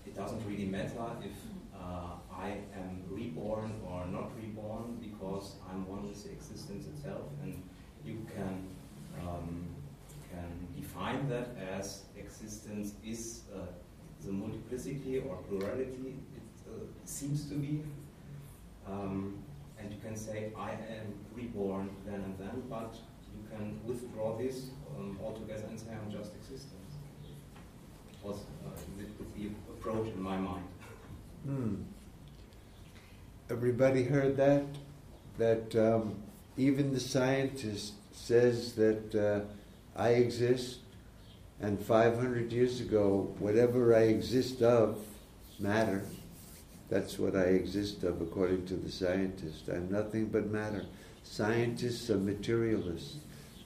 it 0.06 0.16
doesn't 0.16 0.42
really 0.46 0.66
matter 0.66 1.06
if 1.22 1.36
uh, 1.74 2.14
I 2.32 2.58
am 2.74 3.02
reborn 3.10 3.72
or 3.88 4.06
not 4.06 4.30
reborn 4.40 4.98
because 5.00 5.56
I'm 5.70 5.86
one 5.88 6.08
with 6.08 6.22
the 6.22 6.30
existence 6.30 6.86
itself, 6.86 7.24
and 7.42 7.60
you 8.04 8.24
can 8.34 8.66
um, 9.20 9.66
can 10.30 10.66
define 10.76 11.28
that 11.28 11.48
as 11.78 12.02
existence 12.16 12.94
is 13.04 13.42
uh, 13.54 13.58
the 14.24 14.32
multiplicity 14.32 15.18
or 15.18 15.36
plurality 15.48 16.16
it 16.36 16.70
uh, 16.70 16.84
seems 17.04 17.48
to 17.48 17.54
be, 17.54 17.82
um, 18.86 19.38
and 19.86 19.94
you 19.94 20.00
can 20.04 20.16
say 20.16 20.52
I 20.58 20.70
am 20.70 21.14
reborn 21.32 21.90
then 22.04 22.14
and 22.14 22.38
then, 22.38 22.62
but 22.68 22.96
you 23.32 23.48
can 23.50 23.78
withdraw 23.84 24.36
this 24.36 24.70
um, 24.98 25.18
altogether 25.22 25.62
and 25.68 25.78
say 25.78 25.90
I'm 25.92 26.10
just 26.10 26.34
existence. 26.34 26.72
Was 28.22 28.38
uh, 28.66 28.70
would 29.18 29.34
be 29.34 29.52
approach 29.68 30.08
in 30.08 30.20
my 30.20 30.36
mind. 30.36 30.64
Hmm. 31.44 31.74
Everybody 33.48 34.02
heard 34.02 34.36
that? 34.38 34.64
That 35.38 35.76
um, 35.76 36.16
even 36.56 36.92
the 36.92 36.98
scientist 36.98 37.92
says 38.10 38.72
that 38.72 39.14
uh, 39.14 40.00
I 40.00 40.10
exist, 40.10 40.78
and 41.60 41.78
500 41.78 42.50
years 42.50 42.80
ago, 42.80 43.32
whatever 43.38 43.94
I 43.94 44.04
exist 44.04 44.62
of, 44.62 44.98
matter. 45.60 46.02
That's 46.88 47.18
what 47.18 47.34
I 47.34 47.44
exist 47.44 48.04
of, 48.04 48.20
according 48.20 48.66
to 48.66 48.74
the 48.74 48.90
scientist. 48.90 49.68
I'm 49.68 49.90
nothing 49.90 50.26
but 50.26 50.50
matter. 50.50 50.84
Scientists 51.24 52.08
are 52.10 52.18
materialists, 52.18 53.16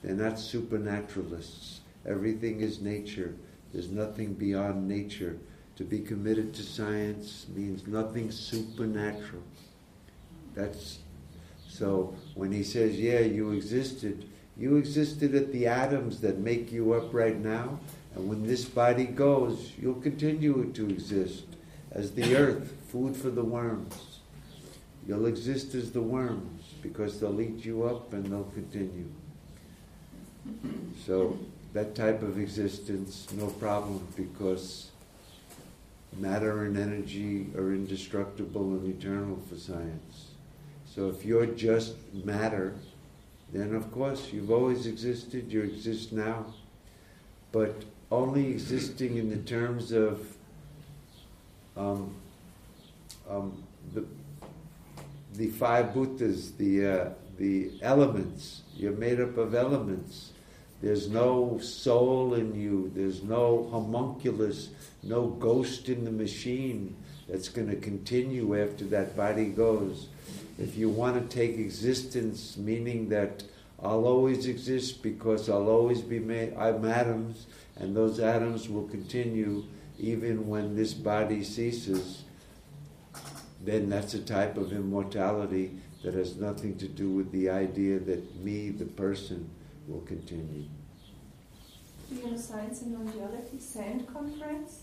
they're 0.03 0.15
not 0.15 0.39
supernaturalists. 0.39 1.81
Everything 2.07 2.61
is 2.61 2.81
nature, 2.81 3.35
there's 3.71 3.89
nothing 3.89 4.33
beyond 4.33 4.87
nature. 4.87 5.37
To 5.77 5.83
be 5.83 5.99
committed 5.99 6.53
to 6.55 6.63
science 6.63 7.45
means 7.55 7.87
nothing 7.87 8.31
supernatural. 8.31 9.43
That's 10.53 10.99
so 11.67 12.15
when 12.35 12.51
he 12.51 12.63
says, 12.63 12.99
Yeah, 12.99 13.19
you 13.19 13.51
existed, 13.51 14.27
you 14.57 14.75
existed 14.77 15.33
at 15.35 15.53
the 15.53 15.67
atoms 15.67 16.21
that 16.21 16.39
make 16.39 16.71
you 16.71 16.93
up 16.93 17.13
right 17.13 17.37
now, 17.37 17.79
and 18.15 18.27
when 18.27 18.45
this 18.45 18.65
body 18.65 19.05
goes, 19.05 19.71
you'll 19.79 20.01
continue 20.01 20.71
to 20.73 20.89
exist 20.89 21.45
as 21.91 22.11
the 22.11 22.35
earth, 22.35 22.73
food 22.87 23.15
for 23.15 23.29
the 23.29 23.43
worms. 23.43 24.19
You'll 25.07 25.25
exist 25.25 25.75
as 25.75 25.91
the 25.91 26.01
worms 26.01 26.73
because 26.81 27.19
they'll 27.19 27.41
eat 27.41 27.65
you 27.65 27.83
up 27.83 28.13
and 28.13 28.25
they'll 28.25 28.51
continue. 28.53 29.09
So 31.05 31.37
that 31.73 31.95
type 31.95 32.21
of 32.21 32.39
existence, 32.39 33.27
no 33.33 33.47
problem, 33.47 34.07
because 34.15 34.91
matter 36.17 36.65
and 36.65 36.77
energy 36.77 37.47
are 37.55 37.73
indestructible 37.73 38.71
and 38.71 38.87
eternal 38.87 39.39
for 39.49 39.55
science. 39.55 40.31
So 40.85 41.09
if 41.09 41.25
you're 41.25 41.45
just 41.45 41.95
matter, 42.25 42.75
then 43.53 43.73
of 43.75 43.91
course 43.91 44.31
you've 44.31 44.51
always 44.51 44.85
existed, 44.87 45.51
you 45.51 45.61
exist 45.61 46.11
now. 46.11 46.45
But 47.51 47.83
only 48.11 48.49
existing 48.49 49.17
in 49.17 49.29
the 49.29 49.37
terms 49.37 49.91
of 49.91 50.35
um, 51.77 52.13
um, 53.29 53.63
the, 53.93 54.05
the 55.33 55.47
five 55.47 55.87
bhutas, 55.87 56.55
the, 56.57 56.85
uh, 56.85 57.09
the 57.37 57.71
elements. 57.81 58.61
You're 58.75 58.93
made 58.93 59.19
up 59.19 59.37
of 59.37 59.55
elements. 59.55 60.31
There's 60.81 61.09
no 61.09 61.59
soul 61.59 62.33
in 62.33 62.55
you. 62.55 62.91
There's 62.95 63.21
no 63.23 63.67
homunculus, 63.71 64.69
no 65.03 65.27
ghost 65.27 65.89
in 65.89 66.05
the 66.05 66.11
machine 66.11 66.95
that's 67.29 67.49
going 67.49 67.69
to 67.69 67.75
continue 67.75 68.61
after 68.61 68.85
that 68.85 69.15
body 69.15 69.45
goes. 69.45 70.07
If 70.59 70.75
you 70.75 70.89
want 70.89 71.29
to 71.29 71.35
take 71.35 71.57
existence, 71.57 72.57
meaning 72.57 73.09
that 73.09 73.43
I'll 73.81 74.05
always 74.05 74.47
exist 74.47 75.01
because 75.01 75.49
I'll 75.49 75.69
always 75.69 76.01
be 76.01 76.19
made, 76.19 76.53
I'm 76.55 76.85
atoms, 76.85 77.47
and 77.77 77.95
those 77.95 78.19
atoms 78.19 78.69
will 78.69 78.87
continue 78.87 79.63
even 80.01 80.47
when 80.47 80.75
this 80.75 80.93
body 80.93 81.43
ceases, 81.43 82.23
then 83.63 83.87
that's 83.89 84.15
a 84.15 84.19
type 84.19 84.57
of 84.57 84.73
immortality 84.73 85.71
that 86.03 86.15
has 86.15 86.35
nothing 86.37 86.75
to 86.77 86.87
do 86.87 87.11
with 87.11 87.31
the 87.31 87.49
idea 87.49 87.99
that 87.99 88.43
me, 88.43 88.71
the 88.71 88.85
person, 88.85 89.47
will 89.87 90.01
continue. 90.01 90.65
Do 92.09 92.15
you 92.15 92.31
know 92.31 92.37
Science 92.37 92.81
and 92.81 92.93
Non-Duality 92.93 93.59
SAND 93.59 94.11
conference? 94.11 94.81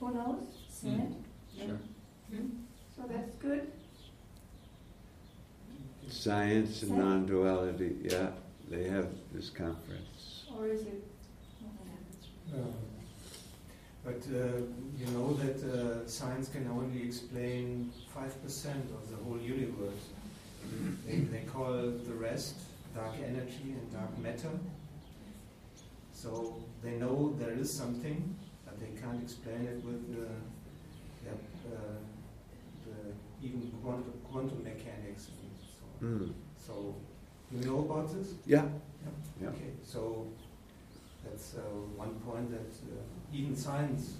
Who 0.00 0.12
knows? 0.12 0.42
Hmm, 0.82 0.88
SAND? 0.88 1.24
Sure. 1.56 1.78
Hmm. 2.34 2.46
So 2.96 3.02
that's 3.08 3.34
good. 3.36 3.70
Science 6.08 6.82
and 6.82 6.98
non 6.98 7.24
duality, 7.24 7.94
yeah, 8.02 8.30
they 8.68 8.82
have 8.88 9.06
this 9.32 9.48
conference. 9.48 10.44
Or 10.52 10.66
is 10.66 10.82
it? 10.82 11.04
But 14.04 14.22
uh, 14.32 14.62
you 14.98 15.06
know 15.12 15.34
that 15.34 15.62
uh, 15.62 16.06
science 16.08 16.48
can 16.48 16.66
only 16.68 17.02
explain 17.02 17.92
5% 18.16 18.24
of 18.96 19.10
the 19.10 19.16
whole 19.24 19.38
universe. 19.38 20.04
They, 21.06 21.16
they 21.16 21.40
call 21.40 21.72
the 21.72 22.14
rest 22.14 22.54
dark 22.94 23.14
energy 23.24 23.74
and 23.76 23.92
dark 23.92 24.18
matter. 24.18 24.50
So 26.12 26.56
they 26.82 26.92
know 26.92 27.34
there 27.38 27.52
is 27.52 27.72
something, 27.72 28.34
but 28.64 28.78
they 28.80 29.00
can't 29.00 29.22
explain 29.22 29.66
it 29.66 29.84
with 29.84 30.14
the, 30.14 30.26
yeah, 31.24 31.32
uh, 31.72 31.98
the 32.86 33.46
even 33.46 33.70
quantum, 33.82 34.12
quantum 34.30 34.62
mechanics 34.62 35.28
and 35.28 35.50
so 35.60 36.06
on. 36.06 36.18
Mm. 36.18 36.32
So 36.58 36.94
you 37.52 37.64
know 37.66 37.80
about 37.80 38.12
this? 38.14 38.34
Yeah, 38.46 38.64
Yeah. 39.40 39.48
Okay, 39.48 39.70
so 39.82 40.26
that's 41.24 41.54
uh, 41.54 41.60
one 41.96 42.14
point 42.20 42.50
that 42.50 42.70
uh, 42.90 43.32
even 43.32 43.54
science 43.56 44.14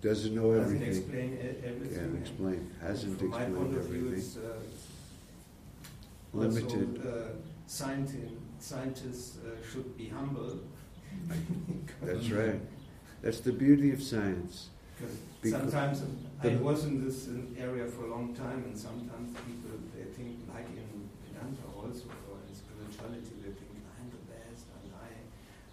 doesn't 0.00 0.34
know 0.34 0.54
doesn't 0.54 0.76
everything. 0.82 0.88
explain 0.88 1.38
everything. 1.64 1.98
Can't 1.98 2.18
explain, 2.18 2.70
hasn't 2.80 3.18
From 3.18 3.28
my 3.28 3.38
point 3.44 3.50
explained 3.52 3.76
of 3.76 3.84
view, 3.84 3.98
everything. 4.06 4.18
it's 4.18 4.36
uh, 4.36 4.58
Limited. 6.34 6.96
Also, 6.98 7.08
uh, 7.10 7.28
scienti- 7.68 8.36
scientists 8.58 9.38
uh, 9.44 9.50
should 9.70 9.96
be 9.98 10.08
humble. 10.08 10.60
That's 12.02 12.30
right. 12.40 12.60
That's 13.22 13.40
the 13.40 13.52
beauty 13.52 13.92
of 13.92 14.02
science. 14.02 14.70
Because 15.42 15.60
sometimes 15.60 16.02
I 16.42 16.48
was 16.56 16.84
in 16.86 17.04
this 17.04 17.28
area 17.58 17.86
for 17.86 18.04
a 18.06 18.10
long 18.10 18.34
time, 18.34 18.64
and 18.66 18.76
sometimes 18.78 19.36
people 19.46 19.76
they 19.94 20.04
think, 20.04 20.38
like 20.52 20.68
in 20.70 20.88
Vedanta 21.26 21.62
also, 21.76 22.06
or 22.30 22.38
in 22.48 22.54
spirituality, 22.54 23.34
they 23.42 23.52
think 23.52 23.74
I'm 23.98 24.08
the 24.10 24.22
best, 24.32 24.64
and 24.72 24.90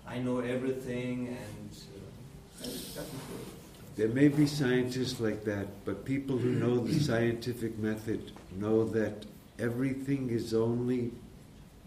I, 0.10 0.20
know 0.20 0.40
everything, 0.40 1.28
and 1.28 1.70
uh, 1.72 2.64
that 2.64 2.96
doesn't 2.96 2.98
work. 2.98 3.48
There 3.96 4.08
may 4.08 4.28
be 4.28 4.48
scientists 4.48 5.20
like 5.20 5.44
that, 5.46 5.68
but 5.86 6.06
people 6.06 6.38
who 6.38 6.52
know 6.52 6.80
the 6.80 7.00
scientific 7.10 7.78
method 7.78 8.32
know 8.58 8.84
that 8.86 9.26
everything 9.60 10.30
is 10.30 10.54
only 10.54 11.12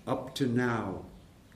up 0.07 0.35
to 0.37 0.47
now 0.47 1.03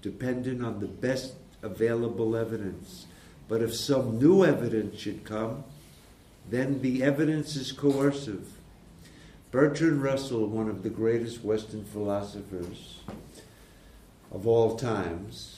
dependent 0.02 0.64
on 0.64 0.80
the 0.80 0.86
best 0.86 1.34
available 1.62 2.36
evidence. 2.36 3.06
But 3.48 3.62
if 3.62 3.74
some 3.74 4.18
new 4.18 4.44
evidence 4.44 4.98
should 4.98 5.24
come, 5.24 5.64
then 6.48 6.80
the 6.80 7.02
evidence 7.02 7.56
is 7.56 7.72
coercive. 7.72 8.48
Bertrand 9.50 10.02
Russell, 10.02 10.46
one 10.46 10.68
of 10.68 10.82
the 10.82 10.90
greatest 10.90 11.42
Western 11.42 11.84
philosophers 11.84 13.00
of 14.32 14.46
all 14.46 14.76
times, 14.76 15.55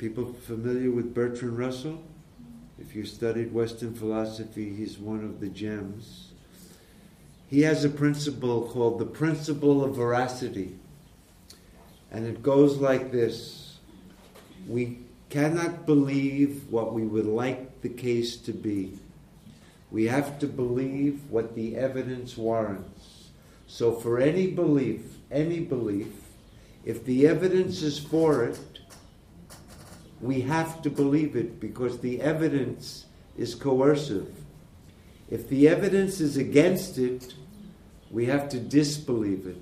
people 0.00 0.32
familiar 0.46 0.90
with 0.90 1.12
Bertrand 1.12 1.58
Russell? 1.58 2.02
If 2.78 2.96
you 2.96 3.04
studied 3.04 3.52
Western 3.52 3.92
philosophy, 3.92 4.74
he's 4.74 4.98
one 4.98 5.22
of 5.22 5.40
the 5.40 5.48
gems. 5.48 6.30
He 7.48 7.60
has 7.62 7.84
a 7.84 7.90
principle 7.90 8.66
called 8.70 8.98
the 8.98 9.04
principle 9.04 9.84
of 9.84 9.96
veracity. 9.96 10.74
And 12.10 12.26
it 12.26 12.42
goes 12.42 12.78
like 12.78 13.12
this 13.12 13.76
We 14.66 15.00
cannot 15.28 15.84
believe 15.84 16.64
what 16.70 16.94
we 16.94 17.02
would 17.02 17.26
like 17.26 17.82
the 17.82 17.90
case 17.90 18.38
to 18.38 18.52
be. 18.54 18.98
We 19.90 20.06
have 20.06 20.38
to 20.38 20.46
believe 20.46 21.20
what 21.28 21.54
the 21.54 21.76
evidence 21.76 22.38
warrants. 22.38 23.28
So, 23.66 23.92
for 23.92 24.18
any 24.18 24.46
belief, 24.46 25.02
any 25.30 25.60
belief, 25.60 26.08
if 26.86 27.04
the 27.04 27.26
evidence 27.26 27.82
is 27.82 27.98
for 27.98 28.44
it, 28.44 28.58
we 30.20 30.42
have 30.42 30.82
to 30.82 30.90
believe 30.90 31.36
it 31.36 31.60
because 31.60 31.98
the 31.98 32.20
evidence 32.20 33.06
is 33.36 33.54
coercive. 33.54 34.34
If 35.30 35.48
the 35.48 35.68
evidence 35.68 36.20
is 36.20 36.36
against 36.36 36.98
it, 36.98 37.34
we 38.10 38.26
have 38.26 38.48
to 38.50 38.58
disbelieve 38.58 39.46
it. 39.46 39.56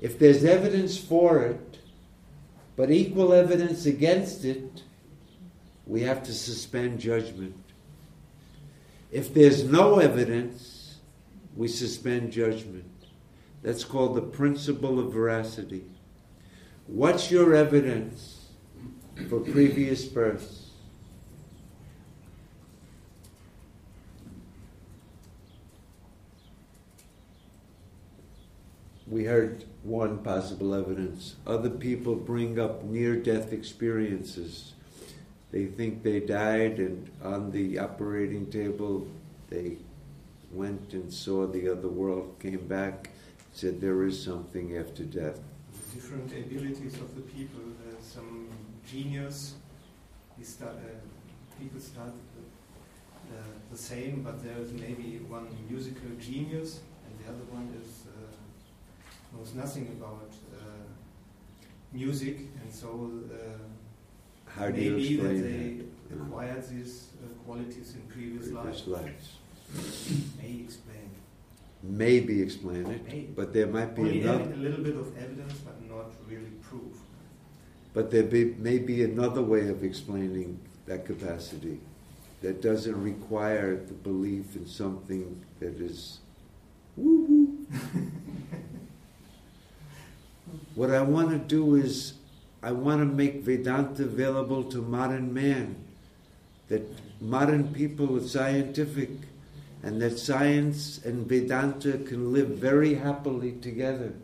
If 0.00 0.18
there's 0.18 0.44
evidence 0.44 0.98
for 0.98 1.42
it, 1.44 1.78
but 2.74 2.90
equal 2.90 3.32
evidence 3.32 3.86
against 3.86 4.44
it, 4.44 4.82
we 5.86 6.02
have 6.02 6.22
to 6.24 6.32
suspend 6.32 6.98
judgment. 6.98 7.54
If 9.12 9.34
there's 9.34 9.62
no 9.62 9.98
evidence, 9.98 10.96
we 11.54 11.68
suspend 11.68 12.32
judgment. 12.32 12.90
That's 13.62 13.84
called 13.84 14.16
the 14.16 14.22
principle 14.22 14.98
of 14.98 15.12
veracity. 15.12 15.84
What's 16.86 17.30
your 17.30 17.54
evidence 17.54 18.31
for 19.28 19.40
previous 19.40 20.04
births? 20.04 20.70
We 29.06 29.24
heard 29.24 29.64
one 29.82 30.18
possible 30.18 30.74
evidence. 30.74 31.34
Other 31.46 31.68
people 31.68 32.14
bring 32.14 32.58
up 32.58 32.84
near 32.84 33.16
death 33.16 33.52
experiences. 33.52 34.72
They 35.50 35.66
think 35.66 36.02
they 36.02 36.20
died, 36.20 36.78
and 36.78 37.10
on 37.22 37.50
the 37.50 37.78
operating 37.78 38.46
table, 38.50 39.06
they 39.50 39.76
went 40.50 40.94
and 40.94 41.12
saw 41.12 41.46
the 41.46 41.68
other 41.68 41.88
world, 41.88 42.36
came 42.40 42.66
back, 42.66 43.10
said 43.52 43.80
there 43.80 44.02
is 44.04 44.22
something 44.22 44.78
after 44.78 45.02
death. 45.02 45.40
Different 45.92 46.32
abilities 46.32 46.94
of 46.94 47.14
the 47.14 47.20
people. 47.20 47.60
There's 47.84 48.04
some 48.04 48.41
genius. 48.86 49.54
Uh, 50.60 50.66
people 51.58 51.78
start 51.80 52.08
uh, 52.08 53.34
the 53.70 53.76
same, 53.76 54.22
but 54.22 54.42
there's 54.42 54.72
maybe 54.72 55.20
one 55.28 55.46
musical 55.70 56.10
genius, 56.18 56.80
and 57.06 57.12
the 57.20 57.30
other 57.30 57.44
one 57.50 57.68
is 57.80 58.06
uh, 58.08 59.36
knows 59.36 59.54
nothing 59.54 59.86
about 59.98 60.32
uh, 60.52 60.58
music, 61.92 62.38
and 62.60 62.72
so 62.72 63.10
uh, 63.32 63.36
How 64.50 64.70
do 64.70 64.80
you 64.80 64.96
maybe 64.96 65.16
that 65.16 65.42
they 65.42 65.76
that? 66.10 66.22
acquired 66.22 66.68
these 66.68 67.08
uh, 67.22 67.28
qualities 67.44 67.94
in 67.94 68.02
previous, 68.08 68.48
Previous 68.48 68.86
lives. 68.86 68.88
lives. 68.88 69.28
May 70.42 70.60
explain. 70.64 71.10
Maybe 71.84 72.42
explain 72.42 72.86
it, 72.86 73.34
but 73.36 73.52
there 73.52 73.66
might 73.66 73.94
be 73.94 74.02
Only 74.02 74.20
another. 74.22 74.52
a 74.52 74.56
little 74.56 74.84
bit 74.84 74.96
of 74.96 75.16
evidence, 75.16 75.54
but 75.64 75.76
not 75.88 76.10
really 76.28 76.50
proof. 76.60 76.94
But 77.94 78.10
there 78.10 78.22
be, 78.22 78.54
may 78.58 78.78
be 78.78 79.02
another 79.02 79.42
way 79.42 79.68
of 79.68 79.84
explaining 79.84 80.58
that 80.86 81.04
capacity 81.04 81.78
that 82.40 82.62
doesn't 82.62 83.00
require 83.02 83.76
the 83.76 83.94
belief 83.94 84.56
in 84.56 84.66
something 84.66 85.44
that 85.60 85.80
is 85.80 86.18
woo 86.96 87.24
woo. 87.28 87.66
what 90.74 90.90
I 90.90 91.02
want 91.02 91.30
to 91.30 91.38
do 91.38 91.76
is 91.76 92.14
I 92.62 92.72
want 92.72 93.00
to 93.00 93.06
make 93.06 93.42
Vedanta 93.42 94.04
available 94.04 94.64
to 94.64 94.78
modern 94.78 95.32
man. 95.32 95.76
That 96.68 96.82
modern 97.20 97.74
people 97.74 98.16
are 98.16 98.26
scientific 98.26 99.10
and 99.82 100.00
that 100.00 100.18
science 100.18 101.00
and 101.04 101.26
Vedanta 101.26 101.98
can 101.98 102.32
live 102.32 102.48
very 102.48 102.94
happily 102.94 103.52
together. 103.52 104.14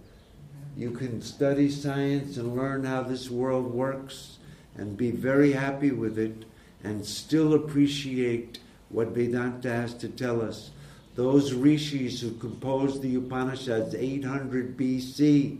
You 0.79 0.93
can 0.93 1.21
study 1.23 1.71
science 1.71 2.37
and 2.37 2.55
learn 2.55 2.85
how 2.85 3.03
this 3.03 3.29
world 3.29 3.75
works 3.75 4.39
and 4.77 4.97
be 4.97 5.11
very 5.11 5.51
happy 5.51 5.91
with 5.91 6.17
it 6.21 6.45
and 6.85 7.05
still 7.05 7.53
appreciate 7.55 8.61
what 8.89 9.09
Vedanta 9.09 9.71
has 9.71 9.93
to 9.95 10.09
tell 10.09 10.41
us. 10.41 10.71
Those 11.17 11.53
rishis 11.53 12.21
who 12.21 12.31
composed 12.31 13.03
the 13.03 13.17
Upanishads 13.17 13.93
800 13.93 14.77
BC, 14.77 15.59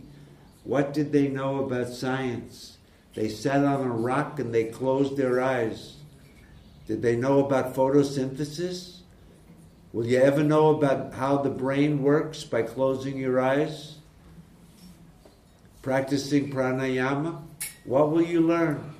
what 0.63 0.93
did 0.93 1.11
they 1.11 1.27
know 1.27 1.65
about 1.65 1.89
science? 1.89 2.77
They 3.13 3.27
sat 3.27 3.65
on 3.65 3.81
a 3.81 3.91
rock 3.91 4.39
and 4.39 4.55
they 4.55 4.65
closed 4.65 5.17
their 5.17 5.41
eyes. 5.41 5.97
Did 6.87 7.01
they 7.01 7.17
know 7.17 7.45
about 7.45 7.75
photosynthesis? 7.75 8.99
Will 9.91 10.05
you 10.05 10.19
ever 10.19 10.45
know 10.45 10.77
about 10.77 11.13
how 11.13 11.39
the 11.39 11.49
brain 11.49 12.03
works 12.03 12.45
by 12.45 12.61
closing 12.61 13.17
your 13.17 13.41
eyes? 13.41 13.98
Practicing 15.81 16.51
pranayama? 16.51 17.41
What 17.85 18.11
will 18.11 18.21
you 18.21 18.41
learn? 18.41 18.93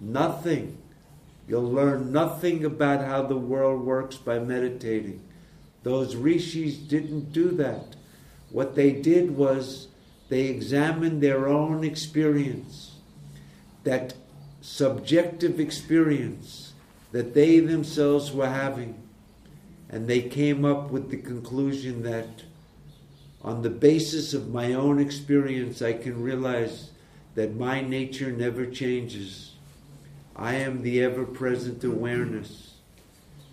Nothing. 0.00 0.78
You'll 1.48 1.70
learn 1.70 2.12
nothing 2.12 2.64
about 2.64 3.04
how 3.04 3.22
the 3.22 3.36
world 3.36 3.84
works 3.84 4.16
by 4.16 4.38
meditating. 4.38 5.22
Those 5.82 6.14
rishis 6.14 6.76
didn't 6.76 7.32
do 7.32 7.50
that. 7.52 7.96
What 8.50 8.74
they 8.74 8.92
did 8.92 9.36
was 9.36 9.88
they 10.28 10.46
examined 10.46 11.22
their 11.22 11.48
own 11.48 11.84
experience, 11.84 12.96
that 13.84 14.14
subjective 14.60 15.58
experience 15.58 16.72
that 17.12 17.32
they 17.32 17.60
themselves 17.60 18.32
were 18.32 18.48
having 18.48 19.02
and 19.88 20.06
they 20.06 20.20
came 20.20 20.64
up 20.64 20.90
with 20.90 21.10
the 21.10 21.16
conclusion 21.16 22.02
that 22.02 22.42
on 23.48 23.62
the 23.62 23.70
basis 23.70 24.34
of 24.34 24.50
my 24.50 24.74
own 24.74 24.98
experience, 24.98 25.80
I 25.80 25.94
can 25.94 26.22
realize 26.22 26.90
that 27.34 27.56
my 27.56 27.80
nature 27.80 28.30
never 28.30 28.66
changes. 28.66 29.52
I 30.36 30.56
am 30.56 30.82
the 30.82 31.02
ever 31.02 31.24
present 31.24 31.82
awareness. 31.82 32.74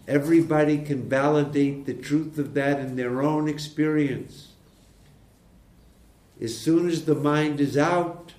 Everybody 0.06 0.80
can 0.80 1.08
validate 1.08 1.86
the 1.86 1.94
truth 1.94 2.38
of 2.38 2.54
that 2.56 2.82
in 2.82 2.98
their 2.98 3.22
own 3.22 3.48
experience. 3.48 4.50
As 6.42 6.58
soon 6.58 6.90
as 6.90 7.06
the 7.06 7.16
mind 7.16 7.62
is 7.62 7.78
out, 7.78 8.34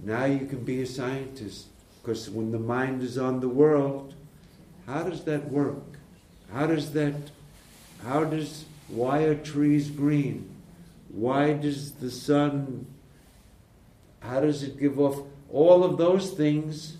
now 0.00 0.24
you 0.24 0.46
can 0.46 0.64
be 0.64 0.80
a 0.80 0.86
scientist. 0.86 1.66
Because 2.00 2.30
when 2.30 2.50
the 2.50 2.58
mind 2.58 3.02
is 3.02 3.18
on 3.18 3.40
the 3.40 3.48
world, 3.50 4.14
how 4.86 5.02
does 5.02 5.24
that 5.24 5.50
work? 5.50 5.98
How 6.50 6.66
does 6.66 6.92
that, 6.92 7.14
how 8.02 8.24
does, 8.24 8.64
why 8.88 9.24
are 9.24 9.34
trees 9.34 9.90
green? 9.90 10.48
Why 11.12 11.52
does 11.52 11.92
the 11.92 12.10
sun, 12.10 12.86
how 14.20 14.40
does 14.40 14.62
it 14.62 14.80
give 14.80 14.98
off? 14.98 15.20
All 15.50 15.84
of 15.84 15.98
those 15.98 16.30
things, 16.30 16.96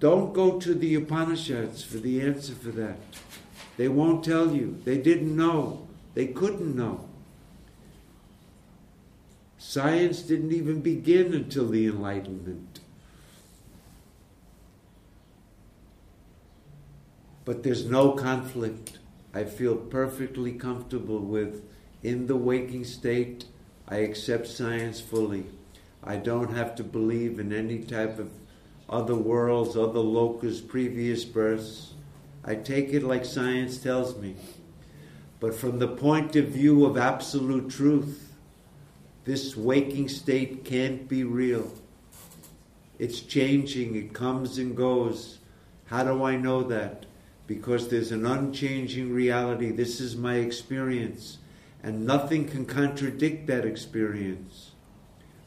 don't 0.00 0.32
go 0.32 0.58
to 0.58 0.74
the 0.74 0.94
Upanishads 0.94 1.84
for 1.84 1.98
the 1.98 2.22
answer 2.22 2.54
for 2.54 2.70
that. 2.70 2.98
They 3.76 3.88
won't 3.88 4.24
tell 4.24 4.54
you. 4.54 4.80
They 4.84 4.98
didn't 4.98 5.36
know. 5.36 5.86
They 6.14 6.26
couldn't 6.26 6.74
know. 6.74 7.08
Science 9.58 10.22
didn't 10.22 10.52
even 10.52 10.80
begin 10.80 11.34
until 11.34 11.68
the 11.68 11.86
Enlightenment. 11.86 12.80
But 17.44 17.62
there's 17.62 17.84
no 17.84 18.12
conflict. 18.12 18.98
I 19.34 19.44
feel 19.44 19.76
perfectly 19.76 20.52
comfortable 20.52 21.18
with 21.18 21.62
in 22.04 22.28
the 22.28 22.36
waking 22.36 22.84
state, 22.84 23.46
I 23.88 23.96
accept 23.96 24.46
science 24.46 25.00
fully. 25.00 25.46
I 26.04 26.16
don't 26.16 26.54
have 26.54 26.76
to 26.76 26.84
believe 26.84 27.40
in 27.40 27.52
any 27.52 27.78
type 27.78 28.18
of 28.18 28.30
other 28.88 29.16
worlds, 29.16 29.76
other 29.76 29.98
lokas, 29.98 30.66
previous 30.66 31.24
births. 31.24 31.94
I 32.44 32.54
take 32.54 32.92
it 32.92 33.02
like 33.02 33.24
science 33.24 33.78
tells 33.78 34.16
me. 34.16 34.36
But 35.40 35.54
from 35.54 35.78
the 35.80 35.88
point 35.88 36.36
of 36.36 36.48
view 36.48 36.86
of 36.86 36.96
absolute 36.96 37.70
truth, 37.70 38.34
this 39.24 39.56
waking 39.56 40.08
state 40.08 40.64
can't 40.64 41.08
be 41.08 41.24
real. 41.24 41.72
It's 42.98 43.20
changing, 43.20 43.96
it 43.96 44.12
comes 44.12 44.58
and 44.58 44.76
goes. 44.76 45.38
How 45.86 46.04
do 46.04 46.22
I 46.22 46.36
know 46.36 46.62
that? 46.64 47.06
because 47.46 47.88
there's 47.88 48.12
an 48.12 48.26
unchanging 48.26 49.12
reality. 49.12 49.70
This 49.70 50.00
is 50.00 50.16
my 50.16 50.36
experience, 50.36 51.38
and 51.84 52.06
nothing 52.06 52.48
can 52.48 52.64
contradict 52.64 53.46
that 53.46 53.66
experience. 53.66 54.70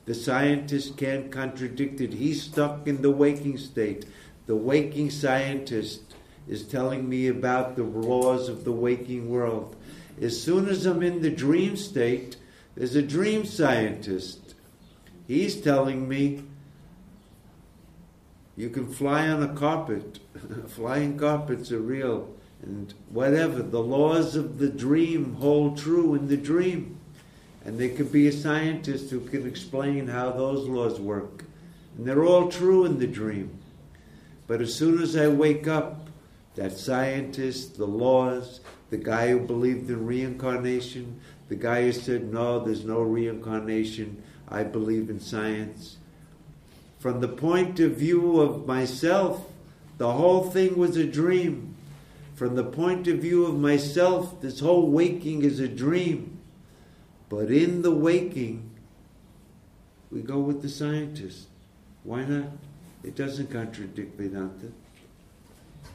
The 0.05 0.13
scientist 0.13 0.95
can't 0.95 1.31
contradict 1.31 1.99
it. 1.99 2.13
He's 2.13 2.43
stuck 2.43 2.87
in 2.87 3.01
the 3.01 3.09
waking 3.09 3.57
state. 3.57 4.05
The 4.45 4.55
waking 4.55 5.09
scientist 5.09 6.13
is 6.47 6.63
telling 6.63 7.09
me 7.09 7.27
about 7.27 7.75
the 7.75 7.83
laws 7.83 8.49
of 8.49 8.65
the 8.65 8.71
waking 8.71 9.29
world. 9.29 9.75
As 10.21 10.39
soon 10.39 10.69
as 10.69 10.85
I'm 10.85 11.01
in 11.01 11.23
the 11.23 11.31
dream 11.31 11.75
state, 11.75 12.37
there's 12.75 12.95
a 12.95 13.01
dream 13.01 13.43
scientist. 13.43 14.53
He's 15.27 15.59
telling 15.59 16.07
me 16.07 16.43
you 18.55 18.69
can 18.69 18.93
fly 18.93 19.27
on 19.27 19.41
a 19.41 19.53
carpet. 19.55 20.19
Flying 20.67 21.17
carpets 21.17 21.71
are 21.71 21.79
real. 21.79 22.36
And 22.61 22.93
whatever, 23.09 23.61
the 23.61 23.81
laws 23.81 24.35
of 24.35 24.57
the 24.57 24.69
dream 24.69 25.35
hold 25.35 25.77
true 25.77 26.15
in 26.15 26.27
the 26.27 26.37
dream. 26.37 26.97
And 27.63 27.79
there 27.79 27.89
could 27.89 28.11
be 28.11 28.27
a 28.27 28.31
scientist 28.31 29.09
who 29.09 29.19
can 29.21 29.45
explain 29.45 30.07
how 30.07 30.31
those 30.31 30.67
laws 30.67 30.99
work. 30.99 31.43
And 31.97 32.07
they're 32.07 32.25
all 32.25 32.49
true 32.49 32.85
in 32.85 32.99
the 32.99 33.07
dream. 33.07 33.57
But 34.47 34.61
as 34.61 34.73
soon 34.73 35.01
as 35.01 35.15
I 35.15 35.27
wake 35.27 35.67
up, 35.67 36.07
that 36.55 36.77
scientist, 36.77 37.77
the 37.77 37.85
laws, 37.85 38.61
the 38.89 38.97
guy 38.97 39.29
who 39.29 39.39
believed 39.39 39.89
in 39.89 40.05
reincarnation, 40.05 41.19
the 41.49 41.55
guy 41.55 41.83
who 41.83 41.91
said, 41.91 42.31
no, 42.33 42.63
there's 42.63 42.85
no 42.85 43.01
reincarnation, 43.01 44.23
I 44.49 44.63
believe 44.63 45.09
in 45.09 45.19
science 45.19 45.97
from 46.99 47.21
the 47.21 47.27
point 47.27 47.79
of 47.79 47.91
view 47.93 48.41
of 48.41 48.65
myself, 48.67 49.49
the 49.97 50.11
whole 50.11 50.49
thing 50.49 50.77
was 50.77 50.97
a 50.97 51.05
dream. 51.05 51.76
From 52.37 52.53
the 52.53 52.63
point 52.63 53.07
of 53.07 53.17
view 53.17 53.47
of 53.47 53.57
myself, 53.57 54.41
this 54.41 54.59
whole 54.59 54.91
waking 54.91 55.41
is 55.41 55.59
a 55.59 55.67
dream. 55.67 56.37
But 57.29 57.49
in 57.49 57.81
the 57.81 57.89
waking, 57.89 58.69
we 60.11 60.21
go 60.21 60.37
with 60.37 60.61
the 60.61 60.69
scientist. 60.69 61.47
Why 62.03 62.25
not? 62.25 62.49
It 63.03 63.15
doesn't 63.15 63.49
contradict 63.49 64.19
Vedanta. 64.19 64.67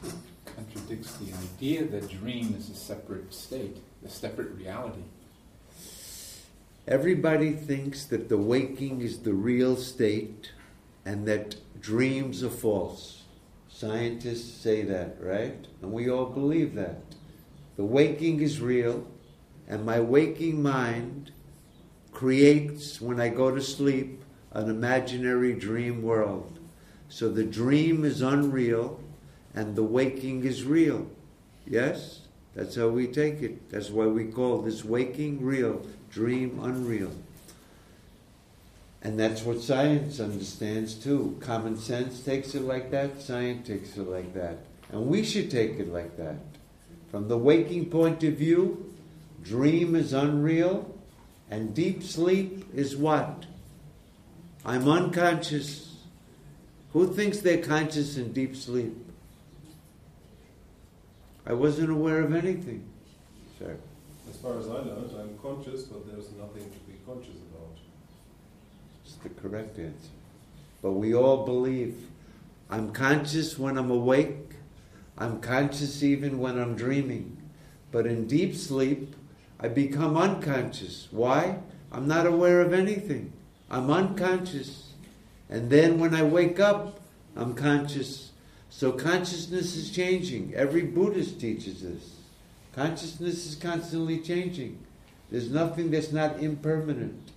It 0.02 0.14
contradicts 0.44 1.12
the 1.18 1.32
idea 1.32 1.84
that 1.84 2.10
dream 2.10 2.56
is 2.58 2.68
a 2.70 2.74
separate 2.74 3.32
state, 3.32 3.76
a 4.04 4.08
separate 4.08 4.50
reality. 4.50 5.04
Everybody 6.88 7.52
thinks 7.52 8.04
that 8.06 8.28
the 8.28 8.36
waking 8.36 9.00
is 9.00 9.20
the 9.20 9.32
real 9.32 9.76
state 9.76 10.50
and 11.04 11.24
that 11.28 11.54
dreams 11.80 12.42
are 12.42 12.50
false. 12.50 13.21
Scientists 13.82 14.62
say 14.62 14.82
that, 14.82 15.16
right? 15.20 15.66
And 15.82 15.90
we 15.90 16.08
all 16.08 16.26
believe 16.26 16.76
that. 16.76 17.02
The 17.74 17.84
waking 17.84 18.40
is 18.40 18.60
real, 18.60 19.04
and 19.66 19.84
my 19.84 19.98
waking 19.98 20.62
mind 20.62 21.32
creates, 22.12 23.00
when 23.00 23.18
I 23.18 23.28
go 23.28 23.52
to 23.52 23.60
sleep, 23.60 24.22
an 24.52 24.70
imaginary 24.70 25.54
dream 25.54 26.00
world. 26.00 26.60
So 27.08 27.28
the 27.28 27.42
dream 27.42 28.04
is 28.04 28.22
unreal, 28.22 29.00
and 29.52 29.74
the 29.74 29.82
waking 29.82 30.44
is 30.44 30.62
real. 30.62 31.10
Yes? 31.66 32.20
That's 32.54 32.76
how 32.76 32.86
we 32.86 33.08
take 33.08 33.42
it. 33.42 33.68
That's 33.68 33.90
why 33.90 34.06
we 34.06 34.26
call 34.26 34.62
this 34.62 34.84
waking 34.84 35.44
real, 35.44 35.84
dream 36.08 36.60
unreal. 36.62 37.10
And 39.04 39.18
that's 39.18 39.42
what 39.42 39.60
science 39.60 40.20
understands 40.20 40.94
too. 40.94 41.36
Common 41.40 41.76
sense 41.76 42.20
takes 42.20 42.54
it 42.54 42.62
like 42.62 42.90
that, 42.92 43.20
science 43.20 43.66
takes 43.66 43.96
it 43.96 44.08
like 44.08 44.32
that. 44.34 44.58
And 44.90 45.06
we 45.06 45.24
should 45.24 45.50
take 45.50 45.78
it 45.80 45.92
like 45.92 46.16
that. 46.18 46.36
From 47.10 47.28
the 47.28 47.36
waking 47.36 47.90
point 47.90 48.22
of 48.22 48.34
view, 48.34 48.94
dream 49.42 49.96
is 49.96 50.12
unreal, 50.12 50.94
and 51.50 51.74
deep 51.74 52.02
sleep 52.02 52.64
is 52.74 52.96
what? 52.96 53.44
I'm 54.64 54.88
unconscious. 54.88 55.96
Who 56.92 57.12
thinks 57.12 57.38
they're 57.38 57.58
conscious 57.62 58.16
in 58.16 58.32
deep 58.32 58.54
sleep? 58.56 58.94
I 61.44 61.52
wasn't 61.52 61.90
aware 61.90 62.20
of 62.20 62.34
anything. 62.34 62.84
Sir. 63.58 63.76
As 64.30 64.36
far 64.36 64.58
as 64.58 64.68
I 64.68 64.84
know, 64.84 65.04
I'm 65.18 65.36
conscious, 65.38 65.82
but 65.82 66.06
there's 66.06 66.30
nothing 66.32 66.62
to 66.62 66.78
be 66.86 66.98
conscious 67.04 67.36
about 67.50 67.51
the 69.22 69.28
correct 69.30 69.78
answer. 69.78 70.10
but 70.80 70.92
we 70.92 71.14
all 71.14 71.44
believe 71.44 72.08
I'm 72.70 72.92
conscious 72.92 73.58
when 73.58 73.76
I'm 73.76 73.90
awake, 73.90 74.54
I'm 75.18 75.40
conscious 75.40 76.02
even 76.02 76.38
when 76.38 76.58
I'm 76.58 76.74
dreaming. 76.74 77.36
But 77.90 78.06
in 78.06 78.26
deep 78.26 78.56
sleep, 78.56 79.14
I 79.60 79.68
become 79.68 80.16
unconscious. 80.16 81.08
Why? 81.10 81.58
I'm 81.92 82.08
not 82.08 82.26
aware 82.26 82.62
of 82.62 82.72
anything. 82.72 83.32
I'm 83.70 83.90
unconscious. 83.90 84.92
And 85.50 85.68
then 85.68 85.98
when 86.00 86.14
I 86.14 86.22
wake 86.22 86.58
up, 86.58 87.00
I'm 87.36 87.54
conscious. 87.54 88.32
So 88.70 88.90
consciousness 88.90 89.76
is 89.76 89.90
changing. 89.90 90.54
Every 90.54 90.82
Buddhist 90.82 91.38
teaches 91.38 91.82
this. 91.82 92.16
Consciousness 92.74 93.46
is 93.46 93.54
constantly 93.54 94.18
changing. 94.18 94.78
There's 95.30 95.50
nothing 95.50 95.90
that's 95.90 96.10
not 96.10 96.42
impermanent. 96.42 97.32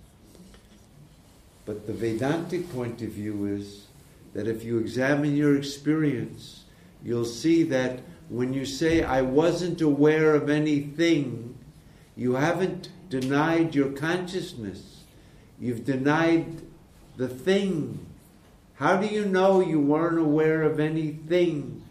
But 1.66 1.86
the 1.86 1.92
Vedantic 1.92 2.72
point 2.72 3.02
of 3.02 3.10
view 3.10 3.44
is 3.46 3.86
that 4.32 4.46
if 4.46 4.62
you 4.62 4.78
examine 4.78 5.36
your 5.36 5.56
experience, 5.56 6.64
you'll 7.02 7.24
see 7.24 7.64
that 7.64 8.00
when 8.28 8.52
you 8.52 8.64
say, 8.64 9.02
I 9.02 9.22
wasn't 9.22 9.80
aware 9.80 10.34
of 10.34 10.48
anything, 10.48 11.58
you 12.16 12.34
haven't 12.34 12.88
denied 13.08 13.74
your 13.74 13.90
consciousness. 13.90 15.02
You've 15.60 15.84
denied 15.84 16.62
the 17.16 17.28
thing. 17.28 18.06
How 18.74 18.96
do 18.96 19.06
you 19.06 19.24
know 19.24 19.60
you 19.60 19.80
weren't 19.80 20.18
aware 20.18 20.62
of 20.62 20.78
anything? 20.78 21.82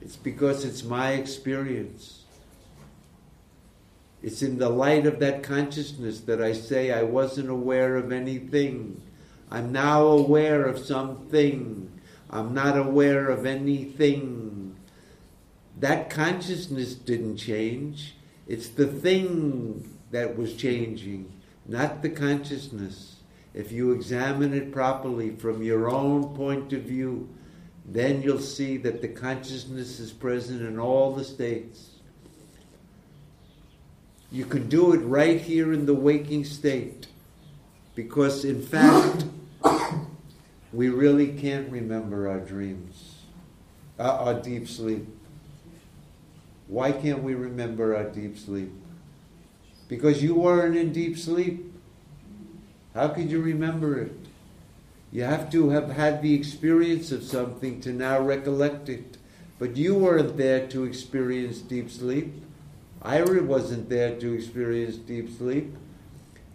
It's 0.00 0.16
because 0.16 0.64
it's 0.64 0.84
my 0.84 1.12
experience. 1.12 2.22
It's 4.22 4.42
in 4.42 4.58
the 4.58 4.68
light 4.68 5.06
of 5.06 5.18
that 5.20 5.42
consciousness 5.42 6.20
that 6.20 6.40
I 6.42 6.52
say 6.52 6.92
I 6.92 7.02
wasn't 7.02 7.48
aware 7.48 7.96
of 7.96 8.12
anything. 8.12 9.00
I'm 9.50 9.72
now 9.72 10.06
aware 10.06 10.64
of 10.64 10.78
something. 10.78 11.90
I'm 12.30 12.54
not 12.54 12.76
aware 12.76 13.28
of 13.28 13.46
anything. 13.46 14.76
That 15.78 16.10
consciousness 16.10 16.94
didn't 16.94 17.36
change. 17.36 18.16
It's 18.46 18.68
the 18.68 18.86
thing 18.86 19.96
that 20.10 20.36
was 20.36 20.54
changing, 20.54 21.32
not 21.66 22.02
the 22.02 22.10
consciousness. 22.10 23.16
If 23.54 23.72
you 23.72 23.92
examine 23.92 24.52
it 24.52 24.72
properly 24.72 25.30
from 25.30 25.62
your 25.62 25.88
own 25.88 26.34
point 26.34 26.72
of 26.72 26.82
view, 26.82 27.28
then 27.86 28.22
you'll 28.22 28.40
see 28.40 28.76
that 28.78 29.00
the 29.00 29.08
consciousness 29.08 30.00
is 30.00 30.12
present 30.12 30.62
in 30.62 30.78
all 30.78 31.14
the 31.14 31.24
states. 31.24 31.90
You 34.32 34.44
can 34.44 34.68
do 34.68 34.92
it 34.92 34.98
right 34.98 35.40
here 35.40 35.72
in 35.72 35.86
the 35.86 35.94
waking 35.94 36.44
state. 36.44 37.06
Because, 37.94 38.44
in 38.44 38.60
fact, 38.60 39.24
we 40.72 40.88
really 40.88 41.28
can't 41.28 41.70
remember 41.70 42.28
our 42.28 42.40
dreams, 42.40 43.22
uh, 43.98 44.02
our 44.02 44.34
deep 44.34 44.68
sleep. 44.68 45.06
Why 46.66 46.90
can't 46.90 47.22
we 47.22 47.34
remember 47.34 47.94
our 47.96 48.04
deep 48.04 48.36
sleep? 48.36 48.72
Because 49.86 50.22
you 50.22 50.34
weren't 50.34 50.76
in 50.76 50.92
deep 50.92 51.16
sleep. 51.16 51.72
How 52.94 53.08
could 53.08 53.30
you 53.30 53.40
remember 53.40 54.00
it? 54.00 54.12
You 55.12 55.22
have 55.22 55.50
to 55.52 55.70
have 55.70 55.90
had 55.90 56.22
the 56.22 56.34
experience 56.34 57.12
of 57.12 57.22
something 57.22 57.80
to 57.82 57.92
now 57.92 58.18
recollect 58.18 58.88
it. 58.88 59.18
But 59.60 59.76
you 59.76 59.94
weren't 59.94 60.36
there 60.36 60.66
to 60.68 60.84
experience 60.84 61.58
deep 61.58 61.90
sleep. 61.90 62.32
Ira 63.02 63.42
wasn't 63.44 63.88
there 63.88 64.18
to 64.18 64.32
experience 64.32 64.96
deep 64.96 65.30
sleep. 65.36 65.72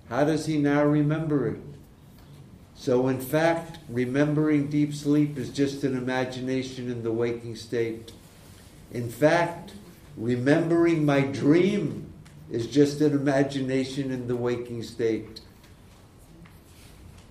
How 0.09 0.23
does 0.23 0.47
he 0.47 0.57
now 0.57 0.83
remember 0.83 1.47
it? 1.47 1.59
So, 2.75 3.07
in 3.09 3.19
fact, 3.19 3.77
remembering 3.89 4.69
deep 4.69 4.93
sleep 4.93 5.37
is 5.37 5.49
just 5.49 5.83
an 5.83 5.95
imagination 5.95 6.89
in 6.89 7.03
the 7.03 7.11
waking 7.11 7.55
state. 7.55 8.11
In 8.91 9.09
fact, 9.09 9.73
remembering 10.17 11.05
my 11.05 11.21
dream 11.21 12.11
is 12.49 12.67
just 12.67 13.01
an 13.01 13.13
imagination 13.13 14.11
in 14.11 14.27
the 14.27 14.35
waking 14.35 14.81
state. 14.83 15.41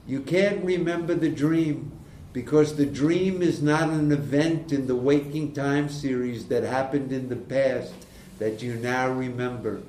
You 0.06 0.20
can't 0.20 0.64
remember 0.64 1.14
the 1.14 1.30
dream 1.30 1.92
because 2.32 2.76
the 2.76 2.86
dream 2.86 3.42
is 3.42 3.60
not 3.60 3.88
an 3.88 4.12
event 4.12 4.72
in 4.72 4.86
the 4.86 4.94
waking 4.94 5.52
time 5.52 5.88
series 5.88 6.46
that 6.46 6.62
happened 6.62 7.10
in 7.10 7.28
the 7.28 7.36
past 7.36 7.92
that 8.38 8.62
you 8.62 8.74
now 8.76 9.10
remember. 9.10 9.80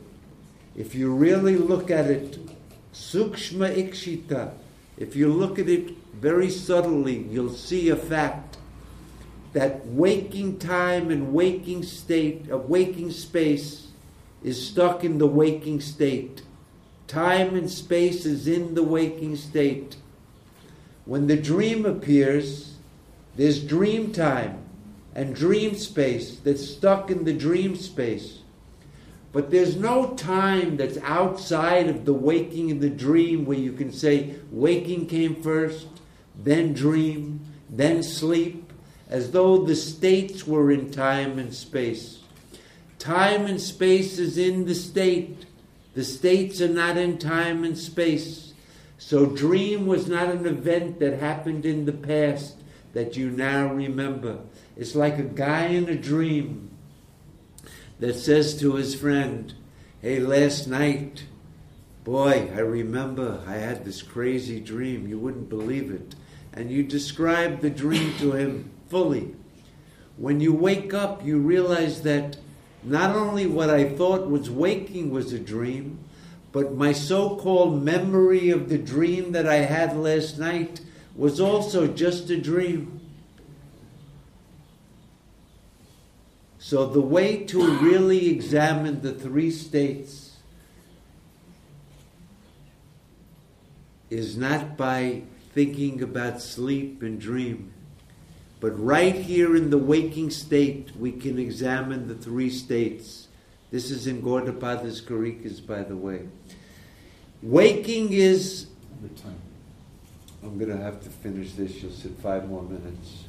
If 0.76 0.96
you 0.96 1.14
really 1.14 1.58
look 1.58 1.92
at 1.92 2.08
it, 2.08 2.49
sukshma 2.94 3.76
ikshita, 3.76 4.54
if 4.98 5.16
you 5.16 5.32
look 5.32 5.58
at 5.60 5.70
it 5.70 5.92
very 6.14 6.50
subtly, 6.50 7.20
you'll 7.30 7.54
see 7.54 7.90
a 7.90 7.96
fact 7.96 8.58
that 9.54 9.86
waking 9.88 10.60
time 10.60 11.10
and 11.10 11.34
waking 11.34 11.84
state, 11.84 12.50
a 12.50 12.58
waking 12.58 13.12
space, 13.12 13.88
is 14.44 14.68
stuck 14.68 15.04
in 15.04 15.18
the 15.18 15.28
waking 15.28 15.82
state. 15.82 16.44
Time 17.08 17.56
and 17.56 17.70
space 17.70 18.26
is 18.26 18.48
in 18.48 18.76
the 18.76 18.84
waking 18.84 19.36
state. 19.36 19.96
When 21.06 21.28
the 21.28 21.38
dream 21.38 21.86
appears, 21.86 22.76
there's 23.36 23.64
dream 23.64 24.12
time 24.12 24.60
and 25.16 25.36
dream 25.36 25.76
space 25.76 26.38
that's 26.38 26.66
stuck 26.66 27.10
in 27.10 27.24
the 27.24 27.34
dream 27.34 27.76
space. 27.76 28.39
But 29.32 29.52
there's 29.52 29.76
no 29.76 30.14
time 30.16 30.78
that's 30.78 30.98
outside 31.00 31.88
of 31.88 32.06
the 32.06 32.14
waking 32.14 32.72
and 32.72 32.82
the 32.82 32.90
dream 32.90 33.46
where 33.46 33.58
you 33.58 33.74
can 33.74 33.92
say 33.92 34.36
waking 34.52 35.08
came 35.08 35.42
first, 35.42 35.88
then 36.36 36.74
dream, 36.74 37.42
then 37.70 38.02
sleep, 38.02 38.74
as 39.08 39.32
though 39.32 39.64
the 39.64 39.76
states 39.76 40.48
were 40.48 40.72
in 40.72 40.90
time 40.90 41.38
and 41.38 41.54
space. 41.54 42.20
Time 42.98 43.46
and 43.46 43.62
space 43.62 44.18
is 44.18 44.38
in 44.38 44.66
the 44.66 44.76
state. 44.76 45.46
The 45.94 46.04
states 46.04 46.60
are 46.62 46.68
not 46.68 46.98
in 46.98 47.18
time 47.18 47.64
and 47.64 47.78
space. 47.78 48.54
So, 48.98 49.26
dream 49.26 49.88
was 49.88 50.10
not 50.10 50.28
an 50.28 50.46
event 50.46 51.00
that 51.00 51.20
happened 51.20 51.66
in 51.66 51.86
the 51.86 51.94
past 51.94 52.58
that 52.94 53.16
you 53.16 53.30
now 53.30 53.74
remember. 53.74 54.40
It's 54.76 54.96
like 54.96 55.18
a 55.18 55.24
guy 55.24 55.68
in 55.68 55.88
a 55.88 55.96
dream 55.96 56.69
that 58.00 58.16
says 58.16 58.60
to 58.60 58.76
his 58.76 58.96
friend, 58.96 59.54
Hey, 60.02 60.20
last 60.20 60.68
night, 60.68 61.26
boy, 62.04 62.50
I 62.56 62.60
remember 62.60 63.42
I 63.46 63.56
had 63.56 63.84
this 63.84 64.02
crazy 64.02 64.60
dream. 64.60 65.08
You 65.08 65.20
wouldn't 65.20 65.50
believe 65.50 65.92
it. 65.92 66.16
And 66.54 66.72
you 66.72 66.84
describe 66.84 67.60
the 67.60 67.70
dream 67.70 68.14
to 68.20 68.32
him 68.32 68.72
fully. 68.90 69.36
When 70.18 70.40
you 70.40 70.54
wake 70.54 70.94
up, 70.94 71.26
you 71.26 71.38
realize 71.38 72.02
that 72.04 72.38
not 72.84 73.16
only 73.16 73.46
what 73.46 73.70
I 73.70 73.90
thought 73.90 74.30
was 74.30 74.50
waking 74.50 75.12
was 75.12 75.34
a 75.34 75.40
dream, 75.40 76.00
but 76.52 76.76
my 76.76 76.94
so 76.94 77.36
called 77.36 77.84
memory 77.84 78.50
of 78.50 78.70
the 78.70 78.78
dream 78.78 79.34
that 79.34 79.48
I 79.48 79.58
had 79.58 79.96
last 79.96 80.40
night 80.40 80.82
was 81.16 81.40
also 81.40 81.88
just 81.88 82.30
a 82.30 82.38
dream. 82.38 82.99
So, 86.70 86.86
the 86.86 87.02
way 87.02 87.46
to 87.46 87.80
really 87.80 88.30
examine 88.30 89.02
the 89.02 89.12
three 89.12 89.50
states 89.50 90.38
is 94.12 94.38
not 94.38 94.78
by 94.78 95.24
thinking 95.52 96.04
about 96.04 96.44
sleep 96.44 97.02
and 97.02 97.20
dream, 97.20 97.74
but 98.60 98.80
right 98.80 99.16
here 99.16 99.56
in 99.56 99.72
the 99.72 99.80
waking 99.80 100.30
state, 100.30 100.96
we 100.96 101.12
can 101.12 101.40
examine 101.40 102.08
the 102.08 102.14
three 102.14 102.52
states. 102.52 103.30
This 103.72 103.90
is 103.90 104.06
in 104.06 104.22
Gaudapada's 104.22 105.02
Karikas, 105.02 105.66
by 105.66 105.82
the 105.82 105.96
way. 105.96 106.30
Waking 107.42 108.14
is. 108.14 108.68
I'm 110.44 110.60
going 110.60 110.70
to 110.70 110.78
have 110.78 111.02
to 111.02 111.10
finish 111.10 111.54
this. 111.54 111.82
You'll 111.82 111.92
sit 111.92 112.12
five 112.20 112.48
more 112.48 112.62
minutes. 112.62 113.24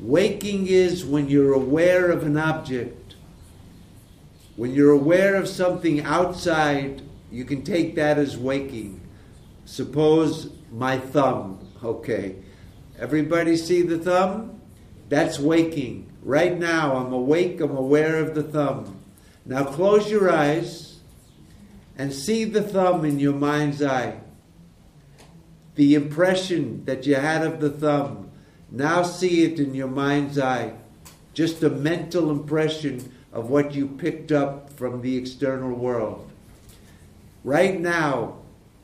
Waking 0.00 0.66
is 0.68 1.04
when 1.04 1.28
you're 1.28 1.52
aware 1.52 2.10
of 2.10 2.22
an 2.22 2.36
object. 2.36 3.16
When 4.56 4.72
you're 4.72 4.92
aware 4.92 5.34
of 5.34 5.48
something 5.48 6.00
outside, 6.00 7.02
you 7.30 7.44
can 7.44 7.62
take 7.62 7.94
that 7.96 8.18
as 8.18 8.36
waking. 8.36 9.00
Suppose 9.64 10.50
my 10.72 10.98
thumb. 10.98 11.58
Okay. 11.82 12.36
Everybody 12.98 13.56
see 13.56 13.82
the 13.82 13.98
thumb? 13.98 14.60
That's 15.08 15.38
waking. 15.38 16.10
Right 16.22 16.58
now, 16.58 16.96
I'm 16.96 17.12
awake, 17.12 17.60
I'm 17.60 17.76
aware 17.76 18.18
of 18.18 18.34
the 18.34 18.42
thumb. 18.42 19.00
Now 19.46 19.64
close 19.64 20.10
your 20.10 20.30
eyes 20.30 20.98
and 21.96 22.12
see 22.12 22.44
the 22.44 22.62
thumb 22.62 23.04
in 23.04 23.18
your 23.18 23.34
mind's 23.34 23.82
eye. 23.82 24.20
The 25.74 25.94
impression 25.94 26.84
that 26.84 27.06
you 27.06 27.16
had 27.16 27.44
of 27.44 27.60
the 27.60 27.70
thumb. 27.70 28.27
Now 28.70 29.02
see 29.02 29.44
it 29.44 29.58
in 29.58 29.74
your 29.74 29.88
mind's 29.88 30.38
eye. 30.38 30.74
Just 31.32 31.62
a 31.62 31.70
mental 31.70 32.30
impression 32.30 33.12
of 33.32 33.48
what 33.48 33.74
you 33.74 33.86
picked 33.86 34.32
up 34.32 34.72
from 34.72 35.00
the 35.00 35.16
external 35.16 35.72
world. 35.72 36.30
Right 37.44 37.80
now, 37.80 38.36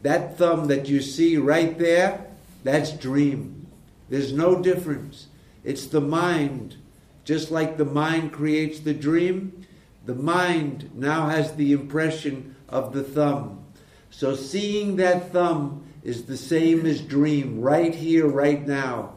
that 0.03 0.39
thumb 0.39 0.68
that 0.68 0.89
you 0.89 1.01
see 1.01 1.37
right 1.37 1.78
there, 1.78 2.26
that's 2.62 2.93
dream. 2.93 3.66
There's 4.09 4.32
no 4.32 4.62
difference. 4.62 5.26
It's 5.64 5.87
the 5.87 6.01
mind. 6.01 6.76
Just 7.24 7.51
like 7.51 7.76
the 7.76 7.85
mind 7.85 8.32
creates 8.32 8.80
the 8.80 8.95
dream, 8.95 9.66
the 10.05 10.14
mind 10.14 10.91
now 10.95 11.28
has 11.28 11.55
the 11.55 11.72
impression 11.72 12.55
of 12.68 12.93
the 12.93 13.03
thumb. 13.03 13.64
So 14.11 14.35
seeing 14.35 14.97
that 14.97 15.32
thumb 15.32 15.85
is 16.03 16.26
the 16.26 16.37
same 16.37 16.85
as 16.85 17.01
dream, 17.01 17.61
right 17.61 17.95
here, 17.95 18.26
right 18.26 18.64
now. 18.66 19.14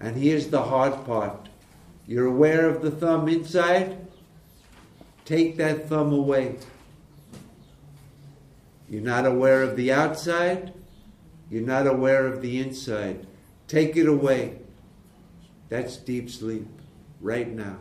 And 0.00 0.16
here's 0.16 0.48
the 0.48 0.62
hard 0.62 1.04
part. 1.04 1.48
You're 2.06 2.26
aware 2.26 2.68
of 2.68 2.82
the 2.82 2.90
thumb 2.90 3.28
inside? 3.28 4.06
Take 5.24 5.56
that 5.56 5.88
thumb 5.88 6.12
away. 6.12 6.56
You're 8.88 9.02
not 9.02 9.26
aware 9.26 9.62
of 9.62 9.76
the 9.76 9.92
outside? 9.92 10.72
You're 11.50 11.66
not 11.66 11.86
aware 11.86 12.26
of 12.26 12.40
the 12.40 12.60
inside. 12.60 13.26
Take 13.66 13.96
it 13.96 14.06
away. 14.06 14.58
That's 15.68 15.96
deep 15.96 16.30
sleep, 16.30 16.66
right 17.20 17.50
now. 17.50 17.76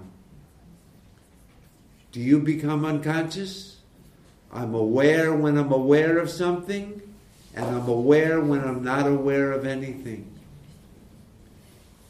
Do 2.12 2.20
you 2.20 2.40
become 2.40 2.84
unconscious? 2.84 3.78
I'm 4.52 4.74
aware 4.74 5.34
when 5.34 5.58
I'm 5.58 5.72
aware 5.72 6.18
of 6.18 6.30
something, 6.30 7.02
and 7.54 7.66
I'm 7.66 7.88
aware 7.88 8.42
when 8.42 8.62
I'm 8.62 8.84
not 8.84 9.08
aware 9.08 9.52
of 9.52 9.66
anything. 9.66 10.37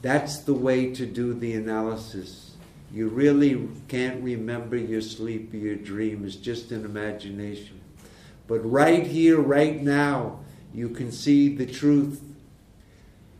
That's 0.01 0.39
the 0.39 0.53
way 0.53 0.93
to 0.93 1.05
do 1.05 1.33
the 1.33 1.53
analysis. 1.53 2.51
You 2.93 3.09
really 3.09 3.67
can't 3.87 4.23
remember 4.23 4.77
your 4.77 5.01
sleep 5.01 5.53
or 5.53 5.57
your 5.57 5.75
dream, 5.75 6.25
it's 6.25 6.35
just 6.35 6.71
an 6.71 6.85
imagination. 6.85 7.81
But 8.47 8.59
right 8.59 9.05
here, 9.05 9.39
right 9.39 9.81
now, 9.81 10.39
you 10.73 10.89
can 10.89 11.11
see 11.11 11.53
the 11.53 11.65
truth. 11.65 12.21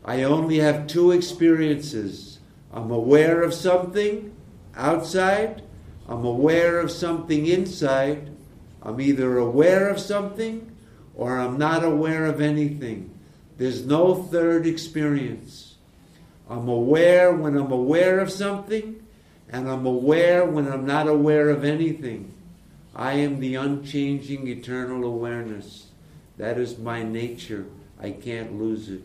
I 0.04 0.22
only 0.22 0.58
have 0.58 0.86
two 0.86 1.12
experiences. 1.12 2.40
I'm 2.72 2.90
aware 2.90 3.42
of 3.42 3.54
something 3.54 4.34
outside, 4.76 5.62
I'm 6.08 6.24
aware 6.24 6.80
of 6.80 6.90
something 6.90 7.46
inside. 7.46 8.30
I'm 8.82 9.00
either 9.00 9.36
aware 9.36 9.88
of 9.90 10.00
something 10.00 10.74
or 11.14 11.38
I'm 11.38 11.58
not 11.58 11.84
aware 11.84 12.24
of 12.24 12.40
anything. 12.40 13.10
There's 13.58 13.84
no 13.84 14.14
third 14.14 14.66
experience. 14.66 15.67
I'm 16.50 16.68
aware 16.68 17.32
when 17.32 17.56
I'm 17.56 17.72
aware 17.72 18.20
of 18.20 18.30
something, 18.30 19.02
and 19.50 19.68
I'm 19.68 19.84
aware 19.86 20.44
when 20.44 20.66
I'm 20.66 20.86
not 20.86 21.06
aware 21.06 21.50
of 21.50 21.64
anything. 21.64 22.32
I 22.94 23.12
am 23.12 23.38
the 23.38 23.54
unchanging 23.56 24.48
eternal 24.48 25.04
awareness. 25.04 25.88
That 26.38 26.58
is 26.58 26.78
my 26.78 27.02
nature. 27.02 27.66
I 28.00 28.12
can't 28.12 28.58
lose 28.58 28.88
it. 28.88 29.02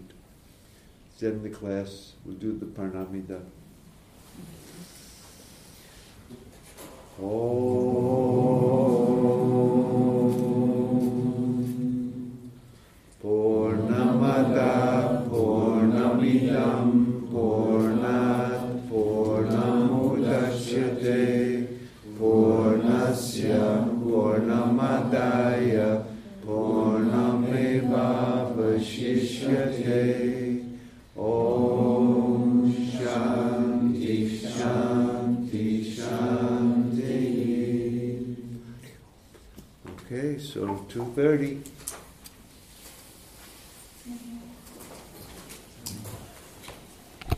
It's 1.14 1.24
in 1.24 1.44
the 1.44 1.50
class. 1.50 2.14
We'll 2.26 2.36
do 2.36 2.58
the 2.58 2.66
Parnamida. 2.66 3.42
Om 7.22 8.93
Okay, 40.70 41.00
2.30. 41.00 41.62